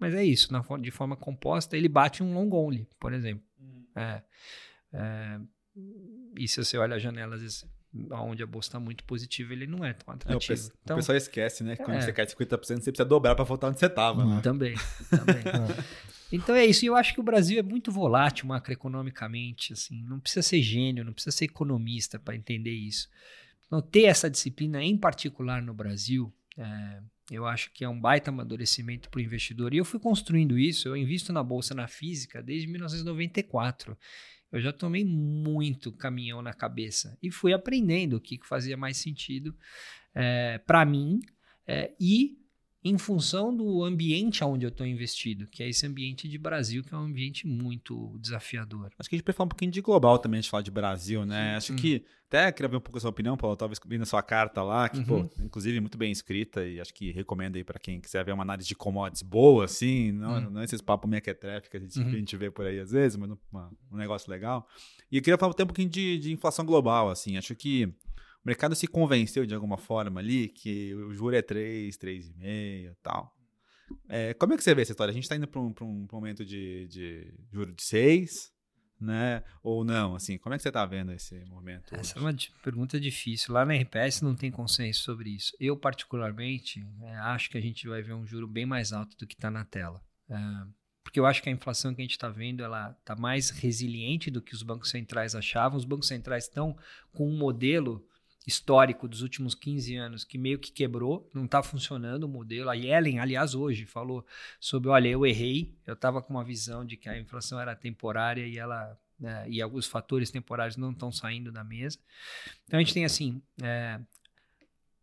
Mas 0.00 0.14
é 0.14 0.24
isso, 0.24 0.50
na, 0.52 0.64
de 0.78 0.90
forma 0.90 1.14
composta, 1.16 1.76
ele 1.76 1.88
bate 1.88 2.22
um 2.22 2.32
long 2.34 2.50
only, 2.52 2.88
por 2.98 3.12
exemplo. 3.12 3.44
É, 3.94 4.22
é, 4.94 5.40
e 6.38 6.48
se 6.48 6.64
você 6.64 6.78
olha 6.78 6.96
a 6.96 6.98
janela, 6.98 7.34
às 7.36 7.42
vezes, 7.42 7.64
onde 8.12 8.42
a 8.42 8.46
bolsa 8.46 8.68
está 8.68 8.80
muito 8.80 9.04
positiva, 9.04 9.52
ele 9.52 9.66
não 9.66 9.84
é 9.84 9.92
tão 9.92 10.06
É, 10.12 10.12
o, 10.12 10.16
atrativo. 10.38 10.68
pe- 10.70 10.74
então, 10.82 10.96
o 10.96 11.00
pessoal 11.00 11.18
esquece, 11.18 11.62
né? 11.62 11.76
que 11.76 11.84
Quando 11.84 11.98
É. 11.98 12.00
você 12.00 12.12
cai 12.12 12.24
50%, 12.26 12.82
você 12.82 12.90
precisa 12.90 13.04
dobrar 13.04 13.34
pra 13.34 13.44
voltar 13.44 13.68
onde 13.68 13.78
você 13.78 13.88
tava. 13.90 14.24
né? 14.24 14.40
Também, 14.40 14.74
também. 15.10 15.44
Então 16.32 16.54
é 16.54 16.64
isso. 16.64 16.84
E 16.84 16.88
eu 16.88 16.96
acho 16.96 17.12
que 17.12 17.20
o 17.20 17.24
Brasil 17.24 17.58
é 17.58 17.62
muito 17.62 17.90
volátil 17.92 18.46
macroeconomicamente. 18.46 19.72
Assim, 19.72 20.02
não 20.04 20.18
precisa 20.20 20.42
ser 20.42 20.62
gênio, 20.62 21.04
não 21.04 21.12
precisa 21.12 21.36
ser 21.36 21.44
economista 21.46 22.18
para 22.18 22.36
entender 22.36 22.72
isso. 22.72 23.08
Então, 23.66 23.80
ter 23.82 24.04
essa 24.04 24.30
disciplina 24.30 24.82
em 24.82 24.96
particular 24.96 25.60
no 25.62 25.74
Brasil, 25.74 26.32
é, 26.56 27.00
eu 27.30 27.46
acho 27.46 27.70
que 27.72 27.84
é 27.84 27.88
um 27.88 27.98
baita 27.98 28.30
amadurecimento 28.30 29.08
para 29.08 29.18
o 29.18 29.22
investidor. 29.22 29.72
E 29.72 29.76
eu 29.76 29.84
fui 29.84 30.00
construindo 30.00 30.58
isso. 30.58 30.88
Eu 30.88 30.96
invisto 30.96 31.32
na 31.32 31.42
bolsa 31.42 31.74
na 31.74 31.86
física 31.86 32.42
desde 32.42 32.66
1994. 32.66 33.96
Eu 34.50 34.60
já 34.60 34.72
tomei 34.72 35.04
muito 35.04 35.92
caminhão 35.92 36.42
na 36.42 36.52
cabeça 36.52 37.16
e 37.22 37.30
fui 37.30 37.52
aprendendo 37.52 38.16
o 38.16 38.20
que 38.20 38.40
fazia 38.44 38.76
mais 38.76 38.96
sentido 38.96 39.54
para 40.66 40.84
mim 40.84 41.20
é, 41.66 41.94
e 42.00 42.39
em 42.82 42.96
função 42.96 43.54
do 43.54 43.84
ambiente 43.84 44.42
onde 44.42 44.64
eu 44.64 44.70
estou 44.70 44.86
investido, 44.86 45.46
que 45.46 45.62
é 45.62 45.68
esse 45.68 45.86
ambiente 45.86 46.26
de 46.26 46.38
Brasil, 46.38 46.82
que 46.82 46.94
é 46.94 46.96
um 46.96 47.02
ambiente 47.02 47.46
muito 47.46 48.16
desafiador. 48.18 48.90
Acho 48.98 49.08
que 49.08 49.16
a 49.16 49.18
gente 49.18 49.24
pode 49.24 49.36
falar 49.36 49.46
um 49.46 49.50
pouquinho 49.50 49.70
de 49.70 49.82
global 49.82 50.18
também, 50.18 50.38
a 50.38 50.40
gente 50.40 50.50
falar 50.50 50.62
de 50.62 50.70
Brasil, 50.70 51.26
né? 51.26 51.60
Sim. 51.60 51.74
Acho 51.74 51.82
que 51.82 52.04
até 52.26 52.50
queria 52.52 52.68
ver 52.68 52.76
um 52.76 52.80
pouco 52.80 52.96
a 52.96 53.00
sua 53.00 53.10
opinião, 53.10 53.36
Paulo, 53.36 53.56
talvez 53.56 53.78
vendo 53.84 54.02
a 54.02 54.06
sua 54.06 54.22
carta 54.22 54.62
lá, 54.62 54.88
que, 54.88 54.98
uhum. 55.00 55.26
pô, 55.26 55.42
inclusive 55.42 55.78
muito 55.80 55.98
bem 55.98 56.12
escrita 56.12 56.64
e 56.64 56.80
acho 56.80 56.94
que 56.94 57.10
recomendo 57.10 57.56
aí 57.56 57.64
para 57.64 57.78
quem 57.78 58.00
quiser 58.00 58.24
ver 58.24 58.32
uma 58.32 58.44
análise 58.44 58.68
de 58.68 58.74
commodities 58.74 59.22
boa, 59.22 59.64
assim, 59.64 60.12
não, 60.12 60.34
uhum. 60.34 60.50
não 60.50 60.62
esses 60.62 60.80
papos 60.80 61.10
mequetrefe 61.10 61.68
que 61.68 61.76
a 61.76 61.80
gente, 61.80 61.98
uhum. 61.98 62.06
a 62.06 62.12
gente 62.12 62.36
vê 62.36 62.50
por 62.50 62.64
aí 62.64 62.78
às 62.78 62.92
vezes, 62.92 63.18
mas 63.18 63.30
uma, 63.52 63.70
um 63.90 63.96
negócio 63.96 64.30
legal. 64.30 64.66
E 65.10 65.16
eu 65.16 65.22
queria 65.22 65.36
falar 65.36 65.52
um 65.52 65.66
pouquinho 65.66 65.90
de, 65.90 66.18
de 66.18 66.32
inflação 66.32 66.64
global, 66.64 67.10
assim, 67.10 67.36
acho 67.36 67.54
que 67.54 67.92
o 68.44 68.48
mercado 68.48 68.74
se 68.74 68.86
convenceu 68.86 69.44
de 69.44 69.54
alguma 69.54 69.76
forma 69.76 70.20
ali 70.20 70.48
que 70.48 70.94
o 70.94 71.12
juro 71.12 71.36
é 71.36 71.42
3, 71.42 71.96
3,5 71.96 72.42
e 72.42 72.94
tal. 73.02 73.34
É, 74.08 74.34
como 74.34 74.54
é 74.54 74.56
que 74.56 74.64
você 74.64 74.74
vê 74.74 74.82
essa 74.82 74.92
história? 74.92 75.10
A 75.10 75.14
gente 75.14 75.24
está 75.24 75.36
indo 75.36 75.46
para 75.48 75.60
um, 75.60 75.74
um, 75.82 76.06
momento 76.10 76.44
de, 76.44 76.86
de 76.88 77.34
juro 77.52 77.74
de 77.74 77.82
6, 77.82 78.52
né? 79.00 79.42
Ou 79.62 79.84
não? 79.84 80.14
Assim, 80.14 80.38
como 80.38 80.54
é 80.54 80.56
que 80.56 80.62
você 80.62 80.68
está 80.68 80.86
vendo 80.86 81.12
esse 81.12 81.44
momento? 81.46 81.94
Essa 81.94 82.18
hoje? 82.18 82.48
é 82.50 82.54
uma 82.54 82.62
pergunta 82.62 83.00
difícil. 83.00 83.52
Lá 83.52 83.64
na 83.64 83.74
RPS 83.74 84.22
não 84.22 84.34
tem 84.34 84.50
consenso 84.50 85.02
sobre 85.02 85.30
isso. 85.30 85.52
Eu, 85.58 85.76
particularmente, 85.76 86.86
é, 87.02 87.16
acho 87.16 87.50
que 87.50 87.58
a 87.58 87.60
gente 87.60 87.88
vai 87.88 88.02
ver 88.02 88.14
um 88.14 88.26
juro 88.26 88.46
bem 88.46 88.64
mais 88.64 88.92
alto 88.92 89.16
do 89.16 89.26
que 89.26 89.34
está 89.34 89.50
na 89.50 89.64
tela. 89.64 90.00
É, 90.28 90.36
porque 91.02 91.18
eu 91.18 91.26
acho 91.26 91.42
que 91.42 91.48
a 91.48 91.52
inflação 91.52 91.94
que 91.94 92.00
a 92.00 92.04
gente 92.04 92.12
está 92.12 92.28
vendo 92.28 92.62
ela 92.62 92.96
está 93.00 93.16
mais 93.16 93.50
resiliente 93.50 94.30
do 94.30 94.40
que 94.40 94.54
os 94.54 94.62
bancos 94.62 94.90
centrais 94.90 95.34
achavam. 95.34 95.76
Os 95.76 95.84
bancos 95.84 96.08
centrais 96.08 96.44
estão 96.44 96.76
com 97.12 97.28
um 97.28 97.36
modelo 97.36 98.06
histórico 98.46 99.06
dos 99.06 99.22
últimos 99.22 99.54
15 99.54 99.96
anos 99.96 100.24
que 100.24 100.38
meio 100.38 100.58
que 100.58 100.72
quebrou, 100.72 101.28
não 101.34 101.44
está 101.44 101.62
funcionando 101.62 102.24
o 102.24 102.28
modelo. 102.28 102.70
A 102.70 102.74
Yellen, 102.74 103.18
aliás, 103.18 103.54
hoje 103.54 103.84
falou 103.84 104.24
sobre, 104.58 104.88
olha, 104.88 105.08
eu 105.08 105.26
errei, 105.26 105.74
eu 105.86 105.94
estava 105.94 106.22
com 106.22 106.32
uma 106.32 106.44
visão 106.44 106.84
de 106.84 106.96
que 106.96 107.08
a 107.08 107.18
inflação 107.18 107.60
era 107.60 107.74
temporária 107.74 108.46
e 108.46 108.58
ela 108.58 108.98
né, 109.18 109.44
e 109.48 109.60
alguns 109.60 109.86
fatores 109.86 110.30
temporários 110.30 110.78
não 110.78 110.92
estão 110.92 111.12
saindo 111.12 111.52
da 111.52 111.62
mesa. 111.62 111.98
Então 112.64 112.78
a 112.78 112.82
gente 112.82 112.94
tem 112.94 113.04
assim, 113.04 113.42
é, 113.62 114.00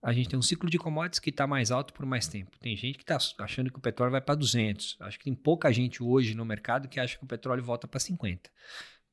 a 0.01 0.11
gente 0.11 0.29
tem 0.29 0.39
um 0.39 0.41
ciclo 0.41 0.69
de 0.69 0.79
commodities 0.79 1.19
que 1.19 1.29
está 1.29 1.45
mais 1.45 1.69
alto 1.69 1.93
por 1.93 2.05
mais 2.05 2.27
tempo. 2.27 2.57
Tem 2.59 2.75
gente 2.75 2.97
que 2.97 3.03
está 3.03 3.17
achando 3.43 3.71
que 3.71 3.77
o 3.77 3.81
petróleo 3.81 4.11
vai 4.11 4.21
para 4.21 4.33
200. 4.33 4.97
Acho 5.01 5.19
que 5.19 5.25
tem 5.25 5.35
pouca 5.35 5.71
gente 5.71 6.01
hoje 6.01 6.33
no 6.33 6.43
mercado 6.43 6.87
que 6.87 6.99
acha 6.99 7.15
que 7.15 7.23
o 7.23 7.27
petróleo 7.27 7.63
volta 7.63 7.87
para 7.87 7.99
50 7.99 8.49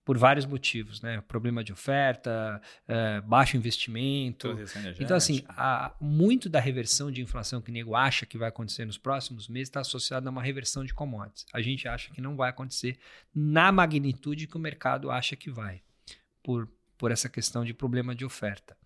por 0.04 0.18
vários 0.18 0.44
motivos, 0.44 1.00
né? 1.00 1.20
Problema 1.22 1.64
de 1.64 1.72
oferta, 1.72 2.60
é, 2.86 3.20
baixo 3.22 3.56
investimento. 3.56 4.48
Então, 5.00 5.16
assim, 5.16 5.42
a, 5.48 5.94
muito 6.00 6.48
da 6.48 6.60
reversão 6.60 7.10
de 7.10 7.22
inflação 7.22 7.62
que 7.62 7.70
o 7.70 7.72
nego 7.72 7.96
acha 7.96 8.26
que 8.26 8.36
vai 8.36 8.48
acontecer 8.48 8.84
nos 8.84 8.98
próximos 8.98 9.48
meses 9.48 9.68
está 9.68 9.80
associada 9.80 10.28
a 10.28 10.30
uma 10.30 10.42
reversão 10.42 10.84
de 10.84 10.92
commodities. 10.92 11.46
A 11.52 11.62
gente 11.62 11.88
acha 11.88 12.12
que 12.12 12.20
não 12.20 12.36
vai 12.36 12.50
acontecer 12.50 12.98
na 13.34 13.72
magnitude 13.72 14.46
que 14.46 14.56
o 14.56 14.60
mercado 14.60 15.10
acha 15.10 15.34
que 15.34 15.50
vai, 15.50 15.80
por, 16.42 16.68
por 16.98 17.10
essa 17.10 17.28
questão 17.28 17.64
de 17.64 17.72
problema 17.72 18.14
de 18.14 18.24
oferta. 18.24 18.76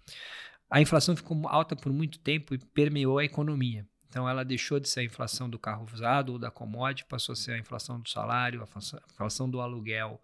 A 0.71 0.81
inflação 0.81 1.17
ficou 1.17 1.49
alta 1.49 1.75
por 1.75 1.93
muito 1.93 2.19
tempo 2.19 2.55
e 2.55 2.59
permeou 2.59 3.19
a 3.19 3.25
economia. 3.25 3.87
Então, 4.09 4.29
ela 4.29 4.45
deixou 4.45 4.81
de 4.81 4.89
ser 4.89 5.01
a 5.01 5.05
inflação 5.05 5.51
do 5.51 5.59
carro 5.59 5.87
usado 5.93 6.33
ou 6.33 6.39
da 6.39 6.51
commodity, 6.51 7.05
passou 7.05 7.35
a 7.35 7.37
ser 7.37 7.53
a 7.53 7.59
inflação 7.59 8.01
do 8.01 8.09
salário, 8.09 8.63
a 8.63 9.13
inflação 9.13 9.51
do 9.51 9.61
aluguel. 9.61 10.21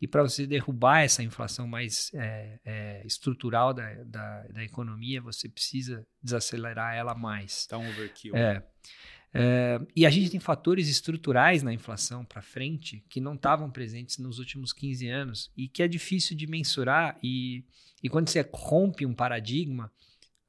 E 0.00 0.06
para 0.06 0.22
você 0.22 0.46
derrubar 0.46 1.02
essa 1.02 1.22
inflação 1.22 1.66
mais 1.66 2.10
é, 2.14 2.58
é, 2.64 3.06
estrutural 3.06 3.72
da, 3.72 3.94
da, 4.04 4.42
da, 4.48 4.64
economia, 4.64 5.20
você 5.20 5.48
precisa 5.48 6.04
desacelerar 6.22 6.94
ela 6.94 7.14
mais. 7.14 7.68
Um 7.72 7.88
overkill. 7.88 8.34
É. 8.34 8.64
É, 9.32 9.80
e 9.94 10.04
a 10.04 10.10
gente 10.10 10.30
tem 10.30 10.40
fatores 10.40 10.88
estruturais 10.88 11.62
na 11.62 11.72
inflação 11.72 12.24
para 12.24 12.42
frente 12.42 13.04
que 13.08 13.20
não 13.20 13.34
estavam 13.34 13.70
presentes 13.70 14.18
nos 14.18 14.40
últimos 14.40 14.72
15 14.72 15.08
anos 15.08 15.52
e 15.56 15.68
que 15.68 15.82
é 15.82 15.88
difícil 15.88 16.36
de 16.36 16.46
mensurar. 16.46 17.16
E, 17.22 17.64
e 18.02 18.08
quando 18.08 18.28
você 18.28 18.48
rompe 18.52 19.06
um 19.06 19.14
paradigma, 19.14 19.92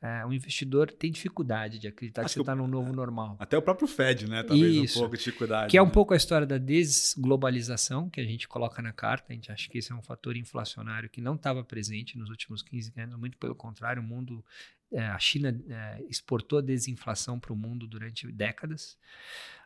é, 0.02 0.26
o 0.26 0.34
investidor 0.34 0.92
tem 0.92 1.12
dificuldade 1.12 1.78
de 1.78 1.88
acreditar 1.88 2.22
Acho 2.22 2.30
que 2.30 2.34
você 2.40 2.42
está 2.42 2.56
num 2.56 2.68
novo 2.68 2.92
normal. 2.92 3.36
Até 3.40 3.56
o 3.56 3.62
próprio 3.62 3.88
Fed, 3.88 4.28
né? 4.28 4.42
Talvez 4.42 4.76
Isso, 4.76 4.98
um 4.98 5.02
pouco 5.04 5.16
de 5.16 5.24
dificuldade. 5.24 5.70
Que 5.70 5.78
é 5.78 5.82
um 5.82 5.86
né? 5.86 5.92
pouco 5.92 6.16
a 6.16 6.18
história 6.18 6.48
da 6.48 6.58
desglobalização 6.58 8.10
que 8.10 8.20
a 8.20 8.24
gente 8.26 8.48
coloca 8.48 8.82
na 8.82 8.92
carta. 8.92 9.32
A 9.32 9.36
gente 9.36 9.52
acha 9.52 9.70
que 9.70 9.78
esse 9.78 9.92
é 9.92 9.96
um 9.96 10.02
fator 10.02 10.36
inflacionário 10.36 11.08
que 11.08 11.22
não 11.22 11.36
estava 11.36 11.64
presente 11.64 12.18
nos 12.18 12.32
últimos 12.32 12.64
15 12.64 12.94
anos. 12.98 13.20
Muito 13.20 13.38
pelo 13.38 13.54
contrário, 13.54 14.02
o 14.02 14.06
mundo, 14.06 14.44
é, 14.92 15.06
a 15.06 15.20
China 15.20 15.56
é, 15.70 16.04
exportou 16.10 16.58
a 16.58 16.62
desinflação 16.64 17.40
para 17.40 17.54
o 17.54 17.56
mundo 17.56 17.86
durante 17.86 18.26
décadas. 18.32 18.98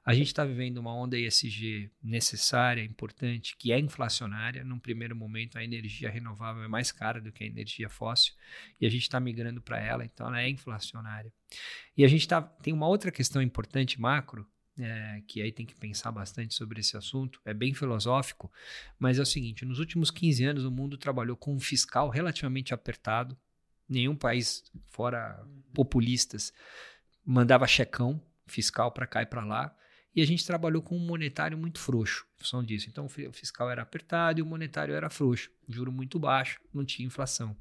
A 0.06 0.14
gente 0.14 0.28
está 0.28 0.46
vivendo 0.46 0.78
uma 0.78 0.94
onda 0.94 1.18
ESG 1.18 1.90
necessária, 2.04 2.84
importante, 2.84 3.56
que 3.58 3.72
é 3.72 3.80
inflacionária. 3.80 4.64
Num 4.64 4.78
primeiro 4.78 5.16
momento, 5.16 5.58
a 5.58 5.64
energia 5.64 6.12
renovável 6.12 6.64
é 6.64 6.68
mais 6.68 6.92
cara 6.92 7.20
do 7.20 7.32
que 7.32 7.44
a 7.44 7.48
energia 7.48 7.90
fóssil 7.90 8.36
e 8.80 8.86
a 8.86 8.90
gente 8.90 9.02
está 9.02 9.20
migrando 9.20 9.62
para 9.64 9.80
ela, 9.80 10.06
então 10.06 10.28
ela 10.28 10.44
é 10.44 10.48
inflacionária. 10.48 11.34
E 11.98 12.06
a 12.06 12.08
gente 12.08 12.28
tá, 12.28 12.40
tem 12.40 12.72
uma 12.72 12.88
outra 12.88 13.12
questão 13.12 13.42
importante 13.42 14.00
macro, 14.00 14.48
é, 14.78 15.24
que 15.28 15.42
aí 15.42 15.52
tem 15.52 15.66
que 15.66 15.74
pensar 15.74 16.12
bastante 16.12 16.54
sobre 16.54 16.82
esse 16.82 16.96
assunto, 16.96 17.42
é 17.44 17.54
bem 17.54 17.74
filosófico, 17.74 18.52
mas 19.00 19.18
é 19.18 19.24
o 19.24 19.26
seguinte: 19.26 19.66
nos 19.66 19.80
últimos 19.80 20.12
15 20.12 20.46
anos 20.46 20.66
o 20.66 20.72
mundo 20.72 20.98
trabalhou 20.98 21.36
com 21.36 21.56
um 21.56 21.60
fiscal 21.60 22.10
relativamente 22.10 22.76
apertado, 22.76 23.36
nenhum 23.90 24.16
país, 24.16 24.64
fora 24.90 25.44
populistas, 25.74 26.54
mandava 27.26 27.66
checão 27.66 28.22
fiscal 28.46 28.92
para 28.92 29.08
cá 29.08 29.24
e 29.24 29.26
para 29.26 29.44
lá. 29.44 29.76
E 30.16 30.22
a 30.22 30.26
gente 30.26 30.46
trabalhou 30.46 30.82
com 30.82 30.96
um 30.96 31.06
monetário 31.06 31.58
muito 31.58 31.78
frouxo, 31.78 32.26
em 32.36 32.40
função 32.40 32.64
disso. 32.64 32.88
Então, 32.90 33.06
o 33.06 33.34
fiscal 33.34 33.70
era 33.70 33.82
apertado 33.82 34.40
e 34.40 34.42
o 34.42 34.46
monetário 34.46 34.94
era 34.94 35.10
frouxo. 35.10 35.52
Juro 35.68 35.92
muito 35.92 36.18
baixo, 36.18 36.62
não 36.74 36.86
tinha 36.86 37.06
inflação. 37.06 37.56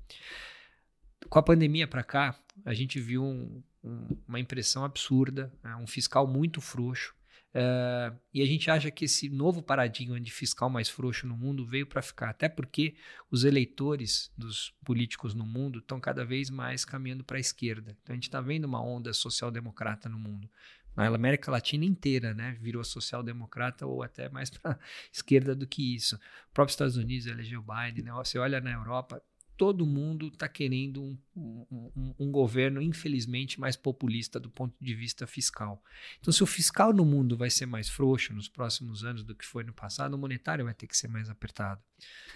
Com 1.29 1.39
a 1.39 1.43
pandemia 1.43 1.89
para 1.89 2.05
cá, 2.05 2.39
a 2.65 2.73
gente 2.73 3.01
viu 3.01 3.25
um, 3.25 3.61
um, 3.83 4.07
uma 4.29 4.39
impressão 4.39 4.85
absurda, 4.85 5.53
né? 5.65 5.75
um 5.77 5.87
fiscal 5.87 6.29
muito 6.29 6.61
frouxo. 6.61 7.13
Uh, 7.55 8.17
e 8.33 8.43
a 8.43 8.47
gente 8.47 8.69
acha 8.69 8.91
que 8.91 9.05
esse 9.05 9.29
novo 9.29 9.63
paradigma 9.63 10.21
de 10.21 10.31
fiscal 10.33 10.69
mais 10.69 10.89
frouxo 10.89 11.25
no 11.27 11.37
mundo 11.37 11.65
veio 11.65 11.87
para 11.87 12.03
ficar, 12.03 12.31
até 12.31 12.49
porque 12.49 12.97
os 13.31 13.45
eleitores 13.45 14.33
dos 14.37 14.75
políticos 14.85 15.35
no 15.35 15.47
mundo 15.47 15.79
estão 15.79 16.01
cada 16.01 16.25
vez 16.25 16.51
mais 16.51 16.85
caminhando 16.85 17.23
para 17.23 17.37
a 17.37 17.41
esquerda. 17.41 17.97
Então 18.03 18.13
a 18.13 18.17
gente 18.17 18.25
está 18.25 18.41
vendo 18.41 18.65
uma 18.65 18.83
onda 18.83 19.13
social-democrata 19.13 20.09
no 20.09 20.19
mundo 20.19 20.51
na 20.97 21.07
América 21.07 21.51
Latina 21.51 21.85
inteira, 21.85 22.35
né? 22.35 22.57
Virou 22.61 22.85
social-democrata 22.85 23.87
ou 23.87 24.03
até 24.03 24.29
mais 24.29 24.51
para 24.59 24.79
esquerda 25.13 25.55
do 25.55 25.67
que 25.67 25.95
isso. 25.95 26.17
O 26.17 26.55
próprio 26.55 26.73
Estados 26.73 26.97
Unidos 26.97 27.27
elegeu 27.27 27.63
Biden, 27.63 28.05
né? 28.05 28.13
Você 28.13 28.39
olha 28.39 28.61
na 28.61 28.73
Europa, 28.73 29.23
todo 29.57 29.87
mundo 29.87 30.29
está 30.29 30.49
querendo 30.49 31.03
um, 31.03 31.19
um, 31.37 32.15
um, 32.19 32.33
governo, 32.33 32.83
infelizmente, 32.83 33.61
mais 33.61 33.77
populista 33.77 34.41
do 34.41 34.51
ponto 34.51 34.75
de 34.81 34.95
vista 34.95 35.27
fiscal. 35.27 35.83
Então, 36.21 36.33
se 36.33 36.43
o 36.43 36.47
fiscal 36.47 36.93
no 36.93 37.05
mundo 37.05 37.37
vai 37.37 37.51
ser 37.51 37.67
mais 37.67 37.89
frouxo 37.89 38.33
nos 38.35 38.49
próximos 38.49 39.05
anos 39.05 39.23
do 39.23 39.35
que 39.35 39.45
foi 39.45 39.65
no 39.65 39.73
passado, 39.73 40.15
o 40.15 40.19
monetário 40.19 40.65
vai 40.65 40.75
ter 40.75 40.87
que 40.87 40.97
ser 40.97 41.09
mais 41.09 41.31
apertado 41.31 41.81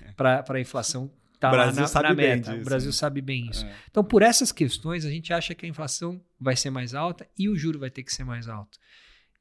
é. 0.03 0.13
para 0.13 0.45
a 0.49 0.61
inflação 0.61 1.13
tá 1.39 1.51
Brasil 1.51 1.83
na, 1.83 1.89
sabe 1.89 2.09
na 2.09 2.15
meta. 2.15 2.51
Disso, 2.51 2.63
o 2.63 2.65
Brasil 2.65 2.93
sabe 2.93 3.21
bem 3.21 3.49
isso. 3.49 3.65
É. 3.65 3.75
Então, 3.91 4.03
por 4.05 4.23
essas 4.23 4.53
questões, 4.53 5.05
a 5.05 5.11
gente 5.11 5.33
acha 5.33 5.55
que 5.55 5.65
a 5.65 5.69
inflação 5.69 6.21
vai 6.39 6.57
ser 6.57 6.71
mais 6.71 6.95
alta 6.95 7.29
e 7.39 7.49
o 7.49 7.57
juro 7.57 7.79
vai 7.79 7.91
ter 7.91 8.03
que 8.03 8.13
ser 8.13 8.25
mais 8.25 8.49
alto. 8.49 8.79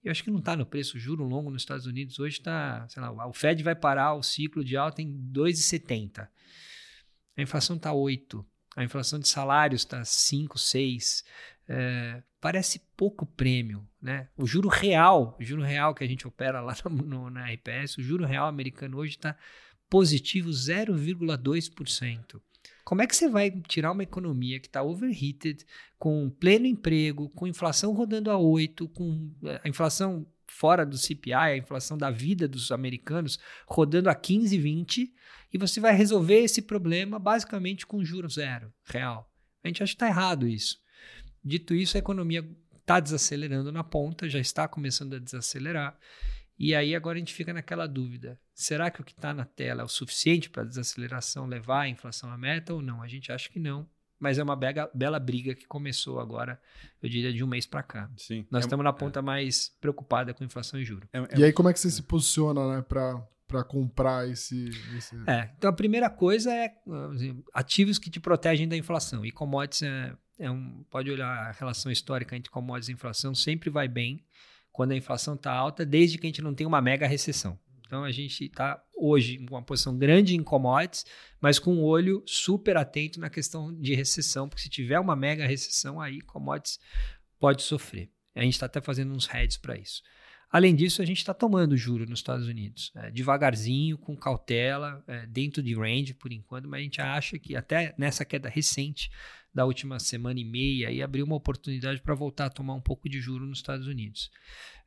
Eu 0.04 0.12
acho 0.12 0.24
que 0.24 0.32
não 0.32 0.40
está 0.40 0.56
no 0.56 0.66
preço. 0.66 0.98
O 0.98 1.00
juro 1.00 1.24
longo 1.24 1.50
nos 1.50 1.64
Estados 1.64 1.86
Unidos 1.86 2.20
hoje 2.20 2.38
está, 2.38 2.88
sei 2.88 3.02
lá, 3.02 3.28
o 3.28 3.34
Fed 3.34 3.62
vai 3.64 3.76
parar 3.76 4.14
o 4.14 4.24
ciclo 4.24 4.64
de 4.64 4.78
alta 4.78 5.02
em 5.02 5.12
2,70. 5.34 6.28
A 7.36 7.42
inflação 7.42 7.76
está 7.76 7.92
8. 7.92 8.46
A 8.76 8.84
inflação 8.84 9.20
de 9.20 9.28
salários 9.28 9.82
está 9.82 10.06
5, 10.06 10.58
6. 10.58 11.24
É, 11.68 12.24
parece 12.40 12.80
pouco 12.96 13.26
prêmio, 13.26 13.88
né? 14.02 14.30
O 14.38 14.46
juro 14.46 14.70
real, 14.70 15.36
o 15.40 15.44
juro 15.44 15.62
real 15.62 15.94
que 15.94 16.04
a 16.04 16.08
gente 16.08 16.28
opera 16.28 16.62
lá 16.62 16.76
no, 16.86 16.90
no, 16.90 17.30
na 17.30 17.46
RPS, 17.52 17.98
o 17.98 18.02
juro 18.02 18.26
real 18.26 18.48
americano 18.48 18.98
hoje 18.98 19.16
está 19.16 19.36
positivo 19.90 20.50
0,2%. 20.50 22.42
Como 22.84 23.02
é 23.02 23.08
que 23.08 23.16
você 23.16 23.28
vai 23.28 23.52
tirar 23.68 23.92
uma 23.92 24.04
economia 24.04 24.60
que 24.60 24.68
está 24.68 24.82
overheated, 24.82 25.66
com 26.00 26.30
pleno 26.30 26.66
emprego, 26.66 27.30
com 27.30 27.46
inflação 27.46 27.92
rodando 27.94 28.32
a 28.32 28.38
8, 28.38 28.88
com 28.90 29.30
eh, 29.44 29.60
a 29.64 29.68
inflação 29.68 30.26
fora 30.48 30.86
do 30.86 30.98
CPI, 30.98 31.34
a 31.34 31.58
inflação 31.58 31.98
da 31.98 32.10
vida 32.10 32.48
dos 32.48 32.72
americanos 32.72 33.38
rodando 33.68 34.10
a 34.10 34.16
15, 34.16 34.58
20, 34.58 35.14
e 35.54 35.58
você 35.58 35.80
vai 35.80 35.94
resolver 35.94 36.40
esse 36.40 36.62
problema 36.62 37.20
basicamente 37.20 37.86
com 37.86 38.04
juro 38.04 38.30
zero 38.30 38.72
real. 38.86 39.30
A 39.64 39.68
gente 39.68 39.84
acha 39.84 39.92
que 39.92 39.96
está 39.96 40.08
errado 40.08 40.48
isso. 40.48 40.80
Dito 41.44 41.74
isso, 41.74 41.98
a 41.98 42.00
economia 42.00 42.48
está 42.78 43.00
desacelerando 43.00 43.72
na 43.72 43.84
ponta, 43.84 44.30
já 44.30 44.40
está 44.40 44.68
começando 44.68 45.16
a 45.16 45.20
desacelerar. 45.20 45.98
E 46.60 46.74
aí 46.74 46.96
agora 46.96 47.18
a 47.18 47.20
gente 47.20 47.34
fica 47.34 47.54
naquela 47.54 47.88
dúvida: 47.88 48.40
será 48.54 48.90
que 48.90 49.00
o 49.02 49.04
que 49.04 49.12
está 49.12 49.34
na 49.34 49.46
tela 49.46 49.82
é 49.82 49.86
o 49.86 49.88
suficiente 49.88 50.50
para 50.50 50.64
a 50.64 50.66
desaceleração 50.66 51.46
levar 51.46 51.82
a 51.82 51.90
inflação 51.90 52.32
à 52.32 52.38
meta 52.38 52.74
ou 52.74 52.82
não? 52.82 53.02
A 53.02 53.08
gente 53.08 53.32
acha 53.32 53.50
que 53.50 53.60
não. 53.60 53.88
mas 54.20 54.40
é 54.40 54.44
uma 54.44 54.56
bela, 54.56 54.90
bela 54.96 55.20
briga 55.20 55.54
que 55.54 55.68
começou 55.68 56.20
agora, 56.20 56.60
eu 57.04 57.08
diria, 57.08 57.32
de 57.32 57.44
um 57.44 57.48
mês 57.48 57.68
para 57.68 57.84
cá. 57.84 58.10
Sim. 58.18 58.48
Nós 58.50 58.64
É- 58.64 58.66
estamos 58.66 58.84
na 58.84 58.92
ponta 58.92 59.22
mais 59.22 59.70
preocupada 59.80 60.34
com 60.34 60.44
inflação 60.44 60.80
e 60.80 60.84
juros. 60.84 61.08
é- 61.14 61.20
é- 61.20 61.38
E 61.38 61.44
aí, 61.44 61.54
como 61.54 61.70
é 61.70 61.74
que 61.74 61.80
você 61.80 61.92
se 61.92 62.02
posiciona, 62.02 62.78
né, 62.78 62.82
pra 62.82 63.64
comprar 63.64 64.28
esse. 64.28 64.70
esse... 64.98 65.16
É, 65.28 65.52
então 65.56 65.70
a 65.70 65.74
primeira 65.74 66.10
coisa 66.10 66.52
é 66.52 66.74
assim, 67.14 67.44
ativos 67.54 68.00
que 68.00 68.10
te 68.10 68.20
protegem 68.20 68.68
da 68.68 68.76
inflação. 68.76 69.24
E 69.24 69.32
commodities 69.32 69.84
é, 69.84 70.18
é 70.40 70.50
um. 70.50 70.84
Pode 70.90 71.12
olhar 71.12 71.28
a 71.28 71.52
relação 71.52 71.92
histórica 71.92 72.36
entre 72.36 72.50
commodities 72.50 72.90
e 72.90 72.94
inflação, 72.94 73.36
sempre 73.36 73.70
vai 73.70 73.88
bem 73.88 74.26
quando 74.78 74.92
a 74.92 74.96
inflação 74.96 75.34
está 75.34 75.52
alta, 75.52 75.84
desde 75.84 76.20
que 76.20 76.28
a 76.28 76.30
gente 76.30 76.40
não 76.40 76.54
tenha 76.54 76.68
uma 76.68 76.80
mega 76.80 77.08
recessão. 77.08 77.58
Então 77.88 78.04
a 78.04 78.12
gente 78.12 78.46
está 78.46 78.80
hoje 78.96 79.40
com 79.40 79.56
uma 79.56 79.64
posição 79.64 79.98
grande 79.98 80.36
em 80.36 80.44
commodities, 80.44 81.04
mas 81.42 81.58
com 81.58 81.74
um 81.74 81.82
olho 81.82 82.22
super 82.28 82.78
atento 82.78 83.20
na 83.20 83.28
questão 83.28 83.74
de 83.74 83.96
recessão, 83.96 84.48
porque 84.48 84.62
se 84.62 84.70
tiver 84.70 85.00
uma 85.00 85.16
mega 85.16 85.48
recessão, 85.48 86.00
aí 86.00 86.22
commodities 86.22 86.80
pode 87.40 87.64
sofrer. 87.64 88.12
A 88.36 88.44
gente 88.44 88.54
está 88.54 88.68
até 88.68 88.80
fazendo 88.80 89.16
uns 89.16 89.26
heads 89.26 89.58
para 89.58 89.76
isso. 89.76 90.04
Além 90.48 90.76
disso, 90.76 91.02
a 91.02 91.06
gente 91.06 91.18
está 91.18 91.34
tomando 91.34 91.76
juro 91.76 92.06
nos 92.08 92.20
Estados 92.20 92.48
Unidos, 92.48 92.92
é, 92.98 93.10
devagarzinho, 93.10 93.98
com 93.98 94.16
cautela, 94.16 95.04
é, 95.08 95.26
dentro 95.26 95.64
de 95.64 95.74
range 95.74 96.14
por 96.14 96.32
enquanto, 96.32 96.68
mas 96.68 96.82
a 96.82 96.84
gente 96.84 97.02
acha 97.02 97.40
que 97.40 97.56
até 97.56 97.96
nessa 97.98 98.24
queda 98.24 98.48
recente 98.48 99.10
da 99.58 99.66
última 99.66 100.00
semana 100.00 100.40
e 100.40 100.46
meia, 100.46 100.90
aí 100.90 101.02
abriu 101.02 101.26
uma 101.26 101.36
oportunidade 101.36 102.00
para 102.00 102.14
voltar 102.14 102.46
a 102.46 102.50
tomar 102.52 102.76
um 102.76 102.80
pouco 102.80 103.10
de 103.10 103.20
juro 103.20 103.44
nos 103.44 103.58
Estados 103.58 103.88
Unidos. 103.88 104.30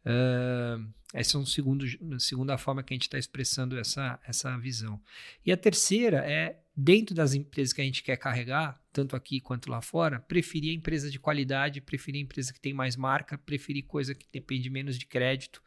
Uh, 0.07 0.89
essa 1.13 1.37
é 1.37 1.41
um 1.41 1.45
segundo, 1.45 1.85
segunda 2.21 2.57
forma 2.57 2.81
que 2.81 2.95
a 2.95 2.97
gente 2.97 3.03
está 3.03 3.19
expressando 3.19 3.77
essa, 3.77 4.21
essa 4.25 4.57
visão. 4.59 5.01
E 5.45 5.51
a 5.51 5.57
terceira 5.57 6.19
é, 6.19 6.60
dentro 6.77 7.15
das 7.15 7.35
empresas 7.35 7.73
que 7.73 7.81
a 7.81 7.85
gente 7.85 8.03
quer 8.03 8.17
carregar, 8.17 8.81
tanto 8.93 9.15
aqui 9.15 9.41
quanto 9.41 9.71
lá 9.71 9.81
fora, 9.81 10.19
preferir 10.19 10.71
a 10.71 10.75
empresa 10.75 11.11
de 11.11 11.19
qualidade, 11.19 11.81
preferir 11.81 12.21
a 12.21 12.25
empresa 12.25 12.53
que 12.53 12.61
tem 12.61 12.73
mais 12.73 12.97
marca, 12.97 13.39
preferir 13.39 13.85
coisa 13.85 14.15
que 14.15 14.27
depende 14.33 14.71
menos 14.71 14.99
de 14.99 15.07
crédito, 15.07 15.63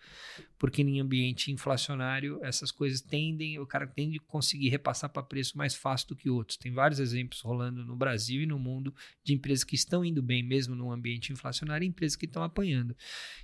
porque 0.57 0.81
em 0.81 0.99
ambiente 0.99 1.51
inflacionário 1.51 2.39
essas 2.43 2.71
coisas 2.71 3.01
tendem, 3.01 3.59
o 3.59 3.65
cara 3.65 3.85
tende 3.85 4.17
a 4.17 4.31
conseguir 4.31 4.69
repassar 4.69 5.09
para 5.09 5.23
preço 5.23 5.57
mais 5.57 5.75
fácil 5.75 6.09
do 6.09 6.15
que 6.15 6.29
outros. 6.29 6.57
Tem 6.57 6.71
vários 6.71 6.99
exemplos 6.99 7.41
rolando 7.41 7.85
no 7.85 7.95
Brasil 7.95 8.41
e 8.41 8.45
no 8.45 8.57
mundo 8.59 8.93
de 9.23 9.33
empresas 9.33 9.63
que 9.63 9.75
estão 9.75 10.03
indo 10.03 10.21
bem 10.21 10.43
mesmo 10.43 10.75
num 10.75 10.91
ambiente 10.91 11.31
inflacionário 11.31 11.85
e 11.85 11.87
empresas 11.87 12.15
que 12.15 12.25
estão 12.25 12.43
apanhando. 12.43 12.95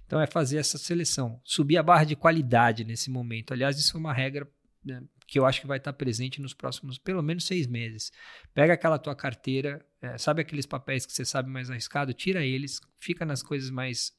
Então 0.06 0.20
é 0.20 0.28
fazer 0.28 0.58
essa 0.58 0.78
seleção, 0.78 1.40
subir 1.44 1.78
a 1.78 1.84
barra 1.84 2.04
de 2.04 2.16
qualidade 2.16 2.84
nesse 2.84 3.10
momento. 3.10 3.54
Aliás, 3.54 3.78
isso 3.78 3.96
é 3.96 4.00
uma 4.00 4.14
regra 4.14 4.50
né, 4.84 5.04
que 5.30 5.38
eu 5.38 5.46
acho 5.46 5.62
que 5.62 5.68
vai 5.68 5.78
estar 5.78 5.94
presente 5.94 6.42
nos 6.42 6.56
próximos 6.56 6.98
pelo 6.98 7.22
menos 7.22 7.46
seis 7.46 7.68
meses. 7.68 8.12
Pega 8.52 8.74
aquela 8.74 8.98
tua 8.98 9.16
carteira, 9.16 9.86
é, 10.02 10.18
sabe 10.18 10.42
aqueles 10.42 10.66
papéis 10.66 11.06
que 11.06 11.14
você 11.14 11.24
sabe 11.24 11.50
mais 11.52 11.70
arriscado, 11.70 12.14
tira 12.14 12.44
eles, 12.44 12.82
fica 12.98 13.24
nas 13.24 13.44
coisas 13.44 13.70
mais 13.70 14.12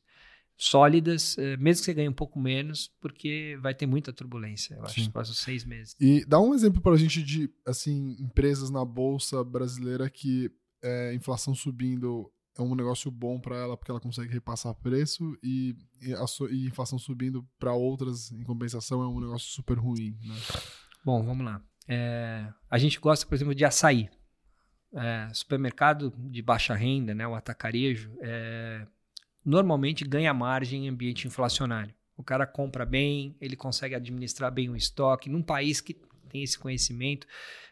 sólidas, 0.56 1.36
é, 1.36 1.56
mesmo 1.56 1.80
que 1.80 1.86
você 1.86 1.94
ganhe 1.94 2.08
um 2.08 2.12
pouco 2.12 2.38
menos, 2.38 2.92
porque 3.00 3.58
vai 3.60 3.74
ter 3.74 3.86
muita 3.86 4.12
turbulência, 4.12 4.74
eu 4.74 4.84
acho, 4.84 4.94
Sim. 4.94 5.00
nos 5.00 5.08
próximos 5.08 5.38
seis 5.38 5.64
meses. 5.64 5.96
E 6.00 6.24
dá 6.26 6.38
um 6.38 6.54
exemplo 6.54 6.80
pra 6.80 6.96
gente 6.96 7.22
de, 7.24 7.50
assim, 7.66 8.16
empresas 8.20 8.70
na 8.70 8.84
bolsa 8.84 9.42
brasileira 9.42 10.08
que 10.08 10.48
é, 10.80 11.12
inflação 11.12 11.54
subindo 11.56 12.30
é 12.56 12.62
um 12.62 12.74
negócio 12.74 13.10
bom 13.10 13.40
pra 13.40 13.56
ela 13.56 13.76
porque 13.76 13.90
ela 13.90 14.00
consegue 14.00 14.32
repassar 14.32 14.74
preço 14.74 15.36
e, 15.42 15.74
e, 16.02 16.14
a 16.14 16.24
e 16.50 16.66
inflação 16.66 16.98
subindo 16.98 17.46
pra 17.58 17.72
outras 17.74 18.30
em 18.32 18.42
compensação 18.42 19.02
é 19.02 19.08
um 19.08 19.20
negócio 19.20 19.48
super 19.48 19.78
ruim, 19.78 20.16
né? 20.22 20.34
Bom, 21.04 21.22
vamos 21.22 21.44
lá. 21.44 21.62
É, 21.88 22.46
a 22.70 22.78
gente 22.78 23.00
gosta, 23.00 23.26
por 23.26 23.34
exemplo, 23.34 23.54
de 23.54 23.64
açaí. 23.64 24.08
É, 24.92 25.28
supermercado 25.32 26.12
de 26.16 26.42
baixa 26.42 26.74
renda, 26.74 27.14
né, 27.14 27.26
o 27.26 27.34
atacarejo, 27.34 28.12
é, 28.20 28.84
normalmente 29.44 30.04
ganha 30.04 30.34
margem 30.34 30.86
em 30.86 30.88
ambiente 30.88 31.26
inflacionário. 31.26 31.94
O 32.16 32.22
cara 32.22 32.46
compra 32.46 32.84
bem, 32.84 33.36
ele 33.40 33.56
consegue 33.56 33.94
administrar 33.94 34.52
bem 34.52 34.68
o 34.68 34.76
estoque. 34.76 35.30
Num 35.30 35.42
país 35.42 35.80
que 35.80 35.94
tem 36.28 36.42
esse 36.42 36.58
conhecimento, 36.58 37.26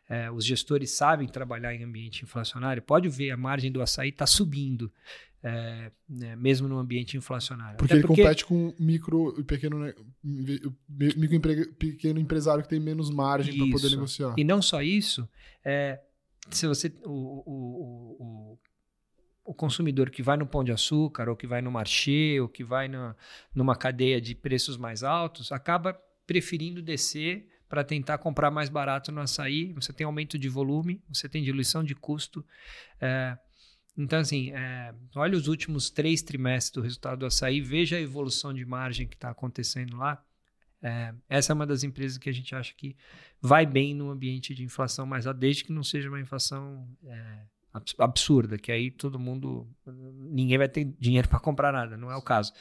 é, 0.09 0.31
os 0.31 0.45
gestores 0.45 0.91
sabem 0.93 1.29
trabalhar 1.29 1.75
em 1.75 1.85
ambiente 1.85 2.23
inflacionário. 2.23 2.83
Pode 2.83 3.09
ver, 3.09 3.31
a 3.31 3.37
margem 3.37 3.71
do 3.71 3.83
açaí 3.83 4.09
está 4.09 4.27
subindo, 4.27 4.91
é, 5.43 5.91
né, 6.09 6.35
mesmo 6.37 6.69
no 6.69 6.79
ambiente 6.79 7.17
inflacionário. 7.17 7.77
Porque 7.77 7.93
Até 7.93 8.01
ele 8.01 8.09
compete 8.09 8.45
com 8.45 8.75
micro 8.79 9.35
e 9.39 9.45
pequeno, 9.45 9.93
micro 10.23 11.75
pequeno 11.75 12.19
empresário 12.19 12.63
que 12.63 12.69
tem 12.69 12.81
menos 12.81 13.11
margem 13.11 13.57
pra 13.57 13.67
poder 13.71 13.91
negociar. 13.91 14.35
E 14.37 14.45
não 14.45 14.61
só 14.61 14.83
isso, 14.83 15.29
é, 15.65 16.01
se 16.51 16.67
você 16.67 16.93
o, 17.05 17.11
o, 17.11 18.17
o, 18.19 18.59
o 19.45 19.55
consumidor 19.55 20.11
que 20.11 20.23
vai 20.23 20.37
no 20.37 20.47
Pão 20.47 20.65
de 20.65 20.73
Açúcar, 20.73 21.29
ou 21.29 21.37
que 21.37 21.47
vai 21.47 21.63
no 21.63 21.71
Marché, 21.71 22.41
ou 22.41 22.49
que 22.49 22.65
vai 22.65 22.89
na, 22.89 23.15
numa 23.55 23.77
cadeia 23.77 24.21
de 24.21 24.35
preços 24.35 24.77
mais 24.77 25.03
altos, 25.03 25.53
acaba 25.53 25.99
preferindo 26.27 26.83
descer 26.83 27.49
para 27.69 27.85
tentar 27.85 28.19
comprar 28.19 28.51
mais 28.51 28.69
barato 28.69 29.13
no 29.13 29.21
açaí. 29.21 29.73
Você 29.75 29.93
tem 29.93 30.05
aumento 30.05 30.39
de 30.39 30.49
volume, 30.49 31.03
você 31.09 31.29
tem 31.29 31.43
diluição 31.43 31.85
de 31.85 31.95
custo. 31.95 32.45
é, 33.01 33.39
então, 33.99 34.21
assim, 34.21 34.53
é, 34.53 34.95
olha 35.17 35.37
os 35.37 35.49
últimos 35.49 35.91
três 35.91 36.23
trimestres 36.23 36.73
do 36.73 36.81
resultado 36.81 37.19
do 37.19 37.27
açaí, 37.27 37.61
veja 37.61 37.97
a 37.97 38.01
evolução 38.01 38.55
de 38.55 38.65
margem 38.65 39.09
que 39.09 39.17
está 39.17 39.31
acontecendo 39.31 39.97
lá. 39.97 40.25
É, 40.81 41.13
essa 41.29 41.53
é 41.53 41.55
uma 41.55 41.67
das 41.67 41.83
empresas 41.83 42.17
que 42.17 42.31
a 42.31 42.33
gente 42.33 42.55
acha 42.55 42.73
que 42.77 42.97
vai 43.43 43.67
bem 43.67 43.95
no 43.95 44.11
ambiente 44.11 44.55
de 44.55 44.63
inflação 44.63 45.05
mais 45.05 45.27
alta, 45.27 45.41
desde 45.41 45.65
que 45.65 45.73
não 45.73 45.83
seja 45.83 46.09
uma 46.09 46.21
inflação 46.21 46.89
é, 47.05 47.39
abs- 47.73 47.97
absurda, 47.99 48.57
que 48.57 48.71
aí 48.71 48.89
todo 48.91 49.19
mundo, 49.19 49.69
ninguém 49.85 50.57
vai 50.57 50.69
ter 50.69 50.85
dinheiro 50.85 51.29
para 51.29 51.41
comprar 51.41 51.73
nada, 51.73 51.97
não 51.97 52.11
é 52.11 52.17
o 52.17 52.23
caso. 52.23 52.53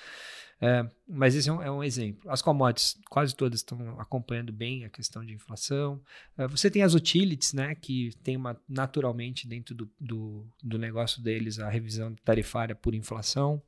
É, 0.59 0.89
mas 1.07 1.35
esse 1.35 1.49
é 1.49 1.53
um, 1.53 1.61
é 1.61 1.69
um 1.69 1.83
exemplo. 1.83 2.29
As 2.31 2.41
commodities, 2.41 2.99
quase 3.09 3.35
todas 3.35 3.59
estão 3.59 3.99
acompanhando 3.99 4.51
bem 4.51 4.85
a 4.85 4.89
questão 4.89 5.23
de 5.23 5.31
inflação. 5.31 6.01
É, 6.35 6.47
você 6.47 6.69
tem 6.71 6.81
as 6.81 6.95
utilities, 6.95 7.53
né, 7.53 7.75
que 7.75 8.09
tem 8.23 8.35
uma, 8.35 8.59
naturalmente 8.67 9.47
dentro 9.47 9.75
do, 9.75 9.91
do, 9.99 10.47
do 10.63 10.79
negócio 10.79 11.21
deles 11.21 11.59
a 11.59 11.69
revisão 11.69 12.15
tarifária 12.25 12.73
por 12.73 12.95
inflação, 12.95 13.61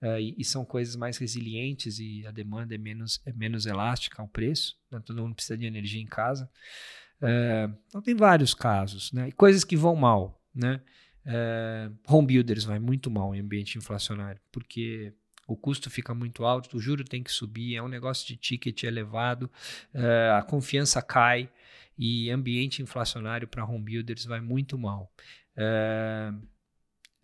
é, 0.00 0.20
e, 0.20 0.34
e 0.38 0.44
são 0.44 0.64
coisas 0.64 0.96
mais 0.96 1.18
resilientes 1.18 1.98
e 1.98 2.26
a 2.26 2.30
demanda 2.30 2.74
é 2.74 2.78
menos, 2.78 3.20
é 3.26 3.32
menos 3.32 3.66
elástica 3.66 4.22
ao 4.22 4.28
preço, 4.28 4.78
né, 4.90 5.00
todo 5.04 5.22
mundo 5.22 5.34
precisa 5.34 5.58
de 5.58 5.66
energia 5.66 6.00
em 6.00 6.06
casa. 6.06 6.50
É, 7.20 7.68
então 7.86 8.00
tem 8.00 8.14
vários 8.14 8.54
casos, 8.54 9.12
né, 9.12 9.28
e 9.28 9.32
coisas 9.32 9.62
que 9.62 9.76
vão 9.76 9.94
mal, 9.94 10.42
né. 10.54 10.80
É, 11.22 11.90
home 12.08 12.28
builders 12.28 12.64
vai 12.64 12.78
muito 12.78 13.10
mal 13.10 13.34
em 13.34 13.40
ambiente 13.40 13.76
inflacionário, 13.76 14.40
porque 14.50 15.12
o 15.52 15.56
custo 15.56 15.90
fica 15.90 16.14
muito 16.14 16.44
alto, 16.44 16.76
o 16.76 16.80
juro 16.80 17.04
tem 17.04 17.22
que 17.24 17.32
subir, 17.32 17.74
é 17.74 17.82
um 17.82 17.88
negócio 17.88 18.26
de 18.26 18.36
ticket 18.36 18.84
elevado, 18.84 19.50
eh, 19.92 20.30
a 20.32 20.42
confiança 20.42 21.02
cai 21.02 21.50
e 21.98 22.30
ambiente 22.30 22.80
inflacionário 22.80 23.48
para 23.48 23.64
home 23.64 23.84
builders 23.84 24.24
vai 24.24 24.40
muito 24.40 24.78
mal. 24.78 25.12
Eh, 25.56 26.32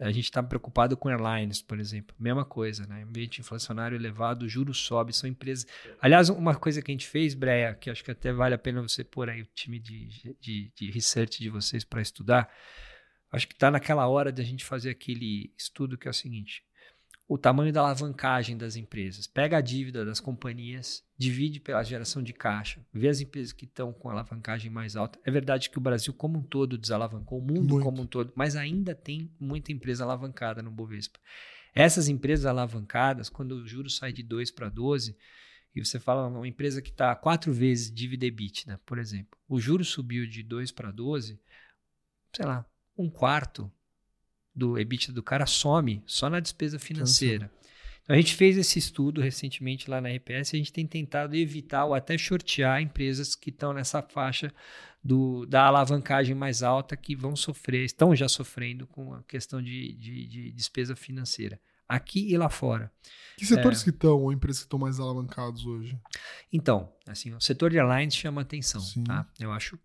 a 0.01 0.11
gente 0.11 0.24
está 0.24 0.43
preocupado 0.43 0.97
com 0.97 1.09
airlines, 1.09 1.62
por 1.62 1.79
exemplo, 1.79 2.14
mesma 2.18 2.45
coisa, 2.45 2.85
né? 2.87 3.05
Ambiente 3.05 3.41
inflacionário 3.41 3.97
elevado, 3.97 4.45
o 4.45 4.49
juro 4.49 4.74
sobe, 4.74 5.12
são 5.14 5.31
empresas. 5.31 5.66
Aliás, 6.01 6.29
uma 6.29 6.57
coisa 6.57 6.83
que 6.83 6.91
a 6.91 6.95
gente 6.95 7.07
fez, 7.07 7.33
Breia, 7.33 7.74
que 7.74 7.89
acho 7.89 8.05
que 8.05 8.11
até 8.11 8.33
vale 8.33 8.55
a 8.55 8.59
pena 8.59 8.83
você 8.83 9.05
pôr 9.05 9.31
aí 9.31 9.41
o 9.41 9.47
time 9.55 9.79
de, 9.79 10.37
de, 10.41 10.72
de 10.74 10.91
research 10.91 11.39
de 11.39 11.49
vocês 11.49 11.85
para 11.85 12.03
estudar. 12.03 12.53
Acho 13.31 13.47
que 13.47 13.55
está 13.55 13.70
naquela 13.70 14.07
hora 14.09 14.33
de 14.33 14.43
a 14.43 14.45
gente 14.45 14.64
fazer 14.64 14.91
aquele 14.91 15.53
estudo 15.57 15.97
que 15.97 16.09
é 16.09 16.11
o 16.11 16.14
seguinte: 16.14 16.66
o 17.29 17.37
tamanho 17.37 17.72
da 17.72 17.81
alavancagem 17.81 18.57
das 18.57 18.77
empresas. 18.77 19.27
Pega 19.27 19.59
a 19.59 19.61
dívida 19.61 20.05
das 20.05 20.20
companhias, 20.20 21.05
divide 21.18 21.59
pela 21.59 21.83
geração 21.83 22.22
de 22.22 22.33
caixa, 22.33 22.85
vê 22.93 23.09
as 23.09 23.20
empresas 23.20 23.53
que 23.53 23.64
estão 23.64 23.93
com 23.93 24.09
alavancagem 24.09 24.70
mais 24.70 24.95
alta. 24.95 25.18
É 25.24 25.31
verdade 25.31 25.68
que 25.68 25.79
o 25.79 25.81
Brasil 25.81 26.14
como 26.14 26.39
um 26.39 26.43
todo 26.43 26.79
desalavancou, 26.79 27.39
o 27.39 27.43
mundo 27.43 27.74
Muito. 27.74 27.85
como 27.85 28.03
um 28.03 28.07
todo, 28.07 28.33
mas 28.37 28.55
ainda 28.55 28.95
tem 28.95 29.31
muita 29.41 29.72
empresa 29.72 30.05
alavancada 30.05 30.62
no 30.62 30.70
Bovespa. 30.70 31.18
Essas 31.74 32.09
empresas 32.09 32.47
alavancadas, 32.47 33.29
quando 33.29 33.53
o 33.53 33.66
juro 33.66 33.91
sai 33.91 34.12
de 34.12 34.22
2 34.22 34.51
para 34.53 34.68
12, 34.68 35.16
e 35.74 35.85
você 35.85 36.01
fala 36.01 36.29
uma 36.29 36.49
empresa 36.49 36.81
que 36.81 36.89
está 36.89 37.14
quatro 37.14 37.53
vezes 37.53 37.93
dívida 37.93 38.24
EBITDA, 38.24 38.81
por 38.87 38.99
exemplo, 38.99 39.39
o 39.47 39.61
juro 39.61 39.85
subiu 39.85 40.27
de 40.27 40.43
2 40.43 40.72
para 40.72 40.91
12, 40.91 41.39
sei 42.35 42.47
lá, 42.47 42.64
um 42.97 43.11
quarto 43.11 43.70
do 44.57 44.79
EBITDA 44.79 45.13
do 45.13 45.23
cara 45.23 45.45
some 45.47 46.03
só 46.07 46.31
na 46.31 46.41
despesa 46.41 46.79
financeira. 46.79 47.51
Então, 48.03 48.15
a 48.15 48.19
gente 48.19 48.35
fez 48.35 48.57
esse 48.57 48.79
estudo 48.79 49.21
recentemente 49.21 49.91
lá 49.91 50.01
na 50.01 50.09
RPS 50.09 50.53
e 50.53 50.57
a 50.57 50.59
gente 50.59 50.73
tem 50.73 50.87
tentado 50.87 51.35
evitar 51.37 51.85
ou 51.85 51.93
até 51.95 52.17
shortear 52.17 52.81
empresas 52.81 53.35
que 53.35 53.51
estão 53.51 53.73
nessa 53.73 54.01
faixa 54.01 54.53
do, 55.03 55.45
da 55.47 55.65
alavancagem 55.67 56.35
mais 56.35 56.63
alta 56.63 56.97
que 56.97 57.15
vão 57.17 57.35
sofrer, 57.37 57.85
estão 57.85 58.15
já 58.15 58.29
sofrendo 58.29 58.87
com 58.87 59.13
a 59.13 59.23
questão 59.25 59.61
de, 59.61 59.93
de, 59.95 60.27
de 60.29 60.53
despesa 60.53 60.95
financeira. 60.97 61.61
Aqui 61.89 62.33
e 62.33 62.37
lá 62.37 62.49
fora. 62.49 62.91
Que 63.37 63.45
setores 63.47 63.81
É. 63.81 63.85
que 63.85 63.91
estão, 63.91 64.21
ou 64.21 64.33
empresas 64.33 64.61
que 64.61 64.67
estão 64.67 64.79
mais 64.79 64.99
alavancados 64.99 65.67
hoje? 65.67 65.97
Então, 66.53 66.93
assim, 67.07 67.33
o 67.35 67.41
setor 67.41 67.71
de 67.71 67.79
airlines 67.79 68.15
chama 68.15 68.41
atenção, 68.41 68.81
Sim. 68.81 69.05
tá? 69.05 69.29
Eu 69.39 69.53
acho 69.53 69.79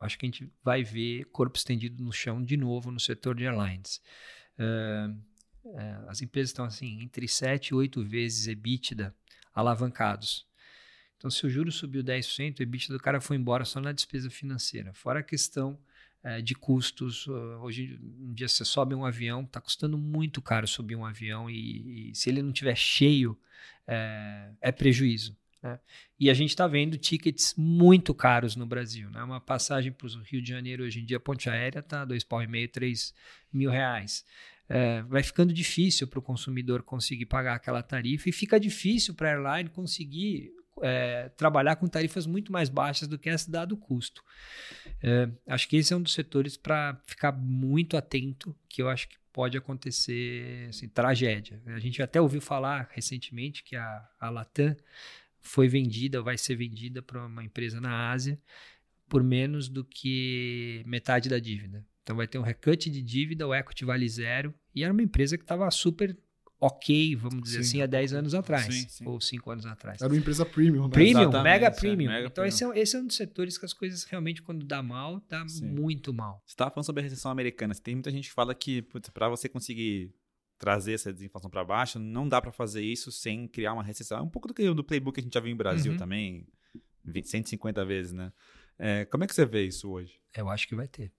Acho 0.00 0.18
que 0.18 0.26
a 0.26 0.28
gente 0.28 0.50
vai 0.62 0.84
ver 0.84 1.24
corpo 1.26 1.56
estendido 1.56 2.02
no 2.02 2.12
chão 2.12 2.42
de 2.42 2.56
novo 2.56 2.90
no 2.90 3.00
setor 3.00 3.34
de 3.34 3.44
airlines. 3.44 4.00
Uh, 4.58 5.12
uh, 5.64 6.08
as 6.08 6.22
empresas 6.22 6.50
estão 6.50 6.64
assim, 6.64 7.00
entre 7.02 7.26
7 7.26 7.68
e 7.68 7.74
8 7.74 8.04
vezes 8.04 8.46
EBITDA 8.46 9.14
alavancados. 9.54 10.46
Então, 11.16 11.30
se 11.30 11.44
o 11.44 11.50
juro 11.50 11.72
subiu 11.72 12.02
10%, 12.02 12.60
o 12.60 12.62
EBITDA 12.62 12.94
do 12.94 13.02
cara 13.02 13.20
foi 13.20 13.36
embora 13.36 13.64
só 13.64 13.80
na 13.80 13.90
despesa 13.90 14.30
financeira. 14.30 14.92
Fora 14.94 15.18
a 15.18 15.22
questão 15.22 15.76
é, 16.22 16.40
de 16.40 16.54
custos. 16.54 17.26
Hoje 17.60 17.98
em 18.02 18.32
dia 18.32 18.48
você 18.48 18.64
sobe 18.64 18.94
um 18.94 19.04
avião, 19.04 19.42
está 19.42 19.60
custando 19.60 19.98
muito 19.98 20.40
caro 20.40 20.66
subir 20.66 20.94
um 20.94 21.04
avião 21.04 21.50
e, 21.50 22.10
e 22.10 22.14
se 22.14 22.28
ele 22.28 22.42
não 22.42 22.52
tiver 22.52 22.76
cheio, 22.76 23.38
é, 23.86 24.52
é 24.60 24.72
prejuízo. 24.72 25.36
Né? 25.62 25.78
E 26.18 26.30
a 26.30 26.34
gente 26.34 26.50
está 26.50 26.66
vendo 26.66 26.96
tickets 26.96 27.54
muito 27.56 28.14
caros 28.14 28.56
no 28.56 28.66
Brasil. 28.66 29.10
Né? 29.10 29.22
Uma 29.22 29.40
passagem 29.40 29.92
para 29.92 30.06
o 30.06 30.22
Rio 30.22 30.42
de 30.42 30.48
Janeiro 30.48 30.84
hoje 30.84 31.00
em 31.00 31.04
dia, 31.04 31.20
ponte 31.20 31.48
aérea, 31.48 31.80
está 31.80 32.04
dois 32.04 32.24
pau 32.24 32.42
e 32.42 32.46
meio, 32.46 32.68
três 32.68 33.14
mil 33.52 33.70
reais. 33.70 34.24
É, 34.68 35.02
vai 35.02 35.22
ficando 35.22 35.52
difícil 35.52 36.06
para 36.06 36.18
o 36.18 36.22
consumidor 36.22 36.82
conseguir 36.82 37.26
pagar 37.26 37.54
aquela 37.54 37.82
tarifa 37.82 38.28
e 38.28 38.32
fica 38.32 38.60
difícil 38.60 39.14
para 39.14 39.30
a 39.30 39.32
airline 39.32 39.70
conseguir 39.70 40.52
é, 40.82 41.30
trabalhar 41.30 41.76
com 41.76 41.86
tarifas 41.86 42.26
muito 42.26 42.52
mais 42.52 42.68
baixas 42.68 43.08
do 43.08 43.18
que 43.18 43.28
esse 43.28 43.50
dado 43.50 43.76
custo. 43.76 44.22
É, 45.02 45.28
acho 45.46 45.68
que 45.68 45.76
esse 45.76 45.92
é 45.92 45.96
um 45.96 46.02
dos 46.02 46.12
setores 46.12 46.56
para 46.56 47.00
ficar 47.06 47.32
muito 47.32 47.96
atento, 47.96 48.54
que 48.68 48.82
eu 48.82 48.88
acho 48.88 49.08
que 49.08 49.16
pode 49.32 49.56
acontecer 49.56 50.66
assim, 50.68 50.88
tragédia. 50.88 51.62
A 51.66 51.78
gente 51.78 52.02
até 52.02 52.20
ouviu 52.20 52.40
falar 52.40 52.88
recentemente 52.92 53.62
que 53.62 53.76
a, 53.76 54.08
a 54.20 54.30
Latam 54.30 54.76
foi 55.48 55.66
vendida, 55.66 56.22
vai 56.22 56.36
ser 56.36 56.54
vendida 56.56 57.02
para 57.02 57.26
uma 57.26 57.42
empresa 57.42 57.80
na 57.80 58.10
Ásia 58.10 58.38
por 59.08 59.22
menos 59.22 59.68
do 59.68 59.84
que 59.84 60.82
metade 60.86 61.28
da 61.28 61.38
dívida. 61.38 61.84
Então 62.02 62.16
vai 62.16 62.28
ter 62.28 62.38
um 62.38 62.42
recut 62.42 62.90
de 62.90 63.02
dívida, 63.02 63.46
o 63.46 63.54
equity 63.54 63.84
vale 63.84 64.08
zero, 64.08 64.54
e 64.74 64.84
era 64.84 64.92
uma 64.92 65.02
empresa 65.02 65.36
que 65.36 65.44
estava 65.44 65.70
super 65.70 66.16
ok, 66.60 67.14
vamos 67.16 67.42
dizer 67.42 67.62
sim. 67.62 67.78
assim, 67.78 67.82
há 67.82 67.86
10 67.86 68.14
anos 68.14 68.34
atrás, 68.34 68.74
sim, 68.74 68.88
sim. 68.88 69.06
ou 69.06 69.20
5 69.20 69.50
anos 69.50 69.64
atrás. 69.64 70.02
Era 70.02 70.12
uma 70.12 70.18
empresa 70.18 70.44
premium, 70.44 70.84
né? 70.84 70.90
Premium, 70.90 71.20
Exatamente, 71.20 71.44
mega 71.44 71.66
é, 71.66 71.70
premium. 71.70 72.10
É, 72.10 72.14
mega 72.14 72.26
então 72.26 72.42
premium. 72.42 72.48
Esse, 72.48 72.64
é, 72.64 72.82
esse 72.82 72.96
é 72.96 72.98
um 72.98 73.06
dos 73.06 73.16
setores 73.16 73.56
que 73.56 73.64
as 73.64 73.72
coisas 73.72 74.04
realmente, 74.04 74.42
quando 74.42 74.66
dá 74.66 74.82
mal, 74.82 75.22
dá 75.28 75.46
muito 75.62 76.12
mal. 76.12 76.42
Você 76.44 76.52
estava 76.52 76.70
falando 76.70 76.86
sobre 76.86 77.00
a 77.00 77.04
recessão 77.04 77.30
americana. 77.30 77.74
Tem 77.74 77.94
muita 77.94 78.10
gente 78.10 78.28
que 78.28 78.34
fala 78.34 78.54
que 78.54 78.82
para 79.14 79.28
você 79.28 79.48
conseguir 79.48 80.12
trazer 80.58 80.94
essa 80.94 81.12
desinflação 81.12 81.48
para 81.48 81.64
baixo, 81.64 81.98
não 81.98 82.28
dá 82.28 82.40
para 82.42 82.50
fazer 82.50 82.82
isso 82.82 83.12
sem 83.12 83.46
criar 83.46 83.74
uma 83.74 83.82
recessão. 83.82 84.18
É 84.18 84.22
um 84.22 84.28
pouco 84.28 84.48
do 84.48 84.54
que 84.54 84.68
do 84.74 84.84
playbook 84.84 85.14
que 85.14 85.20
a 85.20 85.24
gente 85.24 85.34
já 85.34 85.40
viu 85.40 85.52
em 85.52 85.56
Brasil 85.56 85.92
uhum. 85.92 85.98
também, 85.98 86.46
150 87.22 87.84
vezes, 87.84 88.12
né? 88.12 88.32
É, 88.78 89.04
como 89.06 89.24
é 89.24 89.26
que 89.26 89.34
você 89.34 89.46
vê 89.46 89.64
isso 89.64 89.90
hoje? 89.90 90.20
Eu 90.36 90.48
acho 90.48 90.68
que 90.68 90.74
vai 90.74 90.86
ter. 90.86 91.12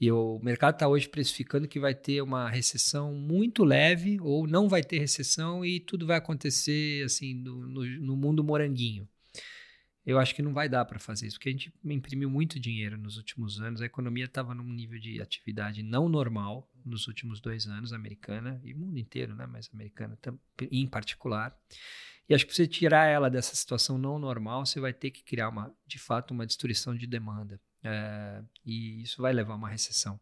E 0.00 0.10
o 0.10 0.40
mercado 0.42 0.74
está 0.74 0.88
hoje 0.88 1.08
precificando 1.08 1.68
que 1.68 1.78
vai 1.78 1.94
ter 1.94 2.20
uma 2.22 2.50
recessão 2.50 3.14
muito 3.14 3.62
leve 3.62 4.18
ou 4.20 4.46
não 4.48 4.68
vai 4.68 4.82
ter 4.82 4.98
recessão 4.98 5.64
e 5.64 5.78
tudo 5.78 6.06
vai 6.06 6.16
acontecer 6.16 7.04
assim 7.04 7.34
no, 7.34 7.66
no, 7.68 7.84
no 7.84 8.16
mundo 8.16 8.42
moranguinho. 8.42 9.08
Eu 10.04 10.18
acho 10.18 10.34
que 10.34 10.42
não 10.42 10.52
vai 10.52 10.68
dar 10.68 10.84
para 10.84 10.98
fazer 10.98 11.28
isso, 11.28 11.36
porque 11.36 11.48
a 11.48 11.52
gente 11.52 11.72
imprimiu 11.84 12.28
muito 12.28 12.58
dinheiro 12.58 12.98
nos 12.98 13.16
últimos 13.16 13.60
anos. 13.60 13.80
A 13.80 13.86
economia 13.86 14.24
estava 14.24 14.54
num 14.54 14.64
nível 14.64 14.98
de 14.98 15.20
atividade 15.20 15.82
não 15.82 16.08
normal 16.08 16.68
nos 16.84 17.06
últimos 17.06 17.40
dois 17.40 17.66
anos, 17.66 17.92
americana 17.92 18.60
e 18.64 18.74
mundo 18.74 18.98
inteiro, 18.98 19.34
né? 19.34 19.46
Mas 19.46 19.70
americana 19.72 20.18
em 20.70 20.86
particular. 20.88 21.56
E 22.28 22.34
acho 22.34 22.46
que 22.46 22.54
você 22.54 22.66
tirar 22.66 23.06
ela 23.06 23.30
dessa 23.30 23.54
situação 23.54 23.96
não 23.96 24.18
normal, 24.18 24.66
você 24.66 24.80
vai 24.80 24.92
ter 24.92 25.10
que 25.10 25.22
criar 25.22 25.48
uma, 25.48 25.72
de 25.86 25.98
fato, 25.98 26.32
uma 26.32 26.46
destruição 26.46 26.96
de 26.96 27.06
demanda. 27.06 27.60
É, 27.84 28.42
e 28.64 29.02
isso 29.02 29.20
vai 29.20 29.32
levar 29.32 29.54
a 29.54 29.56
uma 29.56 29.68
recessão. 29.68 30.20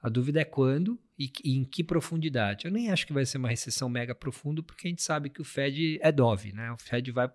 A 0.00 0.08
dúvida 0.08 0.40
é 0.40 0.44
quando 0.44 1.00
e, 1.18 1.30
e, 1.42 1.56
em 1.56 1.64
que 1.64 1.82
profundidade. 1.82 2.66
Eu 2.66 2.70
nem 2.70 2.90
acho 2.90 3.06
que 3.06 3.12
vai 3.12 3.24
ser 3.24 3.38
uma 3.38 3.48
recessão 3.48 3.88
mega 3.88 4.14
profunda, 4.14 4.62
porque 4.62 4.86
a 4.86 4.90
gente 4.90 5.02
sabe 5.02 5.30
que 5.30 5.40
o 5.40 5.44
Fed 5.44 5.98
é 6.00 6.12
dove, 6.12 6.52
né? 6.52 6.70
O 6.72 6.78
Fed 6.78 7.10
vai, 7.10 7.30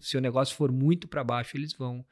se 0.00 0.16
o 0.16 0.20
negócio 0.20 0.56
for 0.56 0.72
muito 0.72 1.06
para 1.06 1.24
baixo, 1.24 1.56
eles 1.56 1.72
vão 1.72 2.04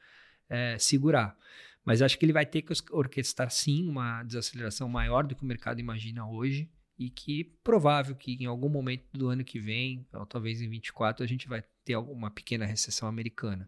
é, 0.49 0.77
segurar. 0.77 1.37
Mas 1.83 2.01
acho 2.01 2.17
que 2.17 2.25
ele 2.25 2.33
vai 2.33 2.45
ter 2.45 2.61
que 2.61 2.73
orquestrar 2.91 3.49
sim 3.49 3.87
uma 3.87 4.23
desaceleração 4.23 4.87
maior 4.87 5.25
do 5.25 5.35
que 5.35 5.43
o 5.43 5.47
mercado 5.47 5.79
imagina 5.79 6.27
hoje 6.27 6.69
e 6.97 7.09
que 7.09 7.45
provável 7.63 8.15
que 8.15 8.33
em 8.33 8.45
algum 8.45 8.69
momento 8.69 9.05
do 9.11 9.27
ano 9.27 9.43
que 9.43 9.59
vem, 9.59 10.05
ou 10.13 10.25
talvez 10.25 10.61
em 10.61 10.69
24, 10.69 11.23
a 11.23 11.27
gente 11.27 11.47
vai 11.47 11.63
ter 11.83 11.95
uma 11.97 12.29
pequena 12.29 12.65
recessão 12.65 13.09
americana. 13.09 13.67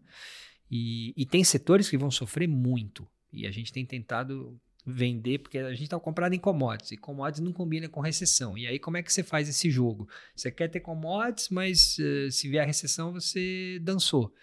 E, 0.69 1.13
e 1.17 1.25
tem 1.25 1.43
setores 1.43 1.89
que 1.89 1.97
vão 1.97 2.11
sofrer 2.11 2.47
muito. 2.47 3.07
E 3.31 3.47
a 3.47 3.51
gente 3.51 3.73
tem 3.73 3.83
tentado 3.85 4.59
vender, 4.85 5.39
porque 5.39 5.57
a 5.57 5.71
gente 5.71 5.83
está 5.83 5.99
comprado 5.99 6.33
em 6.33 6.39
commodities, 6.39 6.91
e 6.91 6.97
commodities 6.97 7.43
não 7.43 7.53
combina 7.53 7.87
com 7.87 8.01
recessão. 8.01 8.57
E 8.57 8.67
aí, 8.67 8.79
como 8.79 8.97
é 8.97 9.03
que 9.03 9.11
você 9.11 9.23
faz 9.23 9.47
esse 9.47 9.69
jogo? 9.69 10.07
Você 10.35 10.51
quer 10.51 10.67
ter 10.67 10.81
commodities, 10.81 11.49
mas 11.49 11.97
uh, 11.99 12.31
se 12.31 12.49
vier 12.49 12.63
a 12.63 12.67
recessão, 12.67 13.13
você 13.13 13.79
dançou. 13.81 14.33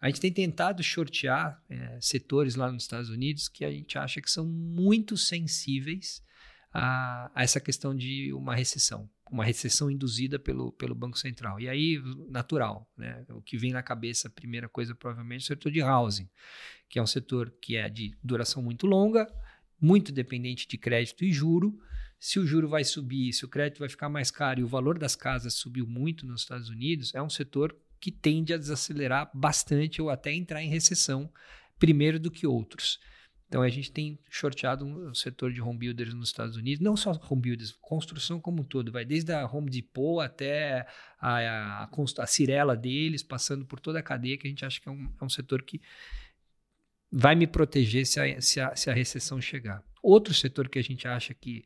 A 0.00 0.06
gente 0.06 0.20
tem 0.20 0.32
tentado 0.32 0.80
shortear 0.80 1.60
é, 1.68 1.98
setores 2.00 2.54
lá 2.54 2.70
nos 2.70 2.84
Estados 2.84 3.10
Unidos 3.10 3.48
que 3.48 3.64
a 3.64 3.70
gente 3.70 3.98
acha 3.98 4.20
que 4.20 4.30
são 4.30 4.46
muito 4.46 5.16
sensíveis 5.16 6.22
a, 6.72 7.32
a 7.34 7.42
essa 7.42 7.58
questão 7.58 7.96
de 7.96 8.32
uma 8.32 8.54
recessão 8.54 9.10
uma 9.30 9.44
recessão 9.44 9.90
induzida 9.90 10.38
pelo, 10.38 10.72
pelo 10.72 10.94
Banco 10.94 11.18
Central. 11.18 11.60
E 11.60 11.68
aí, 11.68 12.00
natural, 12.28 12.90
né? 12.96 13.24
o 13.30 13.42
que 13.42 13.56
vem 13.56 13.72
na 13.72 13.82
cabeça, 13.82 14.28
a 14.28 14.30
primeira 14.30 14.68
coisa, 14.68 14.94
provavelmente, 14.94 15.42
é 15.42 15.44
o 15.44 15.46
setor 15.46 15.70
de 15.70 15.82
housing, 15.82 16.28
que 16.88 16.98
é 16.98 17.02
um 17.02 17.06
setor 17.06 17.50
que 17.60 17.76
é 17.76 17.88
de 17.88 18.16
duração 18.22 18.62
muito 18.62 18.86
longa, 18.86 19.30
muito 19.80 20.12
dependente 20.12 20.66
de 20.66 20.76
crédito 20.76 21.24
e 21.24 21.32
juro. 21.32 21.78
Se 22.18 22.38
o 22.38 22.46
juro 22.46 22.68
vai 22.68 22.84
subir, 22.84 23.32
se 23.32 23.44
o 23.44 23.48
crédito 23.48 23.78
vai 23.78 23.88
ficar 23.88 24.08
mais 24.08 24.30
caro 24.30 24.60
e 24.60 24.64
o 24.64 24.68
valor 24.68 24.98
das 24.98 25.14
casas 25.14 25.54
subiu 25.54 25.86
muito 25.86 26.26
nos 26.26 26.42
Estados 26.42 26.68
Unidos, 26.68 27.14
é 27.14 27.22
um 27.22 27.30
setor 27.30 27.76
que 28.00 28.10
tende 28.10 28.52
a 28.52 28.58
desacelerar 28.58 29.30
bastante 29.34 30.00
ou 30.02 30.10
até 30.10 30.32
entrar 30.32 30.62
em 30.62 30.68
recessão 30.68 31.30
primeiro 31.78 32.18
do 32.18 32.30
que 32.30 32.46
outros. 32.46 32.98
Então 33.48 33.62
a 33.62 33.68
gente 33.68 33.90
tem 33.90 34.18
shorteado 34.28 34.84
o 34.84 35.08
um 35.08 35.14
setor 35.14 35.50
de 35.50 35.60
home 35.60 35.78
builders 35.78 36.12
nos 36.12 36.28
Estados 36.28 36.56
Unidos, 36.56 36.80
não 36.80 36.96
só 36.96 37.18
home 37.30 37.40
builders, 37.40 37.72
construção 37.80 38.38
como 38.38 38.60
um 38.60 38.64
todo, 38.64 38.92
vai 38.92 39.06
desde 39.06 39.32
a 39.32 39.46
Home 39.46 39.70
Depot 39.70 40.20
até 40.20 40.86
a, 41.18 41.28
a, 41.38 41.84
a, 41.84 41.88
a 42.18 42.26
Cirela 42.26 42.76
deles, 42.76 43.22
passando 43.22 43.64
por 43.64 43.80
toda 43.80 44.00
a 44.00 44.02
cadeia, 44.02 44.36
que 44.36 44.46
a 44.46 44.50
gente 44.50 44.66
acha 44.66 44.78
que 44.78 44.88
é 44.88 44.92
um, 44.92 45.10
é 45.18 45.24
um 45.24 45.30
setor 45.30 45.62
que 45.62 45.80
vai 47.10 47.34
me 47.34 47.46
proteger 47.46 48.06
se 48.06 48.20
a, 48.20 48.40
se, 48.40 48.60
a, 48.60 48.76
se 48.76 48.90
a 48.90 48.94
recessão 48.94 49.40
chegar. 49.40 49.82
Outro 50.02 50.32
setor 50.34 50.68
que 50.68 50.78
a 50.78 50.82
gente 50.82 51.06
acha 51.08 51.34
que 51.34 51.64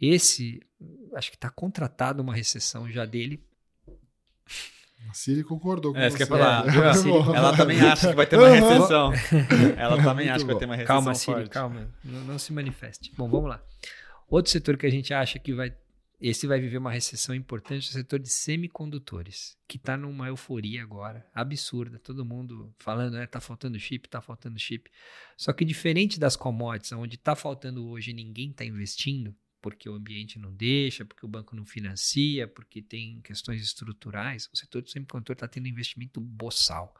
esse, 0.00 0.60
acho 1.14 1.30
que 1.30 1.36
está 1.36 1.50
contratado 1.50 2.22
uma 2.22 2.34
recessão 2.34 2.90
já 2.90 3.04
dele, 3.04 3.42
a 5.08 5.14
Siri 5.14 5.42
concordou 5.42 5.92
com 5.92 5.98
é, 5.98 6.10
você. 6.10 6.26
Falar. 6.26 6.64
É. 6.70 7.36
Ela 7.36 7.56
também 7.56 7.80
acha 7.80 8.08
que 8.10 8.14
vai 8.14 8.26
ter 8.26 8.36
uma 8.36 8.48
recessão. 8.48 9.12
Ela 9.76 10.02
também 10.02 10.28
acha 10.28 10.40
que 10.40 10.44
vai 10.44 10.58
ter 10.58 10.66
uma 10.66 10.76
recessão 10.76 10.96
Calma, 10.96 11.14
Siri, 11.14 11.32
forte. 11.32 11.50
calma. 11.50 11.88
Não, 12.04 12.20
não, 12.20 12.38
se 12.38 12.52
manifeste. 12.52 13.12
Bom, 13.16 13.28
vamos 13.28 13.48
lá. 13.48 13.62
Outro 14.28 14.52
setor 14.52 14.76
que 14.76 14.86
a 14.86 14.90
gente 14.90 15.12
acha 15.12 15.38
que 15.38 15.52
vai... 15.52 15.74
Esse 16.20 16.46
vai 16.46 16.60
viver 16.60 16.76
uma 16.76 16.92
recessão 16.92 17.34
importante 17.34 17.86
é 17.86 17.90
o 17.90 17.92
setor 17.94 18.18
de 18.18 18.28
semicondutores, 18.28 19.56
que 19.66 19.78
está 19.78 19.96
numa 19.96 20.28
euforia 20.28 20.82
agora, 20.82 21.26
absurda. 21.32 21.98
Todo 21.98 22.26
mundo 22.26 22.74
falando, 22.78 23.14
né? 23.14 23.26
Tá 23.26 23.40
faltando 23.40 23.78
chip, 23.78 24.06
tá 24.06 24.20
faltando 24.20 24.58
chip. 24.58 24.90
Só 25.34 25.50
que 25.50 25.64
diferente 25.64 26.20
das 26.20 26.36
commodities, 26.36 26.92
onde 26.92 27.14
está 27.14 27.34
faltando 27.34 27.88
hoje 27.88 28.10
e 28.10 28.14
ninguém 28.14 28.50
está 28.50 28.66
investindo, 28.66 29.34
porque 29.62 29.88
o 29.88 29.94
ambiente 29.94 30.38
não 30.38 30.52
deixa, 30.52 31.06
porque 31.06 31.24
o 31.24 31.28
banco 31.28 31.56
não 31.56 31.64
financia, 31.64 32.46
porque 32.46 32.82
tem 32.82 33.22
questões 33.22 33.62
estruturais, 33.62 34.46
o 34.52 34.56
setor 34.58 34.82
do 34.82 34.90
semicondutor 34.90 35.32
está 35.32 35.48
tendo 35.48 35.68
investimento 35.68 36.20
boçal. 36.20 36.94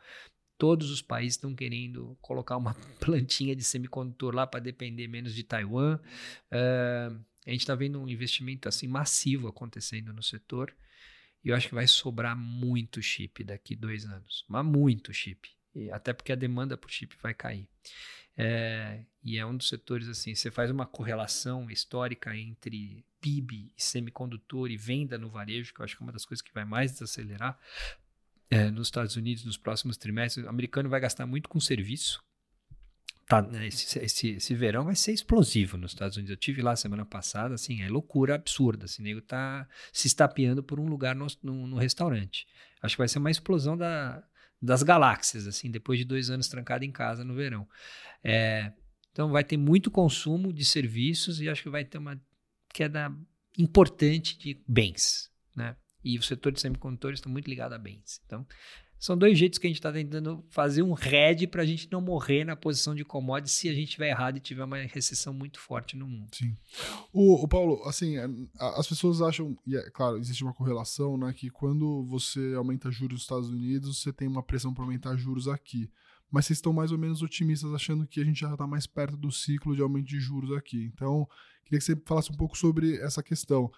Todos 0.57 0.91
os 0.91 1.03
países 1.03 1.35
estão 1.35 1.55
querendo 1.55 2.17
colocar 2.23 2.57
uma 2.57 2.75
plantinha 3.01 3.55
de 3.55 3.65
semicondutor 3.65 4.35
lá 4.35 4.47
para 4.47 4.61
depender 4.61 5.09
menos 5.09 5.35
de 5.35 5.43
Taiwan. 5.43 5.99
Uh, 6.53 7.30
a 7.47 7.51
gente 7.51 7.61
está 7.61 7.75
vendo 7.75 8.01
um 8.01 8.09
investimento 8.09 8.69
assim 8.69 8.87
massivo 8.87 9.49
acontecendo 9.49 10.13
no 10.13 10.23
setor 10.23 10.75
e 11.43 11.49
eu 11.49 11.57
acho 11.57 11.69
que 11.69 11.75
vai 11.75 11.87
sobrar 11.87 12.37
muito 12.37 13.03
chip 13.03 13.43
daqui 13.45 13.75
dois 13.75 14.05
anos, 14.05 14.45
mas 14.47 14.65
muito 14.65 15.13
chip, 15.13 15.49
e 15.75 15.91
até 15.91 16.13
porque 16.13 16.33
a 16.33 16.37
demanda 16.37 16.77
por 16.77 16.91
chip 16.91 17.17
vai 17.23 17.33
cair. 17.33 17.67
É, 18.37 19.05
e 19.23 19.39
é 19.39 19.45
um 19.45 19.57
dos 19.57 19.69
setores 19.69 20.09
assim, 20.09 20.35
você 20.35 20.51
faz 20.51 20.71
uma 20.71 20.87
correlação 20.87 21.71
histórica 21.71 22.35
entre 22.37 23.05
PIB 23.21 23.73
e 23.77 23.83
semicondutor 23.83 24.71
e 24.71 24.77
venda 24.77 25.19
no 25.19 25.31
varejo, 25.31 25.75
que 25.75 25.81
eu 25.81 25.85
acho 25.85 25.97
que 25.97 26.03
é 26.03 26.07
uma 26.07 26.13
das 26.13 26.25
coisas 26.25 26.43
que 26.43 26.53
vai 26.53 26.65
mais 26.65 26.93
desacelerar 26.93 27.59
é, 28.51 28.71
nos 28.71 28.89
Estados 28.89 29.17
Unidos 29.17 29.45
nos 29.45 29.57
próximos 29.57 29.97
trimestres. 29.97 30.47
O 30.47 30.49
americano 30.49 30.89
vai 30.89 31.01
gastar 31.01 31.27
muito 31.27 31.49
com 31.49 31.61
serviço. 31.61 32.23
Tá, 33.31 33.41
né, 33.43 33.69
esse, 33.69 33.97
esse, 34.01 34.29
esse 34.31 34.55
verão 34.57 34.87
vai 34.87 34.97
ser 34.97 35.13
explosivo 35.13 35.77
nos 35.77 35.93
Estados 35.93 36.17
Unidos. 36.17 36.33
Eu 36.33 36.37
tive 36.37 36.61
lá 36.63 36.75
semana 36.75 37.07
passada, 37.07 37.55
assim, 37.55 37.81
é 37.81 37.89
loucura 37.89 38.35
absurda. 38.35 38.87
Assim, 38.87 39.05
nego 39.05 39.21
tá 39.21 39.69
se 39.93 40.09
estapeando 40.09 40.65
por 40.65 40.81
um 40.81 40.87
lugar 40.89 41.15
no, 41.15 41.29
no, 41.41 41.69
no 41.69 41.77
restaurante. 41.77 42.45
Acho 42.83 42.97
que 42.97 42.99
vai 42.99 43.07
ser 43.07 43.21
uma 43.21 43.31
explosão 43.31 43.77
da, 43.77 44.21
das 44.61 44.83
galáxias, 44.83 45.47
assim, 45.47 45.71
depois 45.71 45.97
de 46.01 46.05
dois 46.05 46.29
anos 46.29 46.49
trancado 46.49 46.85
em 46.85 46.91
casa 46.91 47.25
no 47.25 47.33
verão. 47.33 47.69
É, 48.25 48.73
então 49.13 49.21
Então 49.21 49.31
vai 49.31 49.45
ter 49.45 49.57
muito 49.57 49.93
consumo 49.93 50.53
de 50.53 50.65
serviços 50.65 51.41
e 51.41 51.49
acho 51.49 51.63
que 51.63 51.71
vai 51.71 51.85
ter 51.85 51.99
uma 51.99 52.21
queda 52.75 53.17
importante 53.57 54.37
de 54.37 54.61
bens, 54.67 55.31
né? 55.55 55.77
E 56.03 56.19
o 56.19 56.23
setor 56.23 56.51
de 56.51 56.61
semicondutores 56.61 57.21
está 57.21 57.31
muito 57.31 57.49
ligado 57.49 57.75
a 57.75 57.79
bens. 57.79 58.21
Então, 58.27 58.45
são 59.01 59.17
dois 59.17 59.39
jeitos 59.39 59.59
que 59.59 59.67
a 59.67 59.71
gente 59.71 59.79
está 59.79 59.91
tentando 59.91 60.45
fazer 60.51 60.83
um 60.83 60.93
head 60.93 61.47
para 61.47 61.63
a 61.63 61.67
gente 61.67 61.89
não 61.91 62.03
morrer 62.03 62.45
na 62.45 62.55
posição 62.55 62.95
de 62.95 63.03
commodity 63.03 63.51
se 63.51 63.69
a 63.71 63.73
gente 63.73 63.93
tiver 63.93 64.11
errado 64.11 64.37
e 64.37 64.41
tiver 64.41 64.63
uma 64.63 64.77
recessão 64.77 65.33
muito 65.33 65.59
forte 65.59 65.97
no 65.97 66.07
mundo. 66.07 66.29
Sim. 66.37 66.55
O, 67.11 67.43
o 67.43 67.49
Paulo, 67.49 67.83
assim, 67.89 68.17
as 68.59 68.87
pessoas 68.87 69.23
acham, 69.23 69.57
e 69.67 69.75
é 69.75 69.91
claro, 69.91 70.19
existe 70.19 70.45
uma 70.45 70.53
correlação, 70.53 71.17
né, 71.17 71.33
que 71.33 71.49
quando 71.49 72.05
você 72.05 72.53
aumenta 72.55 72.91
juros 72.91 73.15
nos 73.15 73.23
Estados 73.23 73.49
Unidos, 73.49 74.03
você 74.03 74.13
tem 74.13 74.29
uma 74.29 74.43
pressão 74.43 74.75
para 74.75 74.85
aumentar 74.85 75.17
juros 75.17 75.49
aqui. 75.49 75.91
Mas 76.31 76.45
vocês 76.45 76.59
estão 76.59 76.73
mais 76.73 76.93
ou 76.93 76.99
menos 76.99 77.23
otimistas, 77.23 77.73
achando 77.73 78.07
que 78.07 78.21
a 78.21 78.25
gente 78.25 78.41
já 78.41 78.53
está 78.53 78.67
mais 78.67 78.87
perto 78.87 79.17
do 79.17 79.33
ciclo 79.33 79.75
de 79.75 79.81
aumento 79.81 80.09
de 80.09 80.21
juros 80.21 80.53
aqui. 80.53 80.91
Então, 80.95 81.27
queria 81.65 81.79
que 81.79 81.85
você 81.85 81.97
falasse 82.05 82.31
um 82.31 82.37
pouco 82.37 82.57
sobre 82.57 82.97
essa 82.99 83.23
questão 83.23 83.73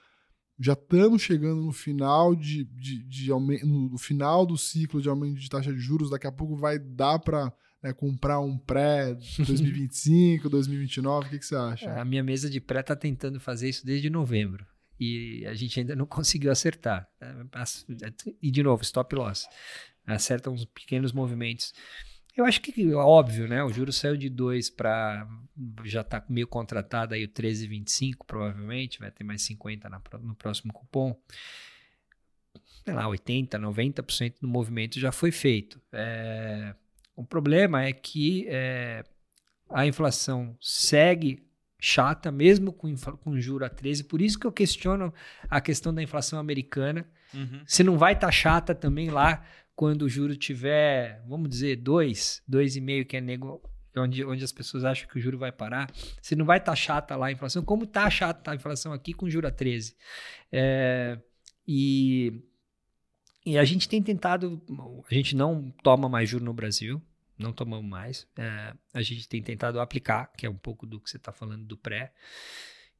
já 0.63 0.75
estamos 0.75 1.23
chegando 1.23 1.63
no 1.63 1.73
final 1.73 2.37
de, 2.37 2.65
de, 2.65 3.03
de 3.03 3.31
no 3.31 3.99
final 3.99 4.47
do 4.47 4.57
ciclo 4.57 5.03
de 5.03 5.09
aumento 5.09 5.41
de 5.41 5.49
taxa 5.49 5.73
de 5.73 5.79
juros. 5.79 6.11
Daqui 6.11 6.27
a 6.27 6.33
pouco 6.33 6.57
vai 6.57 6.79
dar 6.79 7.19
para 7.19 7.53
né, 7.83 7.93
comprar 7.93 8.39
um 8.41 8.57
pré 8.57 9.15
2025, 9.37 10.49
2029. 10.49 11.27
O 11.27 11.31
que, 11.31 11.39
que 11.39 11.47
você 11.47 11.57
acha? 11.57 12.01
A 12.01 12.05
minha 12.05 12.23
mesa 12.23 12.49
de 12.49 12.61
pré 12.61 12.81
está 12.81 12.95
tentando 12.95 13.41
fazer 13.41 13.69
isso 13.69 13.85
desde 13.85 14.09
novembro 14.09 14.65
e 15.01 15.45
a 15.47 15.55
gente 15.55 15.81
ainda 15.81 15.97
não 15.97 16.07
conseguiu 16.07 16.53
acertar. 16.53 17.09
E 18.41 18.51
de 18.51 18.63
novo, 18.63 18.83
stop 18.83 19.15
loss. 19.17 19.47
Acerta 20.07 20.51
uns 20.51 20.65
pequenos 20.65 21.13
movimentos. 21.13 21.73
Eu 22.37 22.47
acho 22.47 22.61
que 22.61 22.95
óbvio, 22.95 23.47
né? 23.47 23.63
O 23.63 23.73
juro 23.73 23.93
saiu 23.93 24.17
de 24.17 24.31
2 24.31 24.71
para 24.71 25.29
já 25.85 26.01
está 26.01 26.25
meio 26.29 26.47
contratado 26.47 27.15
aí 27.15 27.25
o 27.25 27.29
13,25 27.29 28.25
provavelmente, 28.27 28.99
vai 28.99 29.11
ter 29.11 29.23
mais 29.23 29.43
50 29.43 29.89
na, 29.89 30.01
no 30.21 30.35
próximo 30.35 30.73
cupom. 30.73 31.15
Sei 32.85 32.95
lá, 32.95 33.07
80, 33.07 33.59
90% 33.59 34.35
do 34.41 34.49
movimento 34.49 34.99
já 34.99 35.13
foi 35.13 35.31
feito. 35.31 35.81
É, 35.93 36.75
o 37.15 37.23
problema 37.23 37.85
é 37.85 37.93
que 37.93 38.47
é, 38.49 39.05
a 39.69 39.87
inflação 39.87 40.57
segue 40.61 41.47
chata, 41.79 42.31
mesmo 42.31 42.73
com, 42.73 42.95
com 42.97 43.41
juro 43.41 43.65
a 43.65 43.69
13, 43.69 44.05
por 44.05 44.23
isso 44.23 44.39
que 44.39 44.47
eu 44.47 44.53
questiono 44.53 45.13
a 45.51 45.61
questão 45.61 45.93
da 45.93 46.03
inflação 46.03 46.39
americana. 46.39 47.07
Uhum. 47.35 47.63
Se 47.67 47.83
não 47.83 47.99
vai 47.99 48.13
estar 48.13 48.29
tá 48.29 48.33
chata 48.33 48.75
também 48.75 49.11
lá 49.11 49.45
quando 49.75 50.03
o 50.03 50.09
juro 50.09 50.37
tiver, 50.37 51.23
vamos 51.27 51.49
dizer, 51.49 51.77
2, 51.77 52.43
2,5, 52.49 53.07
que 53.07 53.17
é 53.17 53.21
nego, 53.21 53.63
onde, 53.97 54.25
onde 54.25 54.45
as 54.45 54.53
pessoas 54.53 54.85
acham 54.85 55.09
que 55.09 55.19
o 55.19 55.21
juro 55.21 55.39
vai 55.39 55.53
parar, 55.53 55.91
se 56.21 56.37
não 56.37 56.45
vai 56.45 56.59
estar 56.59 56.73
tá 56.73 56.77
chata 56.77 57.17
lá 57.17 57.27
a 57.27 57.33
inflação, 57.33 57.65
como 57.65 57.85
está 57.85 58.09
chata 58.11 58.51
a 58.51 58.55
inflação 58.55 58.93
aqui 58.93 59.13
com 59.13 59.29
juro 59.29 59.47
a 59.47 59.51
13. 59.51 59.97
É, 60.51 61.19
e, 61.67 62.43
e 63.45 63.59
a 63.59 63.65
gente 63.65 63.89
tem 63.89 64.03
tentado, 64.03 64.63
a 65.11 65.15
gente 65.15 65.35
não 65.35 65.71
toma 65.83 66.09
mais 66.09 66.29
juro 66.29 66.45
no 66.45 66.53
Brasil, 66.53 67.01
não 67.39 67.53
tomamos 67.53 67.89
mais. 67.89 68.27
É, 68.37 68.75
a 68.93 69.03
gente 69.03 69.29
tem 69.29 69.43
tentado 69.43 69.81
aplicar, 69.81 70.31
que 70.37 70.47
é 70.47 70.51
um 70.51 70.57
pouco 70.57 70.87
do 70.87 71.01
que 71.01 71.11
você 71.11 71.17
está 71.17 71.33
falando 71.33 71.65
do 71.65 71.77
pré. 71.77 72.13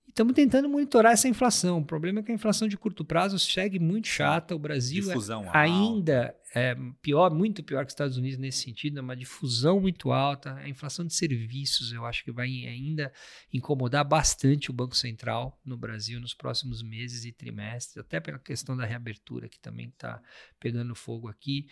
Estamos 0.09 0.35
tentando 0.35 0.69
monitorar 0.69 1.13
essa 1.13 1.27
inflação. 1.27 1.79
O 1.79 1.85
problema 1.85 2.21
é 2.21 2.23
que 2.23 2.31
a 2.31 2.35
inflação 2.35 2.69
de 2.69 2.77
curto 2.77 3.05
prazo 3.05 3.39
segue 3.39 3.79
muito 3.79 4.09
chata. 4.09 4.55
O 4.55 4.59
Brasil 4.59 5.11
é 5.11 5.17
ainda 5.53 6.37
é 6.55 6.77
pior, 7.01 7.33
muito 7.33 7.63
pior 7.63 7.85
que 7.85 7.89
os 7.89 7.95
Estados 7.95 8.19
Unidos 8.19 8.39
nesse 8.39 8.63
sentido, 8.63 8.99
é 8.99 9.01
uma 9.01 9.17
difusão 9.17 9.81
muito 9.81 10.13
alta. 10.13 10.55
A 10.57 10.69
inflação 10.69 11.07
de 11.07 11.15
serviços 11.15 11.93
eu 11.93 12.05
acho 12.05 12.23
que 12.23 12.31
vai 12.31 12.49
ainda 12.67 13.11
incomodar 13.53 14.05
bastante 14.05 14.71
o 14.71 14.75
Banco 14.75 14.95
Central 14.95 15.59
no 15.65 15.79
Brasil 15.79 16.21
nos 16.21 16.35
próximos 16.35 16.83
meses 16.83 17.25
e 17.25 17.33
trimestres, 17.33 17.97
até 17.97 18.21
pela 18.21 18.39
questão 18.39 18.77
da 18.77 18.85
reabertura 18.85 19.49
que 19.49 19.59
também 19.59 19.89
está 19.89 20.21
pegando 20.61 20.95
fogo 20.95 21.27
aqui. 21.29 21.67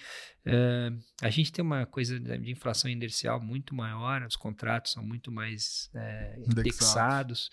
Uh, 0.46 0.98
a 1.20 1.28
gente 1.28 1.52
tem 1.52 1.62
uma 1.62 1.84
coisa 1.84 2.18
de 2.18 2.50
inflação 2.50 2.90
inercial 2.90 3.38
muito 3.38 3.74
maior, 3.74 4.22
os 4.22 4.36
contratos 4.36 4.92
são 4.92 5.04
muito 5.04 5.30
mais 5.30 5.90
é, 5.94 6.38
indexados. 6.38 7.50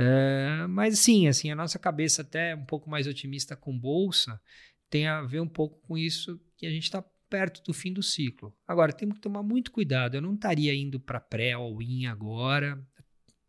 É, 0.00 0.64
mas 0.68 1.00
sim, 1.00 1.26
assim, 1.26 1.50
a 1.50 1.56
nossa 1.56 1.76
cabeça 1.76 2.22
até 2.22 2.54
um 2.54 2.64
pouco 2.64 2.88
mais 2.88 3.08
otimista 3.08 3.56
com 3.56 3.76
bolsa 3.76 4.40
tem 4.88 5.08
a 5.08 5.22
ver 5.22 5.40
um 5.40 5.48
pouco 5.48 5.80
com 5.88 5.98
isso 5.98 6.40
que 6.56 6.66
a 6.66 6.70
gente 6.70 6.84
está 6.84 7.02
perto 7.28 7.62
do 7.64 7.74
fim 7.74 7.92
do 7.92 8.02
ciclo. 8.02 8.54
Agora, 8.66 8.92
temos 8.92 9.16
que 9.16 9.20
tomar 9.20 9.42
muito 9.42 9.72
cuidado. 9.72 10.14
Eu 10.14 10.22
não 10.22 10.34
estaria 10.34 10.72
indo 10.72 11.00
para 11.00 11.20
pré 11.20 11.56
ou 11.56 11.82
in 11.82 12.06
agora, 12.06 12.80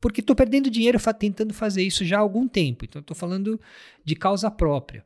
porque 0.01 0.21
estou 0.21 0.35
perdendo 0.35 0.71
dinheiro 0.71 0.99
tentando 1.13 1.53
fazer 1.53 1.83
isso 1.83 2.03
já 2.03 2.17
há 2.17 2.21
algum 2.21 2.47
tempo. 2.47 2.83
Então, 2.83 2.99
estou 2.99 3.15
falando 3.15 3.61
de 4.03 4.15
causa 4.15 4.49
própria. 4.49 5.05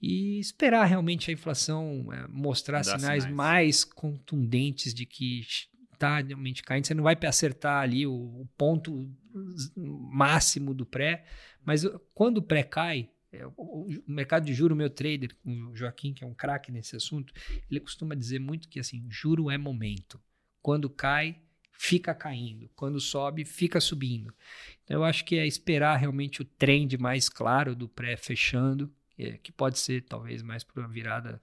E 0.00 0.40
esperar 0.40 0.84
realmente 0.84 1.30
a 1.30 1.32
inflação 1.32 2.12
é, 2.12 2.26
mostrar 2.26 2.82
sinais, 2.82 3.00
sinais, 3.22 3.26
mais 3.26 3.84
contundentes 3.84 4.92
de 4.92 5.06
que 5.06 5.42
realmente 6.08 6.62
caindo. 6.62 6.86
Você 6.86 6.94
não 6.94 7.04
vai 7.04 7.16
acertar 7.26 7.82
ali 7.82 8.06
o, 8.06 8.12
o 8.12 8.48
ponto 8.56 9.10
máximo 9.76 10.74
do 10.74 10.84
pré, 10.84 11.24
mas 11.64 11.84
quando 12.14 12.38
o 12.38 12.42
pré 12.42 12.62
cai, 12.62 13.10
é, 13.32 13.46
o, 13.56 13.88
mercado 14.06 14.44
de 14.44 14.52
juro, 14.52 14.76
meu 14.76 14.90
trader, 14.90 15.34
o 15.44 15.74
Joaquim, 15.74 16.12
que 16.12 16.22
é 16.22 16.26
um 16.26 16.34
craque 16.34 16.70
nesse 16.70 16.94
assunto, 16.96 17.32
ele 17.70 17.80
costuma 17.80 18.14
dizer 18.14 18.38
muito 18.38 18.68
que 18.68 18.78
assim, 18.78 19.06
juro 19.08 19.50
é 19.50 19.56
momento. 19.56 20.20
Quando 20.60 20.90
cai, 20.90 21.40
fica 21.72 22.14
caindo. 22.14 22.70
Quando 22.76 23.00
sobe, 23.00 23.44
fica 23.44 23.80
subindo. 23.80 24.32
Então 24.84 24.98
eu 24.98 25.04
acho 25.04 25.24
que 25.24 25.36
é 25.36 25.46
esperar 25.46 25.96
realmente 25.96 26.42
o 26.42 26.44
trend 26.44 26.96
mais 26.98 27.28
claro 27.28 27.74
do 27.74 27.88
pré 27.88 28.16
fechando, 28.16 28.92
é, 29.18 29.38
que 29.38 29.50
pode 29.50 29.78
ser 29.78 30.02
talvez 30.02 30.42
mais 30.42 30.62
para 30.62 30.84
a 30.84 30.88
virada 30.88 31.42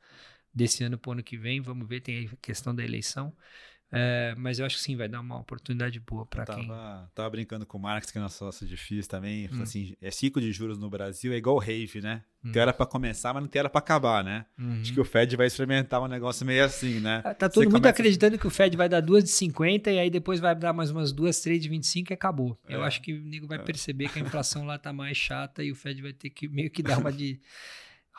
desse 0.53 0.84
ano 0.84 0.97
para 0.97 1.10
o 1.10 1.12
ano 1.14 1.24
que 1.24 1.38
vem. 1.38 1.60
Vamos 1.60 1.88
ver, 1.88 2.01
tem 2.01 2.28
a 2.28 2.36
questão 2.38 2.74
da 2.74 2.84
eleição. 2.84 3.36
É, 3.91 4.35
mas 4.37 4.59
eu 4.59 4.65
acho 4.65 4.77
que 4.77 4.83
sim, 4.83 4.95
vai 4.95 5.07
dar 5.07 5.19
uma 5.19 5.39
oportunidade 5.39 5.99
boa 5.99 6.25
para 6.25 6.45
quem. 6.45 6.67
Tava 7.15 7.29
brincando 7.29 7.65
com 7.65 7.77
o 7.77 7.81
Marx, 7.81 8.11
que 8.11 8.17
é 8.17 8.21
nosso 8.21 8.37
sócio 8.37 8.67
de 8.67 8.77
FIIs 8.77 9.07
também. 9.07 9.49
Hum. 9.51 9.63
Assim, 9.63 9.95
é 10.01 10.11
ciclo 10.11 10.41
de 10.41 10.51
juros 10.51 10.77
no 10.77 10.89
Brasil 10.89 11.33
é 11.33 11.37
igual 11.37 11.57
rave, 11.57 12.01
né? 12.01 12.23
Hum. 12.43 12.51
Tem 12.51 12.61
hora 12.61 12.71
para 12.71 12.85
começar, 12.85 13.33
mas 13.33 13.43
não 13.43 13.49
tem 13.49 13.59
hora 13.59 13.69
para 13.69 13.79
acabar, 13.79 14.23
né? 14.23 14.45
Uhum. 14.57 14.79
Acho 14.81 14.93
que 14.93 14.99
o 14.99 15.03
Fed 15.03 15.35
vai 15.35 15.47
experimentar 15.47 16.01
um 16.01 16.07
negócio 16.07 16.45
meio 16.45 16.63
assim, 16.63 16.99
né? 16.99 17.21
Ah, 17.25 17.33
tá 17.33 17.49
todo 17.49 17.63
Você 17.63 17.65
mundo 17.65 17.81
começa... 17.81 17.89
acreditando 17.89 18.37
que 18.37 18.47
o 18.47 18.49
Fed 18.49 18.77
vai 18.77 18.87
dar 18.87 19.01
duas 19.01 19.23
de 19.23 19.29
50 19.31 19.91
e 19.91 19.99
aí 19.99 20.09
depois 20.09 20.39
vai 20.39 20.55
dar 20.55 20.71
mais 20.71 20.91
umas 20.91 21.11
duas, 21.11 21.41
três 21.41 21.61
de 21.61 21.67
25 21.67 22.11
e 22.11 22.13
acabou. 22.13 22.57
É. 22.67 22.75
Eu 22.75 22.83
acho 22.83 23.01
que 23.01 23.13
o 23.13 23.21
nego 23.23 23.47
vai 23.47 23.57
é. 23.57 23.61
perceber 23.61 24.07
que 24.09 24.19
a 24.19 24.21
inflação 24.21 24.65
lá 24.65 24.77
tá 24.77 24.93
mais 24.93 25.17
chata 25.17 25.63
e 25.63 25.71
o 25.71 25.75
Fed 25.75 26.01
vai 26.01 26.13
ter 26.13 26.29
que 26.29 26.47
meio 26.47 26.69
que 26.69 26.81
dar 26.81 26.99
uma 26.99 27.11
de 27.11 27.41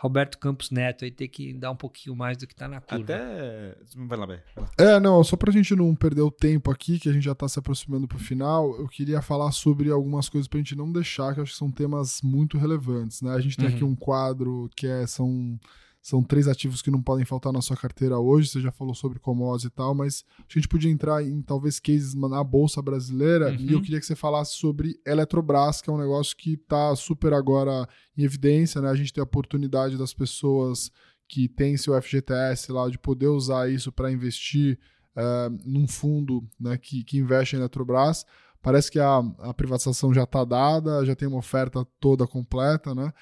Roberto 0.00 0.38
Campos 0.38 0.70
Neto 0.70 1.04
aí 1.04 1.10
ter 1.10 1.28
que 1.28 1.52
dar 1.52 1.70
um 1.70 1.76
pouquinho 1.76 2.16
mais 2.16 2.38
do 2.38 2.46
que 2.46 2.54
tá 2.54 2.66
na 2.66 2.80
curva. 2.80 3.04
Até. 3.04 3.76
Vai 3.94 4.18
lá, 4.18 4.24
vai. 4.24 4.42
É, 4.78 4.98
não, 4.98 5.22
só 5.22 5.36
pra 5.36 5.52
gente 5.52 5.76
não 5.76 5.94
perder 5.94 6.22
o 6.22 6.30
tempo 6.30 6.70
aqui, 6.70 6.98
que 6.98 7.06
a 7.06 7.12
gente 7.12 7.24
já 7.24 7.34
tá 7.34 7.46
se 7.46 7.58
aproximando 7.58 8.08
pro 8.08 8.18
final, 8.18 8.74
eu 8.78 8.88
queria 8.88 9.20
falar 9.20 9.52
sobre 9.52 9.90
algumas 9.90 10.26
coisas 10.26 10.48
pra 10.48 10.58
gente 10.58 10.74
não 10.74 10.90
deixar, 10.90 11.34
que 11.34 11.40
eu 11.40 11.42
acho 11.42 11.52
que 11.52 11.58
são 11.58 11.70
temas 11.70 12.22
muito 12.22 12.56
relevantes, 12.56 13.20
né? 13.20 13.34
A 13.34 13.40
gente 13.40 13.58
tem 13.58 13.68
uhum. 13.68 13.74
aqui 13.74 13.84
um 13.84 13.94
quadro 13.94 14.70
que 14.74 14.86
é, 14.86 15.06
são 15.06 15.60
são 16.02 16.22
três 16.22 16.48
ativos 16.48 16.80
que 16.80 16.90
não 16.90 17.02
podem 17.02 17.26
faltar 17.26 17.52
na 17.52 17.60
sua 17.60 17.76
carteira 17.76 18.18
hoje. 18.18 18.48
Você 18.48 18.60
já 18.60 18.72
falou 18.72 18.94
sobre 18.94 19.18
commodities 19.18 19.66
e 19.66 19.70
tal, 19.70 19.94
mas 19.94 20.24
a 20.38 20.52
gente 20.52 20.66
podia 20.66 20.90
entrar 20.90 21.22
em 21.22 21.42
talvez 21.42 21.78
cases 21.78 22.14
na 22.14 22.42
bolsa 22.42 22.80
brasileira. 22.80 23.50
Uhum. 23.50 23.56
E 23.56 23.72
eu 23.72 23.78
uhum. 23.78 23.82
queria 23.82 24.00
que 24.00 24.06
você 24.06 24.16
falasse 24.16 24.54
sobre 24.54 24.98
Eletrobras, 25.06 25.82
que 25.82 25.90
é 25.90 25.92
um 25.92 25.98
negócio 25.98 26.34
que 26.36 26.54
está 26.54 26.96
super 26.96 27.34
agora 27.34 27.86
em 28.16 28.22
evidência, 28.22 28.80
né? 28.80 28.88
A 28.88 28.94
gente 28.94 29.12
tem 29.12 29.20
a 29.20 29.24
oportunidade 29.24 29.98
das 29.98 30.14
pessoas 30.14 30.90
que 31.28 31.48
têm 31.48 31.76
seu 31.76 32.00
FGTS 32.00 32.72
lá 32.72 32.88
de 32.88 32.98
poder 32.98 33.28
usar 33.28 33.70
isso 33.70 33.92
para 33.92 34.10
investir 34.10 34.78
uh, 35.14 35.56
num 35.64 35.86
fundo 35.86 36.42
né, 36.58 36.78
que, 36.78 37.04
que 37.04 37.18
investe 37.18 37.54
em 37.54 37.58
Eletrobras. 37.58 38.24
Parece 38.62 38.90
que 38.90 38.98
a, 38.98 39.18
a 39.38 39.54
privatização 39.54 40.12
já 40.12 40.24
está 40.24 40.44
dada, 40.44 41.04
já 41.04 41.14
tem 41.14 41.28
uma 41.28 41.38
oferta 41.38 41.86
toda 41.98 42.26
completa, 42.26 42.94
né? 42.94 43.12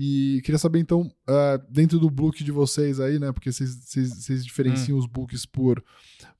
E 0.00 0.40
queria 0.44 0.58
saber, 0.58 0.78
então, 0.78 1.12
uh, 1.28 1.58
dentro 1.68 1.98
do 1.98 2.08
book 2.08 2.44
de 2.44 2.52
vocês 2.52 3.00
aí, 3.00 3.18
né? 3.18 3.32
Porque 3.32 3.50
vocês 3.50 4.44
diferenciam 4.44 4.96
hum. 4.96 5.00
os 5.00 5.06
books 5.06 5.44
por, 5.44 5.84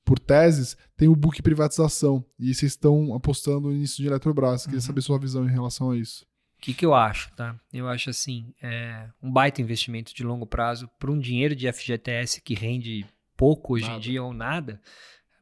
por 0.05 0.17
teses, 0.17 0.77
tem 0.95 1.09
o 1.09 1.15
book 1.15 1.41
privatização. 1.41 2.23
E 2.39 2.53
vocês 2.53 2.71
estão 2.71 3.13
apostando 3.13 3.73
início 3.73 4.01
de 4.01 4.07
Eletrobras. 4.07 4.63
Queria 4.63 4.77
uhum. 4.77 4.81
saber 4.81 5.01
sua 5.01 5.19
visão 5.19 5.45
em 5.45 5.51
relação 5.51 5.91
a 5.91 5.97
isso. 5.97 6.25
O 6.57 6.61
que, 6.61 6.73
que 6.73 6.85
eu 6.85 6.93
acho, 6.93 7.33
tá? 7.35 7.59
Eu 7.73 7.89
acho 7.89 8.09
assim, 8.09 8.53
é 8.61 9.09
um 9.21 9.29
baita 9.31 9.61
investimento 9.61 10.15
de 10.15 10.23
longo 10.23 10.45
prazo 10.45 10.89
para 10.97 11.11
um 11.11 11.19
dinheiro 11.19 11.53
de 11.53 11.71
FGTS 11.71 12.41
que 12.41 12.53
rende 12.53 13.05
pouco 13.35 13.73
hoje 13.73 13.85
nada. 13.85 13.97
em 13.97 13.99
dia 13.99 14.23
ou 14.23 14.33
nada. 14.33 14.81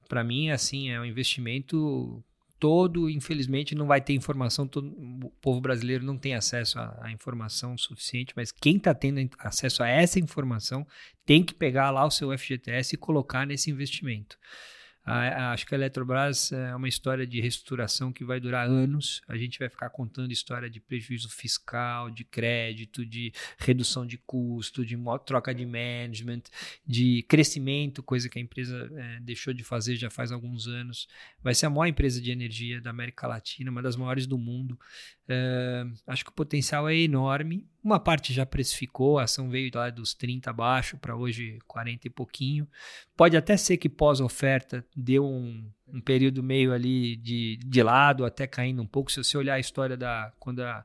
Para 0.10 0.24
mim, 0.24 0.50
assim, 0.50 0.90
é 0.90 1.00
um 1.00 1.06
investimento 1.06 2.24
todo, 2.60 3.10
infelizmente, 3.10 3.76
não 3.76 3.86
vai 3.86 4.02
ter 4.02 4.14
informação. 4.14 4.68
Todo, 4.68 4.88
o 4.88 5.30
povo 5.42 5.62
brasileiro 5.62 6.04
não 6.04 6.18
tem 6.18 6.36
acesso 6.36 6.80
à, 6.80 7.12
informação 7.12 7.78
suficiente, 7.78 8.34
mas 8.36 8.52
quem 8.52 8.78
está 8.78 8.94
tendo 8.94 9.30
acesso 9.40 9.84
a 9.84 9.88
essa 9.88 10.20
informação 10.20 10.86
tem 11.26 11.44
que 11.44 11.54
pegar 11.54 11.92
lá 11.92 12.06
o 12.06 12.12
seu 12.12 12.36
FGTS 12.38 12.96
e 12.96 12.98
colocar 12.98 13.46
nesse 13.46 13.70
investimento. 13.70 14.38
A, 15.08 15.54
acho 15.54 15.66
que 15.66 15.74
a 15.74 15.78
Eletrobras 15.78 16.52
é 16.52 16.76
uma 16.76 16.90
história 16.90 17.26
de 17.26 17.40
reestruturação 17.40 18.12
que 18.12 18.26
vai 18.26 18.42
durar 18.42 18.68
anos. 18.68 19.22
A 19.26 19.38
gente 19.38 19.58
vai 19.58 19.70
ficar 19.70 19.90
contando 19.90 20.34
história 20.34 20.70
de 20.70 20.82
prejuízo 20.82 21.30
fiscal, 21.30 22.10
de 22.12 22.26
crédito, 22.26 23.06
de 23.06 23.32
redução 23.58 24.06
de 24.06 24.18
custo, 24.18 24.86
de 24.86 24.98
troca 25.26 25.56
de 25.56 25.66
management, 25.66 26.44
de 26.86 27.24
crescimento, 27.24 28.04
coisa 28.04 28.28
que 28.28 28.38
a 28.38 28.42
empresa 28.42 28.92
é, 28.96 29.20
deixou 29.22 29.54
de 29.54 29.64
fazer 29.64 29.96
já 29.96 30.10
faz 30.10 30.30
alguns 30.30 30.68
anos. 30.68 31.08
Vai 31.42 31.56
ser 31.56 31.68
a 31.68 31.70
maior 31.70 31.88
empresa 31.88 32.20
de 32.20 32.30
energia 32.30 32.82
da 32.82 32.90
América 32.90 33.28
Latina, 33.28 33.72
uma 33.72 33.82
das 33.82 33.96
maiores 33.96 34.28
do 34.28 34.38
mundo. 34.38 34.78
É, 35.30 35.86
acho 36.06 36.26
que 36.26 36.32
o 36.32 36.34
potencial 36.34 36.90
é 36.90 36.96
enorme. 36.96 37.66
Uma 37.84 38.00
parte 38.00 38.34
já 38.34 38.46
precificou, 38.46 39.20
a 39.20 39.24
ação 39.24 39.50
veio 39.50 39.72
lá 39.74 39.90
dos 39.90 40.14
30 40.14 40.50
abaixo 40.50 40.98
para 40.98 41.16
hoje 41.16 41.60
40 41.68 42.08
e 42.08 42.10
pouquinho. 42.10 42.68
Pode 43.16 43.38
até 43.38 43.56
ser 43.56 43.78
que 43.78 43.88
pós-oferta 43.88 44.86
deu 44.98 45.24
um, 45.24 45.64
um, 45.88 46.02
período 46.02 46.42
meio 46.42 46.74
ali 46.74 47.16
de, 47.18 47.58
de 47.58 47.84
lado, 47.84 48.26
até 48.26 48.48
caindo 48.48 48.82
um 48.82 48.88
pouco. 48.88 49.12
Se 49.12 49.24
você 49.24 49.38
olhar 49.38 49.54
a 49.54 49.60
história 49.60 49.96
da. 49.96 50.34
Quando 50.40 50.62
a, 50.62 50.84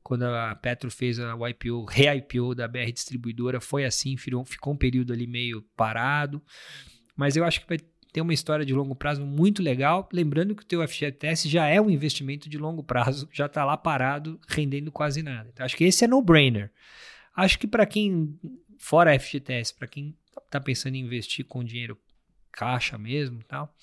quando 0.00 0.22
a 0.22 0.54
Petro 0.54 0.90
fez 0.90 1.18
a 1.18 1.34
IPO, 1.50 1.84
re-IPO 1.84 2.54
da 2.54 2.68
BR 2.68 2.92
Distribuidora, 2.92 3.60
foi 3.60 3.84
assim, 3.84 4.16
ficou, 4.16 4.44
ficou 4.44 4.72
um 4.72 4.76
período 4.76 5.12
ali 5.12 5.26
meio 5.26 5.60
parado. 5.76 6.40
Mas 7.16 7.36
eu 7.36 7.44
acho 7.44 7.60
que 7.60 7.68
vai 7.68 7.78
ter 8.12 8.20
uma 8.20 8.32
história 8.32 8.64
de 8.64 8.72
longo 8.72 8.94
prazo 8.94 9.26
muito 9.26 9.60
legal. 9.60 10.08
Lembrando 10.12 10.54
que 10.54 10.62
o 10.62 10.66
teu 10.66 10.86
FGTS 10.86 11.48
já 11.48 11.66
é 11.66 11.80
um 11.80 11.90
investimento 11.90 12.48
de 12.48 12.56
longo 12.56 12.82
prazo, 12.82 13.28
já 13.32 13.46
está 13.46 13.64
lá 13.64 13.76
parado, 13.76 14.40
rendendo 14.48 14.90
quase 14.92 15.20
nada. 15.22 15.50
Então, 15.52 15.66
acho 15.66 15.76
que 15.76 15.84
esse 15.84 16.04
é 16.04 16.08
no-brainer. 16.08 16.70
Acho 17.36 17.58
que 17.58 17.66
para 17.66 17.84
quem, 17.84 18.38
fora 18.78 19.18
FGTS, 19.18 19.74
para 19.74 19.88
quem 19.88 20.16
está 20.46 20.60
pensando 20.60 20.94
em 20.94 21.00
investir 21.00 21.44
com 21.44 21.62
dinheiro 21.62 21.98
caixa 22.52 22.98
mesmo 22.98 23.42
tal. 23.44 23.74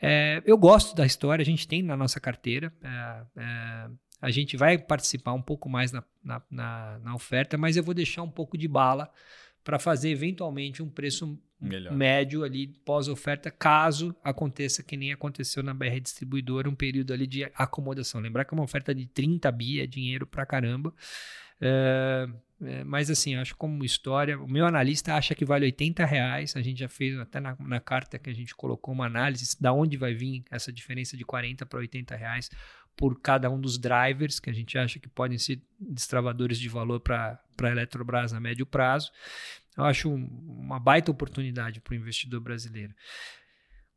É, 0.00 0.42
eu 0.44 0.58
gosto 0.58 0.94
da 0.94 1.06
história, 1.06 1.42
a 1.42 1.46
gente 1.46 1.66
tem 1.66 1.82
na 1.82 1.96
nossa 1.96 2.20
carteira. 2.20 2.72
É, 2.82 3.22
é, 3.36 3.90
a 4.20 4.30
gente 4.30 4.56
vai 4.56 4.78
participar 4.78 5.32
um 5.32 5.42
pouco 5.42 5.68
mais 5.68 5.92
na, 5.92 6.02
na, 6.22 6.42
na, 6.50 6.98
na 7.00 7.14
oferta, 7.14 7.58
mas 7.58 7.76
eu 7.76 7.82
vou 7.82 7.94
deixar 7.94 8.22
um 8.22 8.30
pouco 8.30 8.56
de 8.56 8.68
bala 8.68 9.10
para 9.62 9.78
fazer 9.78 10.10
eventualmente 10.10 10.82
um 10.82 10.88
preço 10.88 11.38
Melhor. 11.60 11.92
médio 11.94 12.44
ali 12.44 12.68
pós-oferta, 12.84 13.50
caso 13.50 14.14
aconteça 14.22 14.82
que 14.82 14.96
nem 14.96 15.12
aconteceu 15.12 15.62
na 15.62 15.72
BR 15.72 16.00
Distribuidora, 16.02 16.68
um 16.68 16.74
período 16.74 17.12
ali 17.14 17.26
de 17.26 17.44
acomodação. 17.54 18.20
Lembrar 18.20 18.44
que 18.44 18.52
é 18.52 18.56
uma 18.56 18.64
oferta 18.64 18.94
de 18.94 19.06
30 19.06 19.50
bi, 19.50 19.80
é 19.80 19.86
dinheiro 19.86 20.26
para 20.26 20.44
caramba. 20.44 20.92
É, 21.60 22.28
é, 22.62 22.84
mas 22.84 23.10
assim, 23.10 23.34
acho 23.34 23.56
como 23.56 23.84
história, 23.84 24.38
o 24.38 24.48
meu 24.48 24.64
analista 24.64 25.14
acha 25.14 25.34
que 25.34 25.44
vale 25.44 25.66
80 25.66 26.04
reais. 26.04 26.56
A 26.56 26.62
gente 26.62 26.78
já 26.78 26.88
fez 26.88 27.18
até 27.18 27.40
na, 27.40 27.56
na 27.58 27.80
carta 27.80 28.18
que 28.18 28.30
a 28.30 28.34
gente 28.34 28.54
colocou 28.54 28.94
uma 28.94 29.06
análise 29.06 29.56
da 29.60 29.72
onde 29.72 29.96
vai 29.96 30.14
vir 30.14 30.44
essa 30.50 30.72
diferença 30.72 31.16
de 31.16 31.24
40 31.24 31.66
para 31.66 31.78
80 31.80 32.14
reais 32.14 32.50
por 32.96 33.20
cada 33.20 33.50
um 33.50 33.60
dos 33.60 33.76
drivers 33.76 34.38
que 34.38 34.48
a 34.48 34.52
gente 34.52 34.78
acha 34.78 35.00
que 35.00 35.08
podem 35.08 35.36
ser 35.36 35.60
destravadores 35.78 36.58
de 36.58 36.68
valor 36.68 37.00
para 37.00 37.40
a 37.60 37.68
Eletrobras 37.68 38.32
a 38.32 38.40
médio 38.40 38.64
prazo. 38.64 39.10
Eu 39.76 39.84
acho 39.84 40.08
uma 40.08 40.78
baita 40.78 41.10
oportunidade 41.10 41.80
para 41.80 41.92
o 41.92 41.96
investidor 41.96 42.40
brasileiro. 42.40 42.94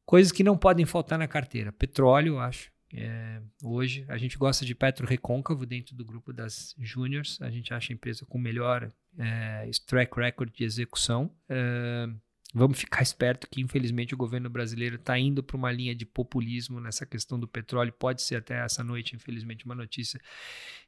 Coisas 0.03 0.31
que 0.31 0.43
não 0.43 0.57
podem 0.57 0.85
faltar 0.85 1.19
na 1.19 1.27
carteira. 1.27 1.71
Petróleo, 1.71 2.39
acho. 2.39 2.71
É, 2.93 3.41
hoje 3.63 4.05
a 4.07 4.17
gente 4.17 4.37
gosta 4.37 4.65
de 4.65 4.73
Petro 4.73 5.05
Recôncavo 5.05 5.65
dentro 5.65 5.95
do 5.95 6.05
grupo 6.05 6.31
das 6.31 6.73
Juniors. 6.79 7.41
A 7.41 7.49
gente 7.49 7.73
acha 7.73 7.91
a 7.91 7.95
empresa 7.95 8.25
com 8.25 8.37
melhor 8.37 8.91
é, 9.17 9.69
track 9.85 10.15
record 10.17 10.51
de 10.53 10.63
execução. 10.63 11.35
É, 11.49 12.07
vamos 12.53 12.79
ficar 12.79 13.01
esperto 13.01 13.47
que 13.49 13.61
infelizmente 13.61 14.13
o 14.13 14.17
governo 14.17 14.49
brasileiro 14.49 14.95
está 14.95 15.17
indo 15.19 15.43
para 15.43 15.57
uma 15.57 15.71
linha 15.71 15.93
de 15.93 16.05
populismo 16.05 16.79
nessa 16.79 17.05
questão 17.05 17.39
do 17.39 17.47
petróleo. 17.47 17.91
Pode 17.91 18.21
ser 18.21 18.35
até 18.35 18.63
essa 18.63 18.83
noite, 18.83 19.15
infelizmente, 19.15 19.65
uma 19.65 19.75
notícia 19.75 20.19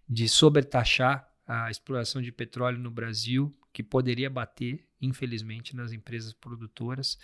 de 0.08 0.28
sobretaxar 0.30 1.28
a 1.46 1.70
exploração 1.70 2.22
de 2.22 2.32
petróleo 2.32 2.78
no 2.78 2.92
Brasil, 2.92 3.52
que 3.74 3.82
poderia 3.82 4.30
bater, 4.30 4.88
infelizmente, 5.02 5.76
nas 5.76 5.92
empresas 5.92 6.34
produtoras. 6.34 7.18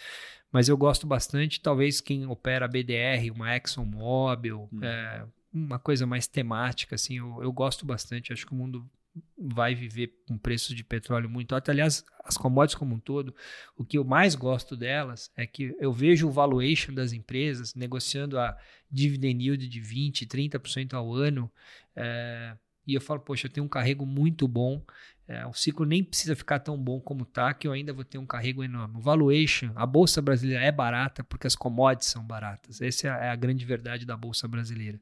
Mas 0.51 0.69
eu 0.69 0.77
gosto 0.77 1.05
bastante, 1.05 1.61
talvez 1.61 2.01
quem 2.01 2.25
opera 2.25 2.67
BDR, 2.67 3.31
uma 3.33 3.55
ExxonMobil, 3.55 4.69
hum. 4.71 4.83
é, 4.83 5.25
uma 5.53 5.79
coisa 5.79 6.05
mais 6.05 6.27
temática, 6.27 6.95
assim, 6.95 7.17
eu, 7.17 7.41
eu 7.41 7.51
gosto 7.51 7.85
bastante. 7.85 8.33
Acho 8.33 8.45
que 8.45 8.53
o 8.53 8.55
mundo 8.55 8.89
vai 9.37 9.73
viver 9.73 10.13
com 10.27 10.37
preços 10.37 10.75
de 10.75 10.83
petróleo 10.83 11.29
muito 11.29 11.55
alto. 11.55 11.71
Aliás, 11.71 12.03
as 12.23 12.37
commodities 12.37 12.77
como 12.77 12.95
um 12.95 12.99
todo, 12.99 13.33
o 13.77 13.85
que 13.85 13.97
eu 13.97 14.03
mais 14.03 14.35
gosto 14.35 14.75
delas 14.75 15.31
é 15.35 15.47
que 15.47 15.75
eu 15.79 15.91
vejo 15.93 16.27
o 16.27 16.31
valuation 16.31 16.93
das 16.93 17.13
empresas 17.13 17.73
negociando 17.73 18.37
a 18.37 18.57
dividend 18.91 19.43
yield 19.43 19.69
de 19.69 19.81
20%, 19.81 20.27
30% 20.27 20.93
ao 20.93 21.13
ano. 21.13 21.49
É, 21.95 22.57
e 22.85 22.93
eu 22.93 23.01
falo, 23.01 23.19
poxa, 23.19 23.47
eu 23.47 23.51
tenho 23.51 23.65
um 23.65 23.69
carrego 23.69 24.05
muito 24.05 24.47
bom, 24.47 24.83
é, 25.27 25.45
o 25.47 25.53
ciclo 25.53 25.85
nem 25.85 26.03
precisa 26.03 26.35
ficar 26.35 26.59
tão 26.59 26.77
bom 26.77 26.99
como 26.99 27.25
tá, 27.25 27.53
que 27.53 27.67
eu 27.67 27.71
ainda 27.71 27.91
vou 27.91 28.03
ter 28.03 28.19
um 28.19 28.25
carrego 28.25 28.63
enorme. 28.63 28.97
O 28.97 29.01
valuation, 29.01 29.71
a 29.75 29.85
bolsa 29.85 30.21
brasileira 30.21 30.63
é 30.63 30.71
barata 30.71 31.23
porque 31.23 31.47
as 31.47 31.55
commodities 31.55 32.09
são 32.09 32.23
baratas. 32.23 32.79
Essa 32.79 33.07
é 33.07 33.29
a 33.29 33.35
grande 33.35 33.65
verdade 33.65 34.05
da 34.05 34.15
bolsa 34.15 34.47
brasileira. 34.47 34.99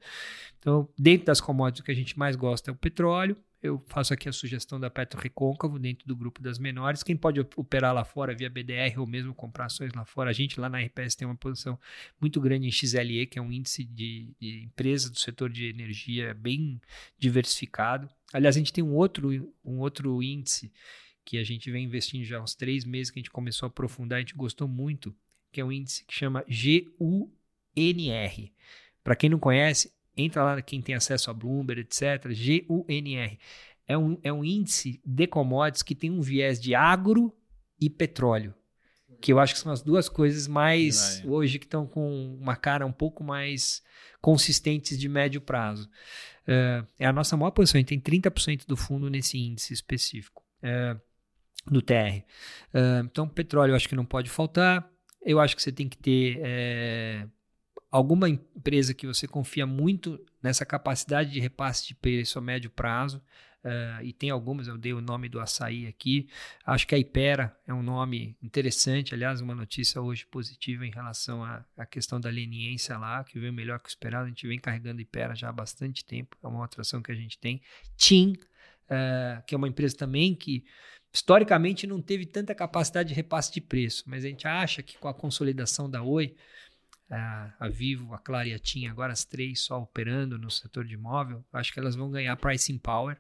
Então, 0.60 0.88
dentro 0.98 1.26
das 1.26 1.42
commodities, 1.42 1.82
o 1.82 1.84
que 1.84 1.92
a 1.92 1.96
gente 1.96 2.18
mais 2.18 2.38
gosta 2.38 2.72
é 2.72 2.74
o 2.74 2.76
petróleo. 2.76 3.36
Eu 3.62 3.82
faço 3.88 4.14
aqui 4.14 4.28
a 4.28 4.34
sugestão 4.34 4.78
da 4.78 4.90
Petro 4.90 5.20
Recôncavo 5.20 5.80
dentro 5.80 6.06
do 6.06 6.16
grupo 6.16 6.42
das 6.42 6.60
menores. 6.60 7.02
Quem 7.02 7.16
pode 7.16 7.40
operar 7.40 7.94
lá 7.94 8.04
fora 8.04 8.36
via 8.36 8.50
BDR 8.50 9.00
ou 9.00 9.08
mesmo 9.08 9.34
comprar 9.34 9.66
ações 9.66 9.94
lá 9.94 10.04
fora, 10.04 10.30
a 10.30 10.34
gente 10.34 10.60
lá 10.60 10.68
na 10.68 10.80
RPS 10.80 11.16
tem 11.16 11.26
uma 11.26 11.36
posição 11.36 11.80
muito 12.20 12.42
grande 12.42 12.68
em 12.68 12.72
XLE, 12.72 13.26
que 13.26 13.40
é 13.40 13.42
um 13.42 13.52
índice 13.52 13.86
de, 13.86 14.36
de 14.38 14.64
empresas 14.64 15.10
do 15.10 15.18
setor 15.18 15.50
de 15.50 15.68
energia 15.68 16.34
bem 16.34 16.82
diversificado. 17.18 18.10
Aliás, 18.34 18.56
a 18.56 18.60
gente 18.60 18.74
tem 18.74 18.84
um 18.84 18.96
outro, 18.96 19.30
um 19.64 19.80
outro 19.80 20.22
índice 20.22 20.72
que 21.24 21.38
a 21.38 21.44
gente 21.44 21.72
vem 21.72 21.86
investindo 21.86 22.24
já 22.26 22.40
há 22.40 22.44
uns 22.44 22.56
três 22.56 22.84
meses, 22.84 23.12
que 23.12 23.20
a 23.20 23.22
gente 23.22 23.32
começou 23.32 23.68
a 23.68 23.70
aprofundar, 23.70 24.18
a 24.18 24.20
gente 24.20 24.36
gostou 24.36 24.68
muito, 24.68 25.16
que 25.52 25.62
é 25.62 25.66
um 25.66 25.72
índice 25.72 26.04
que 26.06 26.14
chama 26.14 26.44
GUNR. 26.50 27.30
Para 29.04 29.16
quem 29.16 29.30
não 29.30 29.40
conhece, 29.40 29.94
entra 30.18 30.44
lá 30.44 30.62
quem 30.62 30.82
tem 30.82 30.96
acesso 30.96 31.30
a 31.30 31.34
Bloomberg, 31.34 31.82
etc. 31.82 32.26
GUNR. 32.28 33.38
É 33.88 33.98
um, 33.98 34.18
é 34.24 34.34
um 34.34 34.44
índice 34.44 35.02
de 35.06 35.28
commodities 35.28 35.84
que 35.84 35.96
tem 35.96 36.10
um 36.10 36.22
viés 36.22 36.60
de 36.60 36.74
agro 36.74 37.36
e 37.80 37.90
petróleo. 37.90 38.54
Que 39.22 39.32
eu 39.32 39.40
acho 39.40 39.54
que 39.54 39.60
são 39.60 39.72
as 39.72 39.82
duas 39.82 40.10
coisas 40.10 40.48
mais 40.48 41.24
hoje 41.26 41.58
que 41.58 41.66
estão 41.66 41.88
com 41.88 42.38
uma 42.42 42.58
cara 42.58 42.86
um 42.86 42.92
pouco 42.92 43.24
mais 43.24 43.82
consistentes 44.22 45.00
de 45.00 45.08
médio 45.08 45.40
prazo. 45.40 45.90
Uh, 46.48 46.86
é 47.00 47.06
a 47.06 47.14
nossa 47.14 47.38
maior 47.38 47.52
posição, 47.52 47.78
a 47.78 47.82
gente 47.82 48.00
tem 48.00 48.22
30% 48.22 48.66
do 48.68 48.76
fundo 48.76 49.10
nesse 49.10 49.38
índice 49.38 49.74
específico, 49.74 50.44
uh, 50.64 51.00
do 51.70 51.82
TR. 51.82 52.24
Uh, 52.74 53.06
então, 53.06 53.28
petróleo 53.28 53.72
eu 53.72 53.76
acho 53.76 53.88
que 53.88 53.96
não 53.96 54.06
pode 54.06 54.30
faltar. 54.30 54.90
Eu 55.22 55.40
acho 55.40 55.56
que 55.56 55.62
você 55.62 55.72
tem 55.72 55.88
que 55.88 55.98
ter 55.98 57.30
alguma 57.94 58.28
empresa 58.28 58.92
que 58.92 59.06
você 59.06 59.28
confia 59.28 59.68
muito 59.68 60.20
nessa 60.42 60.66
capacidade 60.66 61.30
de 61.30 61.40
repasse 61.40 61.88
de 61.88 61.94
preço 61.94 62.40
a 62.40 62.42
médio 62.42 62.72
prazo, 62.72 63.22
uh, 63.64 64.04
e 64.04 64.12
tem 64.12 64.32
algumas, 64.32 64.68
eu 64.68 64.80
dei 64.80 64.94
o 64.94 65.00
nome 65.00 65.30
do 65.30 65.40
açaí 65.40 65.86
aqui, 65.86 66.28
acho 66.66 66.88
que 66.88 66.96
a 66.96 66.98
Ipera 66.98 67.56
é 67.68 67.74
um 67.74 67.84
nome 67.84 68.36
interessante, 68.42 69.14
aliás, 69.14 69.42
uma 69.42 69.54
notícia 69.54 70.02
hoje 70.02 70.26
positiva 70.26 70.84
em 70.88 70.90
relação 70.90 71.44
à, 71.44 71.86
questão 71.86 72.20
da 72.20 72.32
leniência 72.32 72.98
lá, 72.98 73.24
que 73.24 73.38
veio 73.38 73.54
melhor 73.54 73.80
que 73.80 73.88
o 73.88 73.92
esperado, 73.92 74.26
a 74.26 74.30
gente 74.30 74.48
vem 74.48 74.58
carregando 74.58 75.00
Ipera 75.00 75.36
já 75.36 75.50
há 75.50 75.54
bastante 75.54 76.04
tempo, 76.04 76.36
é 76.44 76.48
uma 76.48 76.66
atração 76.66 77.00
que 77.00 77.12
a 77.12 77.16
gente 77.16 77.38
tem. 77.38 77.62
TIM, 77.96 78.34
uh, 78.90 79.46
que 79.46 79.54
é 79.54 79.58
uma 79.58 79.68
empresa 79.68 79.96
também 79.96 80.34
que 80.34 80.66
historicamente 81.14 81.86
não 81.86 82.02
teve 82.02 82.26
tanta 82.26 82.56
capacidade 82.56 83.10
de 83.10 83.14
repasse 83.14 83.54
de 83.54 83.62
preço, 83.62 84.04
mas 84.08 84.26
a 84.26 84.28
gente 84.28 84.48
acha 84.48 84.82
que 84.82 84.98
com 84.98 85.08
a 85.08 85.14
consolidação 85.14 85.88
da 85.88 86.02
Oi, 86.02 86.36
a, 87.16 87.54
a 87.60 87.70
Vivo, 87.70 88.14
a 88.14 88.20
Claro 88.20 88.48
e 88.48 88.54
a 88.54 88.60
TIM, 88.60 88.88
agora 88.88 89.14
as 89.14 89.24
três 89.24 89.62
só 89.62 89.82
operando 89.82 90.38
no 90.38 90.50
setor 90.50 90.86
de 90.86 90.94
imóvel, 90.94 91.46
acho 91.54 91.72
que 91.72 91.80
elas 91.80 91.96
vão 91.96 92.12
ganhar 92.12 92.36
pricing 92.38 92.78
power. 92.78 93.18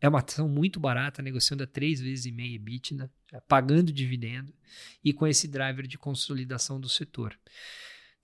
É 0.00 0.08
uma 0.08 0.20
ação 0.20 0.48
muito 0.48 0.78
barata, 0.78 1.22
negociando 1.22 1.64
a 1.64 1.66
três 1.66 2.00
vezes 2.00 2.26
e 2.26 2.32
meia 2.32 2.54
EBITDA, 2.54 3.10
pagando 3.48 3.92
dividendo 3.92 4.54
e 5.04 5.12
com 5.12 5.26
esse 5.26 5.48
driver 5.48 5.86
de 5.86 5.98
consolidação 5.98 6.80
do 6.80 6.88
setor. 6.88 7.36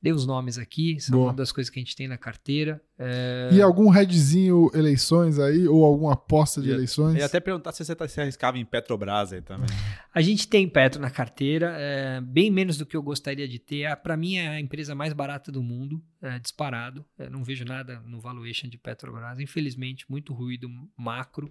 Dei 0.05 0.13
os 0.13 0.27
nomes 0.27 0.59
aqui, 0.59 1.01
são 1.01 1.17
Boa. 1.17 1.29
uma 1.29 1.33
das 1.33 1.51
coisas 1.51 1.71
que 1.71 1.79
a 1.79 1.83
gente 1.83 1.97
tem 1.97 2.07
na 2.07 2.19
carteira. 2.19 2.79
É... 2.99 3.49
E 3.51 3.63
algum 3.63 3.89
headzinho 3.89 4.71
eleições 4.75 5.39
aí, 5.39 5.67
ou 5.67 5.83
alguma 5.83 6.13
aposta 6.13 6.61
de 6.61 6.69
e, 6.69 6.73
eleições? 6.73 7.17
E 7.17 7.23
até 7.23 7.41
perguntar 7.41 7.73
se 7.73 7.83
você 7.83 7.97
tá, 7.97 8.07
se 8.07 8.21
arriscava 8.21 8.59
em 8.59 8.67
Petrobras 8.67 9.33
aí 9.33 9.41
também. 9.41 9.67
A 10.15 10.21
gente 10.21 10.47
tem 10.47 10.69
Petro 10.69 11.01
na 11.01 11.09
carteira, 11.09 11.75
é, 11.79 12.21
bem 12.21 12.51
menos 12.51 12.77
do 12.77 12.85
que 12.85 12.95
eu 12.95 13.03
gostaria 13.03 13.49
de 13.49 13.59
ter. 13.59 13.97
Para 13.97 14.15
mim 14.15 14.37
é 14.37 14.49
a 14.49 14.61
empresa 14.61 14.95
mais 14.95 15.15
barata 15.15 15.51
do 15.51 15.63
mundo, 15.63 16.05
é, 16.21 16.39
disparado. 16.39 17.03
É, 17.19 17.31
não 17.31 17.43
vejo 17.43 17.65
nada 17.65 17.99
no 18.01 18.21
valuation 18.21 18.69
de 18.69 18.77
Petrobras. 18.77 19.41
Infelizmente, 19.41 20.05
muito 20.07 20.35
ruído 20.35 20.69
macro, 20.95 21.51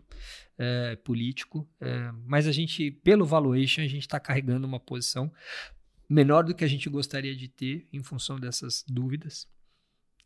é, 0.59 0.95
político. 0.97 1.67
É, 1.81 2.11
mas 2.23 2.47
a 2.47 2.51
gente, 2.51 2.91
pelo 2.91 3.25
valuation, 3.25 3.81
a 3.81 3.87
gente 3.87 4.03
está 4.03 4.19
carregando 4.19 4.67
uma 4.67 4.79
posição 4.79 5.31
menor 6.13 6.43
do 6.43 6.53
que 6.53 6.63
a 6.63 6.67
gente 6.67 6.89
gostaria 6.89 7.35
de 7.35 7.47
ter 7.47 7.87
em 7.91 8.03
função 8.03 8.39
dessas 8.39 8.83
dúvidas. 8.87 9.47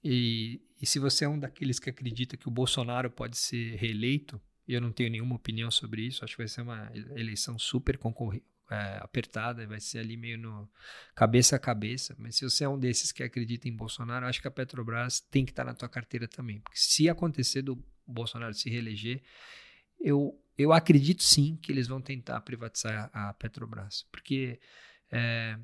E, 0.03 0.61
e 0.81 0.85
se 0.85 0.99
você 0.99 1.25
é 1.25 1.29
um 1.29 1.39
daqueles 1.39 1.79
que 1.79 1.89
acredita 1.89 2.37
que 2.37 2.47
o 2.47 2.51
Bolsonaro 2.51 3.09
pode 3.09 3.37
ser 3.37 3.75
reeleito, 3.75 4.39
e 4.67 4.73
eu 4.73 4.81
não 4.81 4.91
tenho 4.91 5.09
nenhuma 5.09 5.35
opinião 5.35 5.71
sobre 5.71 6.01
isso, 6.01 6.23
acho 6.23 6.33
que 6.35 6.41
vai 6.41 6.47
ser 6.47 6.61
uma 6.61 6.91
eleição 7.15 7.57
super 7.57 7.97
concorrida, 7.97 8.45
é, 8.69 8.97
apertada, 9.01 9.65
vai 9.65 9.79
ser 9.79 9.99
ali 9.99 10.17
meio 10.17 10.37
no 10.37 10.69
cabeça 11.15 11.55
a 11.55 11.59
cabeça. 11.59 12.13
Mas 12.19 12.35
se 12.35 12.43
você 12.43 12.65
é 12.65 12.69
um 12.69 12.77
desses 12.77 13.13
que 13.13 13.23
acredita 13.23 13.67
em 13.67 13.75
Bolsonaro, 13.75 14.25
acho 14.25 14.41
que 14.41 14.47
a 14.47 14.51
Petrobras 14.51 15.21
tem 15.21 15.45
que 15.45 15.51
estar 15.51 15.63
na 15.63 15.73
tua 15.73 15.87
carteira 15.87 16.27
também. 16.27 16.59
Porque 16.59 16.77
se 16.77 17.07
acontecer 17.07 17.61
do 17.61 17.81
Bolsonaro 18.05 18.53
se 18.53 18.69
reeleger, 18.69 19.23
eu, 20.01 20.37
eu 20.57 20.73
acredito 20.73 21.23
sim 21.23 21.55
que 21.55 21.71
eles 21.71 21.87
vão 21.87 22.01
tentar 22.01 22.41
privatizar 22.41 23.09
a 23.13 23.33
Petrobras. 23.33 24.05
Porque 24.11 24.59
é, 25.09 25.57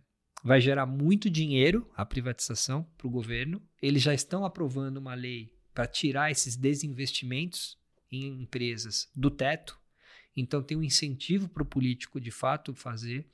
vai 0.44 0.60
gerar 0.60 0.86
muito 0.86 1.30
dinheiro 1.30 1.90
a 1.96 2.06
privatização 2.06 2.84
para 2.98 3.08
o 3.08 3.12
governo. 3.12 3.62
Eles 3.82 4.02
já 4.02 4.14
estão 4.14 4.44
aprovando 4.44 4.98
uma 4.98 5.14
lei 5.14 5.54
para 5.74 5.88
tirar 5.88 6.30
esses 6.30 6.56
desinvestimentos 6.56 7.78
em 8.12 8.42
empresas 8.42 9.10
do 9.16 9.32
teto. 9.32 9.80
Então 10.36 10.62
tem 10.62 10.76
um 10.76 10.84
incentivo 10.84 11.48
para 11.48 11.64
o 11.64 11.66
político 11.66 12.20
de 12.20 12.32
fato 12.32 12.76
fazer. 12.76 13.26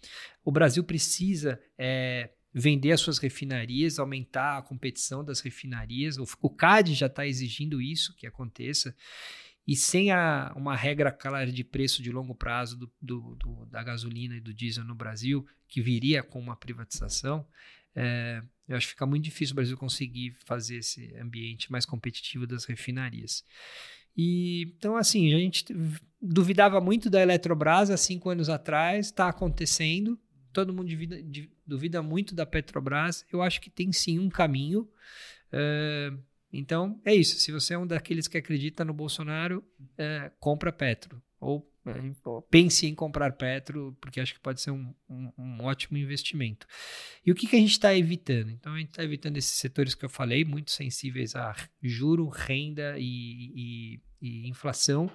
O 0.43 0.51
Brasil 0.51 0.83
precisa 0.83 1.59
é, 1.77 2.29
vender 2.53 2.91
as 2.91 3.01
suas 3.01 3.17
refinarias, 3.17 3.99
aumentar 3.99 4.57
a 4.57 4.61
competição 4.61 5.23
das 5.23 5.39
refinarias. 5.39 6.17
O, 6.17 6.25
o 6.41 6.49
CAD 6.49 6.93
já 6.93 7.07
está 7.07 7.25
exigindo 7.25 7.81
isso 7.81 8.15
que 8.15 8.27
aconteça. 8.27 8.95
E 9.69 9.75
sem 9.75 10.09
a, 10.09 10.51
uma 10.55 10.75
regra 10.75 11.11
clara 11.11 11.51
de 11.51 11.63
preço 11.63 12.01
de 12.01 12.11
longo 12.11 12.33
prazo 12.33 12.75
do, 12.75 12.91
do, 12.99 13.35
do, 13.35 13.65
da 13.67 13.83
gasolina 13.83 14.35
e 14.35 14.41
do 14.41 14.51
diesel 14.51 14.83
no 14.83 14.95
Brasil, 14.95 15.45
que 15.67 15.79
viria 15.79 16.23
com 16.23 16.39
uma 16.39 16.55
privatização, 16.55 17.45
é, 17.95 18.41
eu 18.67 18.75
acho 18.75 18.87
que 18.87 18.93
fica 18.93 19.05
muito 19.05 19.25
difícil 19.25 19.53
o 19.53 19.57
Brasil 19.57 19.77
conseguir 19.77 20.35
fazer 20.43 20.77
esse 20.77 21.15
ambiente 21.17 21.71
mais 21.71 21.85
competitivo 21.85 22.47
das 22.47 22.65
refinarias. 22.65 23.45
E 24.17 24.73
então, 24.75 24.97
assim, 24.97 25.31
a 25.35 25.37
gente 25.37 25.65
duvidava 26.19 26.81
muito 26.81 27.07
da 27.07 27.21
Eletrobras 27.21 27.91
há 27.91 27.97
cinco 27.97 28.27
anos 28.31 28.49
atrás, 28.49 29.05
está 29.05 29.29
acontecendo. 29.29 30.19
Todo 30.51 30.73
mundo 30.73 30.89
duvida, 30.89 31.15
duvida, 31.63 32.01
muito 32.01 32.33
da 32.33 32.43
Petrobras. 32.43 33.23
Eu 33.31 33.43
acho 33.43 33.61
que 33.61 33.69
tem 33.69 33.91
sim 33.91 34.17
um 34.17 34.29
caminho. 34.29 34.89
Uh, 35.53 36.17
então, 36.51 36.99
é 37.05 37.13
isso. 37.13 37.37
Se 37.39 37.51
você 37.51 37.73
é 37.73 37.77
um 37.77 37.85
daqueles 37.85 38.27
que 38.27 38.37
acredita 38.37 38.83
no 38.83 38.93
Bolsonaro, 38.93 39.63
é, 39.97 40.31
compra 40.39 40.71
Petro. 40.71 41.21
Ou 41.39 41.71
é, 41.85 41.93
pense 42.49 42.85
em 42.85 42.93
comprar 42.93 43.31
Petro, 43.33 43.95
porque 44.01 44.19
acho 44.19 44.33
que 44.33 44.39
pode 44.39 44.59
ser 44.61 44.71
um, 44.71 44.93
um, 45.09 45.31
um 45.37 45.63
ótimo 45.63 45.97
investimento. 45.97 46.67
E 47.25 47.31
o 47.31 47.35
que, 47.35 47.47
que 47.47 47.55
a 47.55 47.59
gente 47.59 47.71
está 47.71 47.95
evitando? 47.95 48.49
Então, 48.49 48.73
a 48.73 48.79
gente 48.79 48.89
está 48.89 49.03
evitando 49.03 49.37
esses 49.37 49.53
setores 49.53 49.95
que 49.95 50.03
eu 50.03 50.09
falei, 50.09 50.43
muito 50.43 50.71
sensíveis 50.71 51.35
a 51.35 51.55
juro, 51.81 52.27
renda 52.27 52.95
e, 52.97 53.53
e, 53.55 54.01
e 54.21 54.49
inflação. 54.49 55.09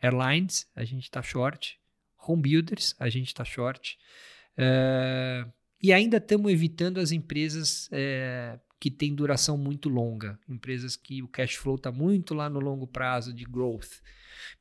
Airlines, 0.00 0.68
a 0.74 0.84
gente 0.84 1.04
está 1.04 1.22
short. 1.22 1.78
Home 2.26 2.42
builders, 2.42 2.94
a 2.98 3.08
gente 3.08 3.28
está 3.28 3.44
short. 3.44 3.98
Uh, 4.58 5.50
e 5.82 5.92
ainda 5.92 6.18
estamos 6.18 6.52
evitando 6.52 6.98
as 6.98 7.10
empresas 7.10 7.88
é, 7.90 8.58
que 8.82 8.90
tem 8.90 9.14
duração 9.14 9.56
muito 9.56 9.88
longa, 9.88 10.36
empresas 10.48 10.96
que 10.96 11.22
o 11.22 11.28
cash 11.28 11.54
flow 11.54 11.76
está 11.76 11.92
muito 11.92 12.34
lá 12.34 12.50
no 12.50 12.58
longo 12.58 12.84
prazo 12.84 13.32
de 13.32 13.44
growth. 13.44 14.02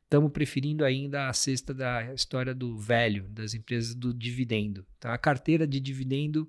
Estamos 0.04 0.32
preferindo 0.32 0.86
ainda 0.86 1.28
a 1.28 1.34
cesta 1.34 1.74
da 1.74 2.14
história 2.14 2.54
do 2.54 2.78
velho, 2.78 3.28
das 3.30 3.56
empresas 3.56 3.96
do 3.96 4.14
dividendo. 4.14 4.86
Então, 5.00 5.10
a 5.10 5.18
carteira 5.18 5.66
de 5.66 5.80
dividendo 5.80 6.48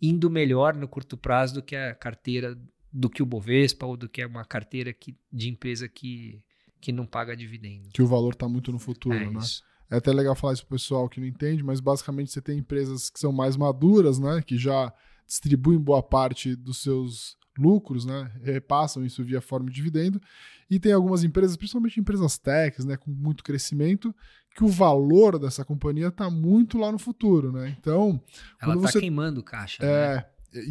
indo 0.00 0.30
melhor 0.30 0.74
no 0.74 0.88
curto 0.88 1.14
prazo 1.14 1.56
do 1.56 1.62
que 1.62 1.76
a 1.76 1.94
carteira 1.94 2.58
do 2.90 3.10
que 3.10 3.22
o 3.22 3.26
Bovespa 3.26 3.84
ou 3.84 3.98
do 3.98 4.08
que 4.08 4.24
uma 4.24 4.46
carteira 4.46 4.90
que, 4.90 5.14
de 5.30 5.50
empresa 5.50 5.90
que, 5.90 6.42
que 6.80 6.90
não 6.90 7.04
paga 7.04 7.36
dividendo. 7.36 7.90
Que 7.92 8.00
o 8.00 8.06
valor 8.06 8.32
está 8.32 8.48
muito 8.48 8.72
no 8.72 8.78
futuro, 8.78 9.14
é 9.14 9.28
né? 9.28 9.40
Isso. 9.40 9.62
É 9.90 9.96
até 9.96 10.10
legal 10.10 10.34
falar 10.34 10.54
isso 10.54 10.64
para 10.64 10.74
o 10.74 10.78
pessoal 10.78 11.06
que 11.06 11.20
não 11.20 11.26
entende, 11.26 11.62
mas 11.62 11.80
basicamente 11.80 12.30
você 12.30 12.40
tem 12.40 12.60
empresas 12.60 13.10
que 13.10 13.20
são 13.20 13.30
mais 13.30 13.58
maduras, 13.58 14.18
né? 14.18 14.40
Que 14.40 14.56
já 14.56 14.90
distribuem 15.30 15.78
boa 15.78 16.02
parte 16.02 16.56
dos 16.56 16.82
seus 16.82 17.36
lucros, 17.56 18.04
né? 18.04 18.32
Repassam 18.42 19.04
isso 19.04 19.22
via 19.22 19.40
forma 19.40 19.70
de 19.70 19.76
dividendo. 19.76 20.20
E 20.68 20.80
tem 20.80 20.92
algumas 20.92 21.22
empresas, 21.22 21.56
principalmente 21.56 22.00
empresas 22.00 22.36
techs, 22.36 22.84
né, 22.84 22.96
com 22.96 23.10
muito 23.12 23.44
crescimento, 23.44 24.14
que 24.56 24.64
o 24.64 24.68
valor 24.68 25.38
dessa 25.38 25.64
companhia 25.64 26.08
está 26.08 26.28
muito 26.28 26.78
lá 26.78 26.90
no 26.90 26.98
futuro, 26.98 27.52
né? 27.52 27.76
Então, 27.78 28.20
ela 28.60 28.74
está 28.74 28.88
você... 28.88 29.00
queimando 29.00 29.40
caixa, 29.42 29.84
é, 29.84 30.16
né? 30.16 30.26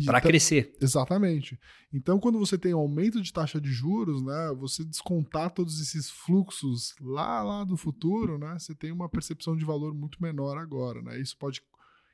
Para 0.06 0.20
crescer. 0.20 0.76
Exatamente. 0.82 1.58
Então, 1.94 2.20
quando 2.20 2.38
você 2.38 2.58
tem 2.58 2.74
aumento 2.74 3.22
de 3.22 3.32
taxa 3.32 3.62
de 3.62 3.72
juros, 3.72 4.22
né, 4.22 4.54
você 4.58 4.84
descontar 4.84 5.52
todos 5.52 5.80
esses 5.80 6.10
fluxos 6.10 6.96
lá, 7.00 7.42
lá 7.42 7.64
do 7.64 7.78
futuro, 7.78 8.38
né, 8.38 8.58
você 8.60 8.76
tem 8.76 8.92
uma 8.92 9.08
percepção 9.08 9.56
de 9.56 9.64
valor 9.64 9.94
muito 9.94 10.22
menor 10.22 10.58
agora, 10.58 11.02
né? 11.02 11.18
Isso 11.18 11.38
pode 11.38 11.62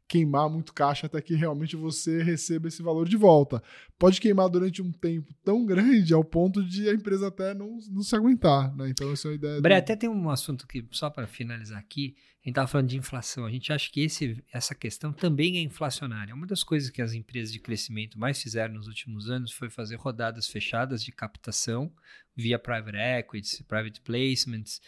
queimar 0.08 0.50
muito 0.50 0.74
caixa 0.74 1.08
até 1.08 1.22
que 1.22 1.36
realmente 1.36 1.76
você 1.76 2.22
receba 2.22 2.68
esse 2.68 2.82
valor 2.82 3.08
de 3.08 3.18
volta. 3.18 3.62
Pode 3.98 4.22
queimar 4.22 4.50
durante 4.50 4.82
um 4.82 4.92
tempo 4.92 5.34
tão 5.44 5.66
grande 5.66 6.14
ao 6.14 6.24
ponto 6.24 6.64
de 6.64 6.88
a 6.90 6.94
empresa 6.94 7.28
até 7.28 7.54
não, 7.54 7.78
não 7.92 8.02
se 8.02 8.16
aguentar, 8.16 8.76
né? 8.76 8.90
Então 8.90 9.12
essa 9.12 9.30
é 9.30 9.32
a 9.32 9.36
ideia. 9.36 9.62
Bré, 9.62 9.76
do... 9.76 9.80
até 9.80 9.96
tem 9.96 10.10
um 10.10 10.30
assunto 10.30 10.68
que, 10.68 10.86
só 10.92 11.10
para 11.10 11.26
finalizar 11.26 11.80
aqui, 11.80 12.16
a 12.18 12.48
gente 12.48 12.52
estava 12.52 12.68
falando 12.68 12.90
de 12.90 12.98
inflação. 12.98 13.46
A 13.46 13.52
gente 13.52 13.74
acha 13.74 13.90
que 13.92 14.02
esse, 14.02 14.44
essa 14.54 14.76
questão 14.76 15.12
também 15.12 15.58
é 15.58 15.62
inflacionária. 15.62 16.36
Uma 16.36 16.46
das 16.46 16.64
coisas 16.64 16.92
que 16.92 17.02
as 17.02 17.14
empresas 17.14 17.52
de 17.52 17.60
crescimento 17.60 18.20
mais 18.20 18.40
fizeram 18.40 18.76
nos 18.76 18.88
últimos 18.88 19.30
anos 19.30 19.52
foi 19.52 19.70
fazer 19.70 19.96
rodadas 19.96 20.48
fechadas 20.48 21.04
de 21.04 21.12
captação 21.12 21.92
via 22.36 22.60
private 22.60 22.98
equities, 22.98 23.62
private 23.64 24.02
placements, 24.02 24.80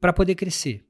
para 0.00 0.12
poder 0.12 0.34
crescer 0.34 0.84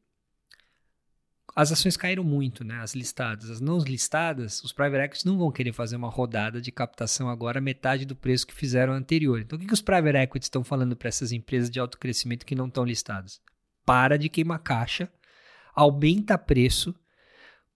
as 1.59 1.73
ações 1.73 1.97
caíram 1.97 2.23
muito, 2.23 2.63
né? 2.63 2.79
As 2.79 2.95
listadas. 2.95 3.51
As 3.51 3.61
não 3.61 3.79
listadas, 3.79 4.63
os 4.63 4.73
private 4.73 5.07
equities 5.07 5.25
não 5.25 5.37
vão 5.37 5.51
querer 5.51 5.73
fazer 5.73 5.97
uma 5.97 6.09
rodada 6.09 6.61
de 6.61 6.71
captação 6.71 7.29
agora 7.29 7.61
metade 7.61 8.05
do 8.05 8.15
preço 8.15 8.47
que 8.47 8.55
fizeram 8.55 8.93
anterior. 8.93 9.41
Então, 9.41 9.57
o 9.57 9.61
que, 9.61 9.67
que 9.67 9.75
os 9.75 9.83
private 9.83 10.19
equities 10.19 10.47
estão 10.47 10.63
falando 10.63 10.95
para 10.95 11.09
essas 11.09 11.33
empresas 11.33 11.69
de 11.69 11.81
alto 11.81 11.99
crescimento 11.99 12.47
que 12.47 12.55
não 12.55 12.69
estão 12.69 12.85
listadas? 12.85 13.41
Para 13.85 14.17
de 14.17 14.29
queimar 14.29 14.61
caixa, 14.61 15.11
aumenta 15.75 16.39
preço, 16.39 16.95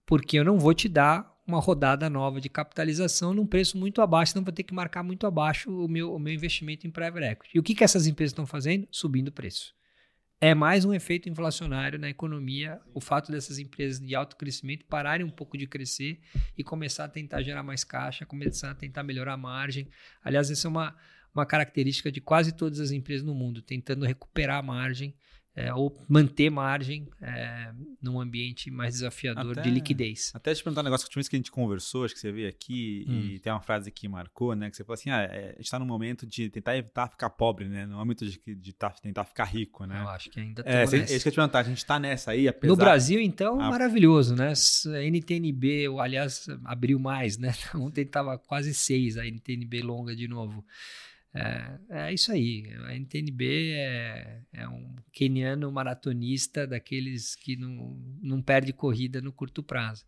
porque 0.05 0.39
eu 0.39 0.45
não 0.45 0.57
vou 0.57 0.73
te 0.73 0.87
dar 0.87 1.37
uma 1.45 1.59
rodada 1.59 2.09
nova 2.09 2.39
de 2.39 2.47
capitalização 2.47 3.33
num 3.33 3.45
preço 3.45 3.77
muito 3.77 4.01
abaixo, 4.01 4.31
senão 4.31 4.45
vou 4.45 4.53
ter 4.53 4.63
que 4.63 4.73
marcar 4.73 5.03
muito 5.03 5.27
abaixo 5.27 5.69
o 5.69 5.89
meu, 5.89 6.15
o 6.15 6.19
meu 6.19 6.33
investimento 6.33 6.87
em 6.87 6.89
private 6.89 7.25
equity. 7.25 7.57
E 7.57 7.59
o 7.59 7.63
que, 7.63 7.75
que 7.75 7.83
essas 7.83 8.07
empresas 8.07 8.31
estão 8.31 8.45
fazendo? 8.45 8.87
Subindo 8.89 9.27
o 9.27 9.33
preço 9.33 9.75
é 10.45 10.53
mais 10.53 10.83
um 10.83 10.93
efeito 10.93 11.29
inflacionário 11.29 11.97
na 11.97 12.09
economia, 12.09 12.81
o 12.93 12.99
fato 12.99 13.31
dessas 13.31 13.59
empresas 13.59 14.05
de 14.05 14.13
alto 14.13 14.35
crescimento 14.35 14.85
pararem 14.87 15.25
um 15.25 15.29
pouco 15.29 15.57
de 15.57 15.65
crescer 15.65 16.19
e 16.57 16.61
começar 16.65 17.05
a 17.05 17.07
tentar 17.07 17.41
gerar 17.41 17.63
mais 17.63 17.85
caixa, 17.85 18.25
começar 18.25 18.71
a 18.71 18.75
tentar 18.75 19.03
melhorar 19.03 19.35
a 19.35 19.37
margem. 19.37 19.87
Aliás, 20.21 20.51
essa 20.51 20.67
é 20.67 20.69
uma, 20.69 20.97
uma 21.33 21.45
característica 21.45 22.11
de 22.11 22.19
quase 22.19 22.51
todas 22.51 22.81
as 22.81 22.91
empresas 22.91 23.25
no 23.25 23.33
mundo, 23.33 23.61
tentando 23.61 24.05
recuperar 24.05 24.57
a 24.57 24.61
margem 24.61 25.15
é, 25.55 25.73
ou 25.73 25.95
manter 26.09 26.49
margem 26.49 27.07
é, 27.21 27.71
num 28.01 28.19
ambiente 28.19 28.71
mais 28.71 28.95
desafiador 28.95 29.51
até, 29.51 29.61
de 29.61 29.69
liquidez. 29.69 30.31
Até 30.33 30.53
te 30.53 30.63
perguntar 30.63 30.81
um 30.81 30.85
negócio 30.85 31.05
que 31.05 31.09
a 31.09 31.11
última 31.11 31.19
vez 31.19 31.29
que 31.29 31.35
a 31.35 31.39
gente 31.39 31.51
conversou, 31.51 32.05
acho 32.05 32.13
que 32.15 32.19
você 32.19 32.31
veio 32.31 32.49
aqui 32.49 33.05
hum. 33.07 33.13
e 33.13 33.39
tem 33.39 33.53
uma 33.53 33.61
frase 33.61 33.91
que 33.91 34.07
marcou, 34.07 34.55
né? 34.55 34.69
Que 34.69 34.75
você 34.75 34.83
falou 34.83 34.95
assim: 34.95 35.11
ah, 35.11 35.21
é, 35.21 35.49
a 35.49 35.51
gente 35.51 35.65
está 35.65 35.77
num 35.77 35.85
momento 35.85 36.25
de 36.25 36.49
tentar 36.49 36.75
evitar 36.75 37.07
ficar 37.07 37.29
pobre, 37.29 37.69
né? 37.69 37.85
No 37.85 37.97
momento 37.97 38.25
de, 38.25 38.39
de 38.55 38.73
tá, 38.73 38.89
tentar 38.89 39.25
ficar 39.25 39.45
rico, 39.45 39.85
né? 39.85 40.01
Eu 40.01 40.09
acho 40.09 40.29
que 40.31 40.39
ainda 40.39 40.63
é, 40.65 40.79
nessa. 40.79 40.97
É 40.97 40.99
isso 41.01 41.21
que 41.21 41.27
eu 41.27 41.31
te 41.31 41.35
perguntar, 41.35 41.59
a 41.59 41.63
gente 41.63 41.77
está 41.77 41.99
nessa 41.99 42.31
aí, 42.31 42.47
apesar... 42.47 42.71
No 42.71 42.75
Brasil, 42.75 43.21
então, 43.21 43.61
a... 43.61 43.69
maravilhoso, 43.69 44.35
né? 44.35 44.53
NTNB, 45.11 45.85
aliás, 45.99 46.47
abriu 46.65 46.97
mais, 46.97 47.37
né? 47.37 47.53
Ontem 47.75 48.01
estava 48.01 48.39
quase 48.39 48.73
seis 48.73 49.17
a 49.17 49.25
NTNB 49.25 49.83
longa 49.83 50.15
de 50.15 50.27
novo. 50.27 50.65
É, 51.33 51.79
é 51.89 52.13
isso 52.13 52.31
aí. 52.31 52.65
A 52.85 52.95
NTNB 52.95 53.73
é, 53.73 54.41
é 54.53 54.67
um 54.67 54.95
keniano 55.11 55.71
maratonista 55.71 56.67
daqueles 56.67 57.35
que 57.35 57.55
não, 57.55 57.97
não 58.21 58.41
perde 58.41 58.71
corrida 58.71 59.21
no 59.21 59.31
curto 59.31 59.63
prazo. 59.63 60.05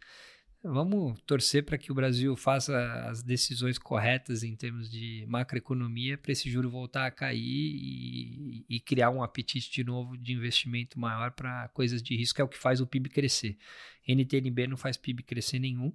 Vamos 0.67 1.21
torcer 1.27 1.63
para 1.63 1.77
que 1.77 1.91
o 1.91 1.95
Brasil 1.95 2.35
faça 2.35 2.75
as 3.07 3.21
decisões 3.21 3.77
corretas 3.77 4.41
em 4.41 4.55
termos 4.55 4.89
de 4.89 5.23
macroeconomia 5.27 6.17
para 6.17 6.31
esse 6.31 6.49
juro 6.49 6.71
voltar 6.71 7.05
a 7.05 7.11
cair 7.11 7.39
e, 7.39 8.65
e, 8.67 8.79
criar 8.79 9.11
um 9.11 9.21
apetite 9.21 9.71
de 9.71 9.83
novo 9.83 10.17
de 10.17 10.33
investimento 10.33 10.99
maior 10.99 11.31
para 11.31 11.67
coisas 11.69 12.01
de 12.01 12.17
risco, 12.17 12.41
é 12.41 12.43
o 12.43 12.47
que 12.47 12.57
faz 12.57 12.81
o 12.81 12.87
PIB 12.87 13.09
crescer. 13.09 13.59
NTNB 14.07 14.65
não 14.65 14.75
faz 14.75 14.97
PIB 14.97 15.21
crescer 15.21 15.59
nenhum, 15.59 15.93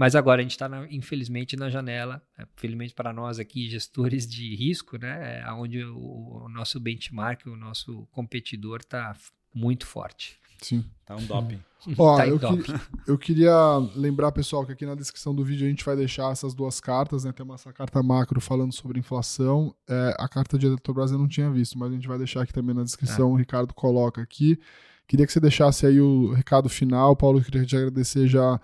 mas 0.00 0.14
agora 0.14 0.40
a 0.40 0.42
gente 0.42 0.52
está, 0.52 0.66
infelizmente, 0.90 1.56
na 1.56 1.68
janela, 1.68 2.22
é, 2.38 2.46
felizmente 2.56 2.94
para 2.94 3.12
nós 3.12 3.38
aqui, 3.38 3.68
gestores 3.68 4.26
de 4.26 4.56
risco, 4.56 4.96
né, 4.96 5.42
é 5.46 5.52
onde 5.52 5.84
o, 5.84 6.44
o 6.44 6.48
nosso 6.48 6.80
benchmark, 6.80 7.44
o 7.46 7.54
nosso 7.54 8.08
competidor 8.10 8.78
está 8.80 9.14
muito 9.54 9.86
forte. 9.86 10.38
Sim. 10.62 10.86
Tá 11.04 11.16
um 11.16 11.26
doping. 11.26 11.60
Ó, 11.98 12.16
Tá 12.16 12.26
em 12.26 12.30
eu, 12.30 12.38
que- 12.38 12.72
eu 13.08 13.18
queria 13.18 13.52
lembrar, 13.94 14.32
pessoal, 14.32 14.64
que 14.64 14.72
aqui 14.72 14.86
na 14.86 14.94
descrição 14.94 15.34
do 15.34 15.44
vídeo 15.44 15.66
a 15.66 15.68
gente 15.68 15.84
vai 15.84 15.94
deixar 15.94 16.32
essas 16.32 16.54
duas 16.54 16.80
cartas, 16.80 17.24
né? 17.24 17.32
Tem 17.32 17.44
uma 17.44 17.56
essa 17.56 17.70
carta 17.70 18.02
macro 18.02 18.40
falando 18.40 18.72
sobre 18.72 18.98
inflação. 18.98 19.74
É, 19.86 20.16
a 20.18 20.28
carta 20.28 20.58
de 20.58 20.64
Eletrobras 20.66 21.12
eu 21.12 21.18
não 21.18 21.28
tinha 21.28 21.50
visto, 21.50 21.78
mas 21.78 21.90
a 21.90 21.94
gente 21.94 22.08
vai 22.08 22.16
deixar 22.16 22.40
aqui 22.40 22.54
também 22.54 22.74
na 22.74 22.84
descrição. 22.84 23.32
O 23.32 23.36
Ricardo 23.36 23.74
coloca 23.74 24.22
aqui. 24.22 24.58
Queria 25.06 25.26
que 25.26 25.32
você 25.32 25.40
deixasse 25.40 25.84
aí 25.84 26.00
o 26.00 26.32
recado 26.32 26.70
final. 26.70 27.14
Paulo, 27.14 27.38
eu 27.38 27.44
queria 27.44 27.66
te 27.66 27.76
agradecer 27.76 28.26
já 28.26 28.58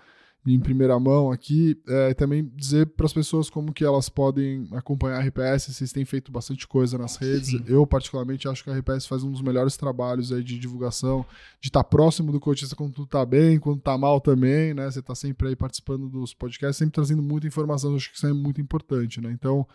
em 0.53 0.59
primeira 0.59 0.99
mão 0.99 1.31
aqui. 1.31 1.77
É, 1.87 2.09
e 2.09 2.13
também 2.13 2.51
dizer 2.55 2.87
para 2.87 3.05
as 3.05 3.13
pessoas 3.13 3.49
como 3.49 3.73
que 3.73 3.83
elas 3.83 4.09
podem 4.09 4.67
acompanhar 4.71 5.17
a 5.17 5.25
RPS. 5.25 5.73
Vocês 5.73 5.91
têm 5.91 6.05
feito 6.05 6.31
bastante 6.31 6.67
coisa 6.67 6.97
nas 6.97 7.15
redes. 7.15 7.49
Sim. 7.49 7.63
Eu, 7.67 7.85
particularmente, 7.85 8.47
acho 8.47 8.63
que 8.63 8.69
a 8.69 8.77
RPS 8.77 9.05
faz 9.05 9.23
um 9.23 9.31
dos 9.31 9.41
melhores 9.41 9.77
trabalhos 9.77 10.31
aí 10.31 10.43
de 10.43 10.57
divulgação 10.57 11.25
de 11.59 11.69
estar 11.69 11.83
próximo 11.83 12.31
do 12.31 12.39
cotista 12.39 12.75
quando 12.75 12.93
tudo 12.93 13.07
tá 13.07 13.25
bem, 13.25 13.59
quando 13.59 13.79
tá 13.81 13.97
mal 13.97 14.21
também, 14.21 14.73
né? 14.73 14.89
Você 14.89 15.01
tá 15.01 15.15
sempre 15.15 15.49
aí 15.49 15.55
participando 15.55 16.09
dos 16.09 16.33
podcasts, 16.33 16.77
sempre 16.77 16.93
trazendo 16.93 17.21
muita 17.21 17.47
informação, 17.47 17.91
eu 17.91 17.97
acho 17.97 18.11
que 18.11 18.17
isso 18.17 18.27
é 18.27 18.33
muito 18.33 18.61
importante, 18.61 19.19
né? 19.21 19.31
Então, 19.31 19.67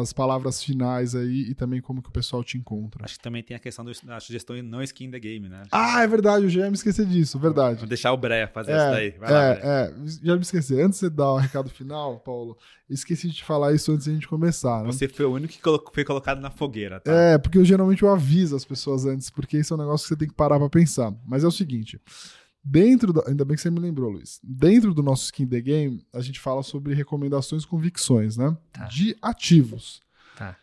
as 0.00 0.12
palavras 0.12 0.62
finais 0.62 1.14
aí 1.14 1.50
e 1.50 1.54
também 1.54 1.80
como 1.80 2.00
que 2.02 2.08
o 2.08 2.12
pessoal 2.12 2.44
te 2.44 2.56
encontra. 2.56 3.04
Acho 3.04 3.14
que 3.16 3.22
também 3.22 3.42
tem 3.42 3.56
a 3.56 3.60
questão 3.60 3.84
do- 3.84 3.92
da 4.04 4.20
sugestão 4.20 4.56
e 4.56 4.62
não 4.62 4.82
skin 4.82 5.10
the 5.10 5.18
game, 5.18 5.48
né? 5.48 5.62
Ah, 5.72 6.02
é 6.02 6.06
verdade, 6.06 6.44
eu 6.44 6.50
já 6.50 6.60
ia 6.60 6.70
me 6.70 6.76
esquecer 6.76 7.04
disso, 7.06 7.38
verdade. 7.38 7.80
Vou 7.80 7.88
deixar 7.88 8.12
o 8.12 8.16
Breia 8.16 8.46
fazer 8.46 8.72
isso 8.76 8.90
daí. 8.90 9.08
É, 9.08 9.18
Vai 9.18 9.32
lá, 9.32 9.54
Breia. 9.54 9.64
é, 9.64 9.82
é, 9.88 9.94
já 10.22 10.36
me 10.36 10.42
esqueci. 10.42 10.80
Antes 10.80 11.00
de 11.00 11.06
você 11.06 11.10
dar 11.10 11.32
o 11.32 11.36
recado 11.36 11.68
final, 11.70 12.18
Paulo, 12.20 12.56
esqueci 12.88 13.28
de 13.28 13.34
te 13.36 13.44
falar 13.44 13.72
isso 13.74 13.90
antes 13.92 14.04
de 14.04 14.10
a 14.10 14.14
gente 14.14 14.28
começar, 14.28 14.82
né? 14.84 14.86
Você 14.92 15.08
foi 15.08 15.26
o 15.26 15.32
único 15.32 15.52
que 15.54 15.94
foi 15.94 16.04
colocado 16.04 16.40
na 16.40 16.50
fogueira, 16.50 17.00
tá? 17.00 17.12
É, 17.12 17.38
porque 17.38 17.58
eu 17.58 17.64
geralmente 17.64 18.02
eu 18.02 18.08
aviso 18.10 18.54
as 18.54 18.64
pessoas 18.64 19.04
antes, 19.06 19.30
porque 19.30 19.58
isso 19.58 19.74
é 19.74 19.76
um 19.76 19.80
negócio 19.80 20.04
que 20.04 20.08
você 20.14 20.16
tem 20.18 20.28
que 20.28 20.34
parar 20.34 20.58
pra 20.58 20.68
pensar. 20.70 21.12
Mas 21.26 21.42
é 21.44 21.46
o 21.46 21.50
seguinte, 21.52 22.00
dentro 22.62 23.12
da, 23.12 23.22
ainda 23.28 23.44
bem 23.44 23.56
que 23.56 23.62
você 23.62 23.70
me 23.70 23.80
lembrou, 23.80 24.10
Luiz. 24.10 24.40
Dentro 24.42 24.94
do 24.94 25.02
nosso 25.02 25.24
Skin 25.24 25.46
the 25.46 25.60
Game, 25.60 26.06
a 26.12 26.20
gente 26.20 26.38
fala 26.40 26.62
sobre 26.62 26.94
recomendações 26.94 27.64
e 27.64 27.66
convicções, 27.66 28.36
né? 28.36 28.56
Tá. 28.72 28.84
De 28.86 29.16
ativos. 29.20 30.00
Tá. 30.36 30.56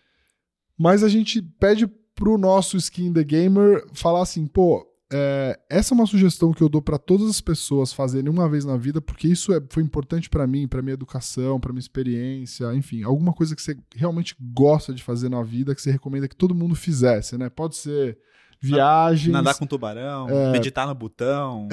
Mas 0.78 1.04
a 1.04 1.10
gente 1.10 1.42
pede 1.42 1.88
pro 2.16 2.38
nosso 2.38 2.78
Skin 2.78 3.14
the 3.14 3.24
Gamer 3.24 3.86
falar 3.94 4.22
assim, 4.22 4.46
pô, 4.46 4.86
é, 5.12 5.60
essa 5.70 5.94
é 5.94 5.96
uma 5.96 6.06
sugestão 6.06 6.54
que 6.54 6.62
eu 6.62 6.70
dou 6.70 6.82
para 6.82 6.98
todas 7.00 7.28
as 7.30 7.42
pessoas 7.42 7.92
fazerem 7.92 8.30
uma 8.30 8.48
vez 8.48 8.64
na 8.64 8.78
vida, 8.78 9.02
porque 9.02 9.28
isso 9.28 9.52
é- 9.52 9.62
foi 9.70 9.82
importante 9.82 10.30
para 10.30 10.46
mim, 10.46 10.68
para 10.68 10.82
minha 10.84 10.94
educação, 10.94 11.60
para 11.60 11.74
minha 11.74 11.80
experiência, 11.80 12.74
enfim, 12.76 13.02
alguma 13.04 13.34
coisa 13.34 13.56
que 13.56 13.62
você 13.62 13.76
realmente 13.96 14.36
gosta 14.40 14.94
de 14.94 15.02
fazer 15.02 15.28
na 15.30 15.42
vida, 15.42 15.74
que 15.74 15.82
você 15.82 15.92
recomenda 15.92 16.28
que 16.28 16.36
todo 16.36 16.54
mundo 16.54 16.76
fizesse, 16.76 17.38
né? 17.38 17.50
Pode 17.50 17.76
ser 17.76 18.20
viagens, 18.62 19.32
Nadar 19.32 19.58
com 19.58 19.66
tubarão, 19.66 20.30
É. 20.30 20.52
meditar 20.52 20.86
no 20.88 20.94
botão, 20.96 21.68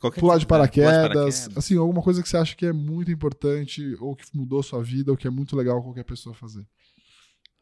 qualquer 0.00 0.20
pular 0.20 0.38
de 0.38 0.46
coisa, 0.46 0.58
né? 0.62 0.68
paraquedas, 0.68 1.40
Pular 1.42 1.52
de 1.52 1.58
assim, 1.58 1.76
alguma 1.76 2.02
coisa 2.02 2.22
que 2.22 2.28
você 2.28 2.36
acha 2.36 2.56
que 2.56 2.66
é 2.66 2.72
muito 2.72 3.10
importante 3.10 3.96
ou 4.00 4.16
que 4.16 4.24
mudou 4.34 4.62
sua 4.62 4.82
vida 4.82 5.10
ou 5.10 5.16
que 5.16 5.26
é 5.26 5.30
muito 5.30 5.54
legal 5.56 5.82
qualquer 5.82 6.04
pessoa 6.04 6.34
fazer. 6.34 6.66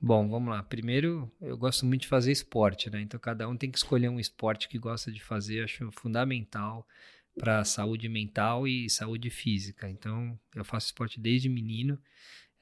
Bom, 0.01 0.29
vamos 0.29 0.51
lá. 0.51 0.63
Primeiro, 0.63 1.31
eu 1.41 1.57
gosto 1.57 1.87
muito 1.87 2.03
de 2.03 2.09
fazer 2.09 2.33
esporte, 2.33 2.91
né? 2.91 3.01
Então 3.03 3.21
cada 3.21 3.49
um 3.49 3.57
tem 3.57 3.71
que 3.71 3.79
escolher 3.79 4.09
um 4.09 4.19
esporte 4.19 4.69
que 4.69 4.77
gosta 4.79 5.13
de 5.13 5.23
fazer. 5.23 5.63
Acho 5.63 5.91
fundamental 5.93 6.85
para 7.39 7.65
saúde 7.65 8.09
mental 8.09 8.67
e 8.67 8.91
saúde 8.91 9.31
física. 9.31 9.89
Então 9.89 10.37
eu 10.57 10.65
faço 10.65 10.87
esporte 10.87 11.21
desde 11.21 11.49
menino. 11.49 11.99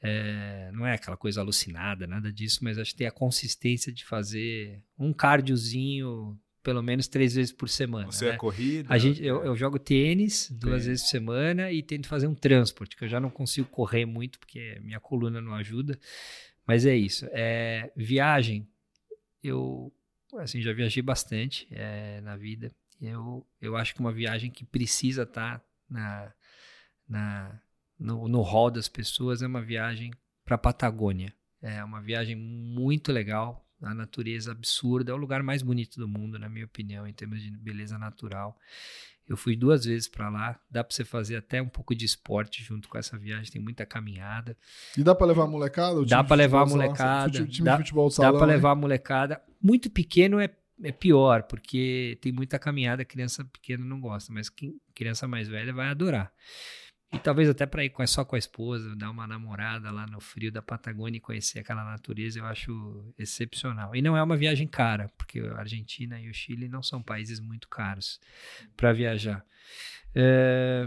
É, 0.03 0.70
não 0.72 0.86
é 0.86 0.94
aquela 0.94 1.16
coisa 1.16 1.40
alucinada, 1.40 2.07
nada 2.07 2.32
disso, 2.32 2.61
mas 2.62 2.78
acho 2.78 2.92
que 2.92 2.98
tem 2.98 3.07
a 3.07 3.12
consistência 3.12 3.92
de 3.92 4.05
fazer 4.05 4.82
um 4.98 5.12
cardiozinho 5.12 6.38
pelo 6.62 6.82
menos 6.82 7.09
três 7.09 7.34
vezes 7.34 7.53
por 7.53 7.68
semana. 7.68 8.11
Você 8.11 8.26
né? 8.26 8.34
é 8.34 8.36
corrida. 8.36 8.92
A 8.92 8.98
gente, 8.98 9.24
eu, 9.24 9.44
eu 9.44 9.57
jogo 9.57 9.78
tênis 9.78 10.51
duas 10.51 10.82
Tênis. 10.82 10.86
vezes 10.86 11.03
por 11.05 11.11
semana 11.11 11.72
e 11.72 11.82
tento 11.82 12.07
fazer 12.07 12.26
um 12.26 12.34
transporte, 12.34 12.96
que 12.96 13.05
eu 13.05 13.09
já 13.09 13.18
não 13.20 13.30
consigo 13.30 13.68
correr 13.68 14.05
muito 14.05 14.38
porque 14.38 14.78
minha 14.82 15.01
coluna 15.01 15.40
não 15.40 15.55
ajuda. 15.55 15.98
Mas 16.66 16.86
é 16.86 16.94
isso. 16.94 17.26
É, 17.32 17.90
viagem, 17.96 18.68
eu 19.42 19.92
assim, 20.38 20.61
já 20.61 20.72
viajei 20.72 21.03
bastante 21.03 21.66
é, 21.70 22.20
na 22.20 22.36
vida. 22.36 22.70
Eu, 23.01 23.46
eu 23.61 23.76
acho 23.76 23.94
que 23.94 24.01
uma 24.01 24.12
viagem 24.12 24.51
que 24.51 24.64
precisa 24.64 25.22
estar 25.22 25.64
na, 25.88 26.32
na, 27.09 27.61
no, 28.01 28.26
no 28.28 28.40
hall 28.42 28.70
das 28.70 28.88
pessoas 28.88 29.42
é 29.42 29.46
uma 29.46 29.61
viagem 29.62 30.11
para 30.44 30.59
Patagônia. 30.59 31.32
É 31.62 31.84
uma 31.84 32.01
viagem 32.01 32.34
muito 32.34 33.12
legal, 33.12 33.64
a 33.82 33.92
natureza 33.94 34.51
absurda, 34.53 35.12
é 35.12 35.14
o 35.14 35.18
lugar 35.18 35.42
mais 35.42 35.62
bonito 35.62 35.98
do 36.01 36.09
mundo, 36.09 36.38
na 36.38 36.48
minha 36.48 36.64
opinião, 36.64 37.07
em 37.07 37.12
termos 37.12 37.42
de 37.42 37.51
beleza 37.51 37.98
natural. 37.98 38.57
Eu 39.28 39.36
fui 39.36 39.55
duas 39.55 39.84
vezes 39.84 40.09
para 40.09 40.28
lá, 40.28 40.59
dá 40.70 40.82
para 40.82 40.92
você 40.92 41.05
fazer 41.05 41.36
até 41.36 41.62
um 41.62 41.68
pouco 41.68 41.94
de 41.94 42.05
esporte 42.05 42.64
junto 42.64 42.88
com 42.88 42.98
essa 42.98 43.16
viagem, 43.18 43.53
tem 43.53 43.62
muita 43.62 43.86
caminhada. 43.86 44.57
E 44.96 45.05
dá 45.05 45.14
pra 45.14 45.26
levar 45.26 45.44
a 45.44 45.46
molecada? 45.46 46.05
Dá 46.07 46.24
pra 46.24 46.34
levar 46.36 46.62
a 46.62 46.66
molecada, 46.66 47.30
time- 47.32 47.48
time 47.48 47.64
dá- 47.66 47.76
de 47.76 47.82
futebol 47.82 48.09
de 48.09 48.14
Dá 48.16 48.22
salão, 48.24 48.38
para 48.40 48.48
levar 48.48 48.70
a 48.72 48.74
molecada. 48.74 49.40
Muito 49.62 49.88
pequeno 49.90 50.40
é, 50.40 50.51
é 50.82 50.90
pior, 50.90 51.42
porque 51.44 52.18
tem 52.20 52.32
muita 52.32 52.59
caminhada, 52.59 53.05
criança 53.05 53.44
pequena 53.44 53.84
não 53.84 54.01
gosta, 54.01 54.32
mas 54.32 54.48
quem, 54.48 54.80
criança 54.94 55.28
mais 55.28 55.46
velha 55.46 55.72
vai 55.72 55.88
adorar. 55.88 56.32
E 57.12 57.18
talvez 57.18 57.48
até 57.48 57.66
para 57.66 57.84
ir 57.84 57.92
só 58.06 58.24
com 58.24 58.36
a 58.36 58.38
esposa, 58.38 58.94
dar 58.94 59.11
uma 59.11 59.26
namorada 59.26 59.90
lá 59.90 60.06
no 60.06 60.20
frio 60.20 60.52
da 60.52 60.62
Patagônia 60.62 61.18
e 61.18 61.20
conhecer 61.20 61.58
aquela 61.58 61.84
natureza, 61.84 62.38
eu 62.38 62.46
acho 62.46 63.12
excepcional. 63.18 63.96
E 63.96 64.00
não 64.00 64.16
é 64.16 64.22
uma 64.22 64.36
viagem 64.36 64.68
cara, 64.68 65.11
porque 65.18 65.40
a 65.40 65.58
Argentina 65.58 66.20
e 66.20 66.30
o 66.30 66.34
Chile 66.34 66.68
não 66.68 66.82
são 66.82 67.02
países 67.02 67.40
muito 67.40 67.68
caros 67.68 68.20
para 68.76 68.92
viajar. 68.92 69.44
É, 70.14 70.86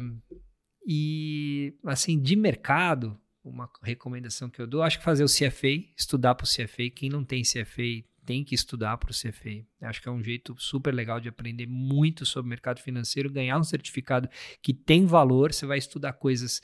e, 0.87 1.73
assim, 1.85 2.21
de 2.21 2.37
mercado, 2.37 3.19
uma 3.43 3.69
recomendação 3.81 4.49
que 4.49 4.61
eu 4.61 4.67
dou, 4.67 4.81
acho 4.81 4.99
que 4.99 5.03
fazer 5.03 5.25
o 5.25 5.27
CFA, 5.27 5.83
estudar 5.97 6.35
para 6.35 6.45
o 6.45 6.47
CFA. 6.47 6.89
Quem 6.89 7.09
não 7.09 7.25
tem 7.25 7.43
CFA 7.43 8.03
tem 8.25 8.43
que 8.43 8.55
estudar 8.55 8.97
para 8.97 9.11
o 9.11 9.13
CFA. 9.13 9.65
Acho 9.81 10.01
que 10.01 10.09
é 10.09 10.11
um 10.11 10.23
jeito 10.23 10.55
super 10.57 10.93
legal 10.93 11.19
de 11.19 11.29
aprender 11.29 11.67
muito 11.67 12.25
sobre 12.25 12.49
mercado 12.49 12.79
financeiro, 12.79 13.29
ganhar 13.29 13.57
um 13.57 13.63
certificado 13.63 14.29
que 14.61 14.73
tem 14.73 15.05
valor. 15.05 15.53
Você 15.53 15.65
vai 15.65 15.77
estudar 15.77 16.13
coisas 16.13 16.61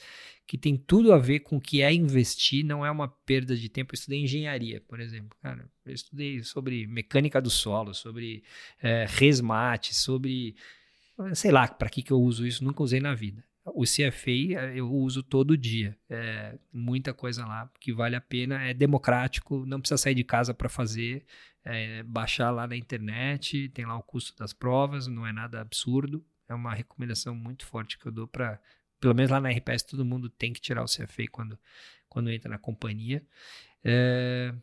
que 0.47 0.57
tem 0.57 0.75
tudo 0.75 1.13
a 1.13 1.19
ver 1.19 1.41
com 1.41 1.57
o 1.57 1.61
que 1.61 1.81
é 1.81 1.93
investir, 1.93 2.65
não 2.65 2.83
é 2.85 2.89
uma 2.89 3.07
perda 3.07 3.55
de 3.55 3.69
tempo. 3.69 3.93
Eu 3.93 3.97
estudei 3.97 4.19
engenharia, 4.19 4.81
por 4.81 4.99
exemplo. 4.99 5.37
Cara, 5.41 5.69
eu 5.85 5.93
estudei 5.93 6.43
sobre 6.43 6.87
mecânica 6.87 7.39
do 7.39 7.49
solo, 7.49 7.93
sobre 7.93 8.43
é, 8.81 9.05
resmate, 9.07 9.93
sobre. 9.93 10.55
Sei 11.33 11.51
lá 11.51 11.67
para 11.67 11.89
que, 11.89 12.01
que 12.01 12.11
eu 12.11 12.19
uso 12.19 12.47
isso, 12.47 12.63
nunca 12.63 12.81
usei 12.81 12.99
na 12.99 13.13
vida. 13.13 13.43
O 13.75 13.83
CFA 13.83 14.31
eu 14.73 14.91
uso 14.91 15.21
todo 15.21 15.57
dia. 15.57 15.97
É 16.09 16.57
muita 16.71 17.13
coisa 17.13 17.45
lá 17.45 17.69
que 17.79 17.93
vale 17.93 18.15
a 18.15 18.21
pena. 18.21 18.63
É 18.63 18.73
democrático, 18.73 19.65
não 19.65 19.79
precisa 19.79 19.97
sair 19.97 20.15
de 20.15 20.23
casa 20.23 20.53
para 20.53 20.69
fazer. 20.69 21.25
É, 21.63 22.03
baixar 22.03 22.51
lá 22.51 22.65
na 22.65 22.75
internet, 22.75 23.69
tem 23.69 23.85
lá 23.85 23.97
o 23.97 24.03
custo 24.03 24.35
das 24.37 24.53
provas, 24.53 25.07
não 25.07 25.25
é 25.25 25.31
nada 25.31 25.61
absurdo. 25.61 26.25
É 26.47 26.53
uma 26.53 26.73
recomendação 26.73 27.35
muito 27.35 27.65
forte 27.65 27.97
que 27.97 28.05
eu 28.07 28.11
dou 28.11 28.27
para. 28.27 28.59
Pelo 28.99 29.15
menos 29.15 29.31
lá 29.31 29.39
na 29.39 29.49
RPS, 29.49 29.83
todo 29.83 30.03
mundo 30.03 30.29
tem 30.29 30.51
que 30.51 30.59
tirar 30.59 30.83
o 30.83 30.85
CFA 30.85 31.23
quando, 31.31 31.57
quando 32.09 32.29
entra 32.29 32.49
na 32.49 32.57
companhia. 32.57 33.25
É, 33.83 34.53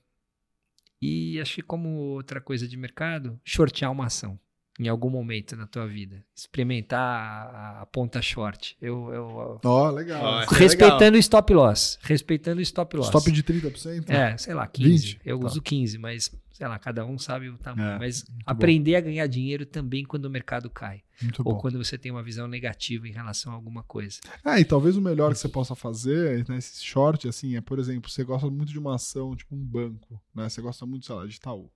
e 1.01 1.40
acho 1.40 1.57
que, 1.57 1.62
como 1.62 1.88
outra 1.88 2.40
coisa 2.40 2.66
de 2.66 2.76
mercado, 2.76 3.40
shortear 3.44 3.90
uma 3.92 4.07
ação 4.07 4.38
em 4.79 4.89
algum 4.89 5.09
momento 5.11 5.57
na 5.57 5.66
tua 5.66 5.87
vida. 5.87 6.24
Experimentar 6.35 7.01
a, 7.01 7.83
a 7.83 7.87
ponta 7.87 8.20
short. 8.20 8.77
Eu, 8.81 9.11
eu, 9.12 9.61
Ó, 9.64 9.91
legal. 9.91 10.43
É 10.43 10.47
respeitando 10.51 11.16
o 11.16 11.20
stop 11.20 11.53
loss. 11.55 11.99
Respeitando 12.03 12.59
o 12.59 12.62
stop 12.62 12.97
loss. 12.97 13.07
Stop 13.07 13.31
de 13.31 13.43
30%? 13.43 14.09
É, 14.11 14.37
sei 14.37 14.55
lá, 14.55 14.66
15. 14.66 14.89
20? 15.14 15.20
Eu 15.24 15.39
Tá. 15.41 15.47
uso 15.47 15.62
15, 15.62 15.99
mas 15.99 16.31
sei 16.53 16.66
lá, 16.66 16.79
cada 16.79 17.05
um 17.05 17.18
sabe 17.18 17.51
o 17.51 17.59
tamanho. 17.59 17.97
É, 17.97 17.99
mas 17.99 18.24
aprender 18.47 18.97
a 18.97 19.01
ganhar 19.01 19.27
dinheiro 19.27 19.66
também 19.66 20.05
quando 20.05 20.24
o 20.24 20.31
mercado 20.31 20.70
cai. 20.70 21.03
Muito 21.22 21.41
Ou 21.45 21.55
bom. 21.55 21.61
quando 21.61 21.77
você 21.83 21.97
tem 21.99 22.11
uma 22.11 22.22
visão 22.22 22.47
negativa 22.49 23.07
em 23.07 23.12
relação 23.12 23.53
a 23.53 23.55
alguma 23.55 23.83
coisa. 23.83 24.18
Ah, 24.45 24.59
e 24.59 24.64
talvez 24.64 24.97
o 24.97 25.01
melhor 25.03 25.33
que 25.33 25.39
você 25.39 25.49
possa 25.49 25.74
fazer, 25.74 26.47
né, 26.49 26.57
esse 26.59 26.83
short, 26.85 27.29
assim, 27.29 27.57
é, 27.57 27.61
por 27.61 27.79
exemplo, 27.79 28.11
você 28.11 28.24
gosta 28.24 28.49
muito 28.51 28.72
de 28.72 28.79
uma 28.79 28.95
ação, 28.95 29.35
tipo 29.37 29.55
um 29.55 29.64
banco, 29.64 30.20
né? 30.35 30.49
Você 30.49 30.61
gosta 30.62 30.85
muito, 30.87 31.05
sei 31.07 31.14
lá, 31.14 31.27
de 31.27 31.37
Itaú. 31.37 31.70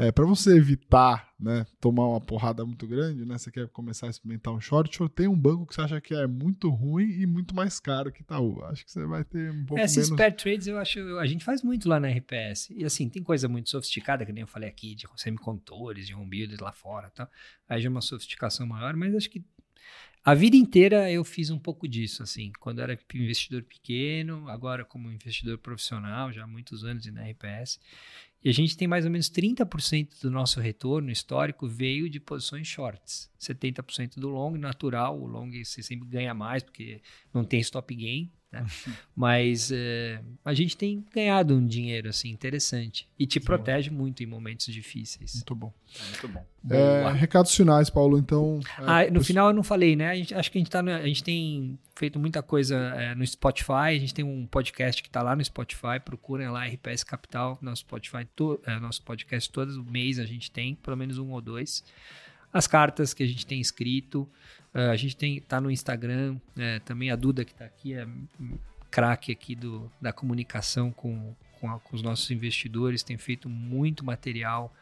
É, 0.00 0.12
para 0.12 0.24
você 0.24 0.56
evitar, 0.56 1.34
né, 1.40 1.66
tomar 1.80 2.06
uma 2.06 2.20
porrada 2.20 2.64
muito 2.64 2.86
grande, 2.86 3.24
né, 3.24 3.36
você 3.36 3.50
quer 3.50 3.66
começar 3.66 4.06
a 4.06 4.10
experimentar 4.10 4.54
um 4.54 4.60
short, 4.60 4.96
sorteia 4.96 5.28
um 5.28 5.36
banco 5.36 5.66
que 5.66 5.74
você 5.74 5.80
acha 5.80 6.00
que 6.00 6.14
é 6.14 6.24
muito 6.24 6.70
ruim 6.70 7.10
e 7.10 7.26
muito 7.26 7.52
mais 7.52 7.80
caro 7.80 8.12
que 8.12 8.22
Itaú. 8.22 8.64
Acho 8.66 8.84
que 8.84 8.92
você 8.92 9.04
vai 9.04 9.24
ter 9.24 9.50
um 9.50 9.64
pouco 9.66 9.82
Esses 9.82 10.08
menos... 10.08 10.16
pair 10.16 10.36
trades 10.36 10.68
eu 10.68 10.78
acho, 10.78 11.00
a 11.18 11.26
gente 11.26 11.44
faz 11.44 11.64
muito 11.64 11.88
lá 11.88 11.98
na 11.98 12.08
RPS. 12.08 12.70
E 12.70 12.84
assim, 12.84 13.08
tem 13.08 13.24
coisa 13.24 13.48
muito 13.48 13.70
sofisticada, 13.70 14.24
que 14.24 14.32
nem 14.32 14.42
eu 14.42 14.46
falei 14.46 14.68
aqui, 14.68 14.94
de 14.94 15.04
semicondutores, 15.16 16.06
de 16.06 16.14
home 16.14 16.30
builders 16.30 16.60
lá 16.60 16.70
fora, 16.70 17.10
tá? 17.10 17.28
Aí 17.68 17.80
já 17.80 17.88
é 17.88 17.90
uma 17.90 18.00
sofisticação 18.00 18.68
maior, 18.68 18.94
mas 18.94 19.16
acho 19.16 19.28
que 19.28 19.44
a 20.24 20.34
vida 20.34 20.56
inteira 20.56 21.10
eu 21.10 21.24
fiz 21.24 21.48
um 21.48 21.58
pouco 21.58 21.88
disso, 21.88 22.22
assim, 22.22 22.52
quando 22.60 22.80
eu 22.80 22.84
era 22.84 22.98
investidor 23.14 23.62
pequeno, 23.62 24.48
agora 24.48 24.84
como 24.84 25.10
investidor 25.10 25.56
profissional, 25.58 26.30
já 26.30 26.44
há 26.44 26.46
muitos 26.46 26.84
anos 26.84 27.06
na 27.06 27.22
RPS. 27.22 27.80
E 28.42 28.48
a 28.48 28.52
gente 28.52 28.76
tem 28.76 28.86
mais 28.86 29.04
ou 29.04 29.10
menos 29.10 29.28
30% 29.28 30.20
do 30.22 30.30
nosso 30.30 30.60
retorno 30.60 31.10
histórico 31.10 31.66
veio 31.66 32.08
de 32.08 32.20
posições 32.20 32.68
shorts. 32.68 33.30
70% 33.40 34.18
do 34.18 34.28
long 34.28 34.52
natural, 34.52 35.18
o 35.18 35.26
long 35.26 35.50
você 35.62 35.82
sempre 35.82 36.08
ganha 36.08 36.34
mais 36.34 36.62
porque 36.62 37.00
não 37.32 37.44
tem 37.44 37.60
stop 37.60 37.94
gain, 37.94 38.30
né? 38.50 38.64
Mas 39.14 39.70
é, 39.70 40.20
a 40.44 40.54
gente 40.54 40.76
tem 40.76 41.04
ganhado 41.12 41.54
um 41.54 41.66
dinheiro 41.66 42.08
assim 42.08 42.30
interessante 42.30 43.08
e 43.18 43.26
te 43.26 43.38
Sim, 43.38 43.44
protege 43.44 43.90
muito 43.90 44.22
em 44.22 44.26
momentos 44.26 44.72
difíceis. 44.72 45.34
Muito 45.34 45.54
bom. 45.54 45.72
É 45.94 46.04
muito 46.04 46.28
bom. 46.28 46.46
É, 46.70 47.12
recados 47.12 47.54
finais, 47.54 47.90
Paulo. 47.90 48.18
Então. 48.18 48.60
É, 48.78 48.82
ah, 48.86 49.10
no 49.10 49.22
final 49.22 49.48
eu 49.48 49.54
não 49.54 49.62
falei, 49.62 49.94
né? 49.94 50.10
A 50.10 50.14
gente, 50.14 50.34
acho 50.34 50.50
que 50.50 50.58
a 50.58 50.60
gente, 50.60 50.70
tá 50.70 50.82
no, 50.82 50.90
a 50.90 51.06
gente 51.06 51.22
tem 51.22 51.78
feito 51.94 52.18
muita 52.18 52.42
coisa 52.42 52.76
é, 52.96 53.14
no 53.14 53.26
Spotify. 53.26 53.94
A 53.94 53.98
gente 53.98 54.14
tem 54.14 54.24
um 54.24 54.46
podcast 54.46 55.02
que 55.02 55.08
está 55.08 55.22
lá 55.22 55.36
no 55.36 55.44
Spotify. 55.44 56.00
Procurem 56.04 56.48
lá 56.48 56.66
RPS 56.66 57.04
Capital, 57.04 57.58
nosso 57.60 57.80
Spotify, 57.80 58.24
to, 58.34 58.60
é, 58.66 58.78
nosso 58.80 59.02
podcast 59.02 59.50
todo 59.50 59.84
mês 59.84 60.18
a 60.18 60.24
gente 60.24 60.50
tem, 60.50 60.74
pelo 60.74 60.96
menos 60.96 61.18
um 61.18 61.30
ou 61.30 61.40
dois 61.40 61.84
as 62.52 62.66
cartas 62.66 63.14
que 63.14 63.22
a 63.22 63.26
gente 63.26 63.46
tem 63.46 63.60
escrito. 63.60 64.28
Uh, 64.74 64.90
a 64.90 64.96
gente 64.96 65.16
tem 65.16 65.40
tá 65.40 65.60
no 65.60 65.70
Instagram, 65.70 66.36
é, 66.56 66.78
também 66.80 67.10
a 67.10 67.16
Duda 67.16 67.44
que 67.44 67.52
está 67.52 67.64
aqui 67.64 67.94
é 67.94 68.06
craque 68.90 69.32
aqui 69.32 69.54
do, 69.54 69.90
da 70.00 70.12
comunicação 70.12 70.90
com, 70.90 71.34
com, 71.60 71.70
a, 71.70 71.78
com, 71.78 71.96
os 71.96 72.02
nossos 72.02 72.30
investidores, 72.30 73.02
tem 73.02 73.16
feito 73.16 73.48
muito 73.48 74.04
material 74.04 74.74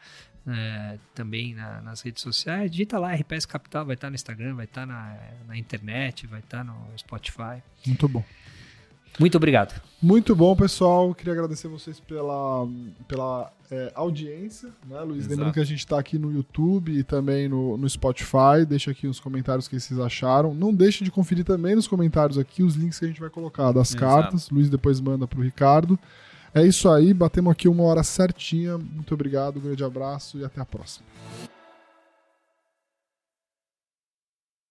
é, 0.47 0.97
também 1.13 1.53
na, 1.53 1.81
nas 1.81 2.01
redes 2.01 2.21
sociais. 2.21 2.71
Digita 2.71 2.97
lá 2.97 3.13
RPS 3.13 3.45
Capital, 3.45 3.85
vai 3.85 3.95
estar 3.95 4.07
tá 4.07 4.11
no 4.11 4.15
Instagram, 4.15 4.55
vai 4.55 4.65
estar 4.65 4.81
tá 4.81 4.87
na, 4.87 5.17
na 5.47 5.57
internet, 5.57 6.25
vai 6.27 6.39
estar 6.39 6.59
tá 6.59 6.63
no 6.63 6.97
Spotify. 6.97 7.61
Muito 7.85 8.07
bom. 8.07 8.23
Muito 9.19 9.35
obrigado. 9.35 9.81
Muito 10.01 10.35
bom, 10.35 10.55
pessoal. 10.55 11.13
Queria 11.13 11.33
agradecer 11.33 11.67
vocês 11.67 11.99
pela, 11.99 12.67
pela 13.07 13.51
é, 13.71 13.91
audiência, 13.95 14.69
né, 14.87 14.99
Luiz? 15.01 15.19
Exato. 15.19 15.31
Lembrando 15.31 15.53
que 15.53 15.59
a 15.59 15.65
gente 15.65 15.79
está 15.79 15.99
aqui 15.99 16.19
no 16.19 16.31
YouTube 16.31 16.91
e 16.91 17.03
também 17.03 17.49
no, 17.49 17.77
no 17.77 17.89
Spotify. 17.89 18.63
Deixa 18.67 18.91
aqui 18.91 19.07
nos 19.07 19.19
comentários 19.19 19.65
o 19.65 19.69
que 19.69 19.79
vocês 19.79 19.99
acharam. 19.99 20.53
Não 20.53 20.73
deixe 20.73 21.03
de 21.03 21.09
conferir 21.09 21.43
também 21.43 21.75
nos 21.75 21.87
comentários 21.87 22.37
aqui 22.37 22.61
os 22.61 22.75
links 22.75 22.99
que 22.99 23.05
a 23.05 23.07
gente 23.07 23.19
vai 23.19 23.29
colocar 23.29 23.71
das 23.71 23.89
Exato. 23.89 24.05
cartas. 24.05 24.49
Luiz 24.51 24.69
depois 24.69 25.01
manda 25.01 25.27
para 25.27 25.39
o 25.39 25.43
Ricardo. 25.43 25.97
É 26.53 26.65
isso 26.65 26.89
aí, 26.89 27.13
batemos 27.13 27.51
aqui 27.51 27.67
uma 27.67 27.83
hora 27.83 28.03
certinha. 28.03 28.77
Muito 28.77 29.13
obrigado, 29.13 29.57
um 29.57 29.61
grande 29.61 29.83
abraço 29.83 30.37
e 30.37 30.45
até 30.45 30.61
a 30.61 30.65
próxima. 30.65 31.05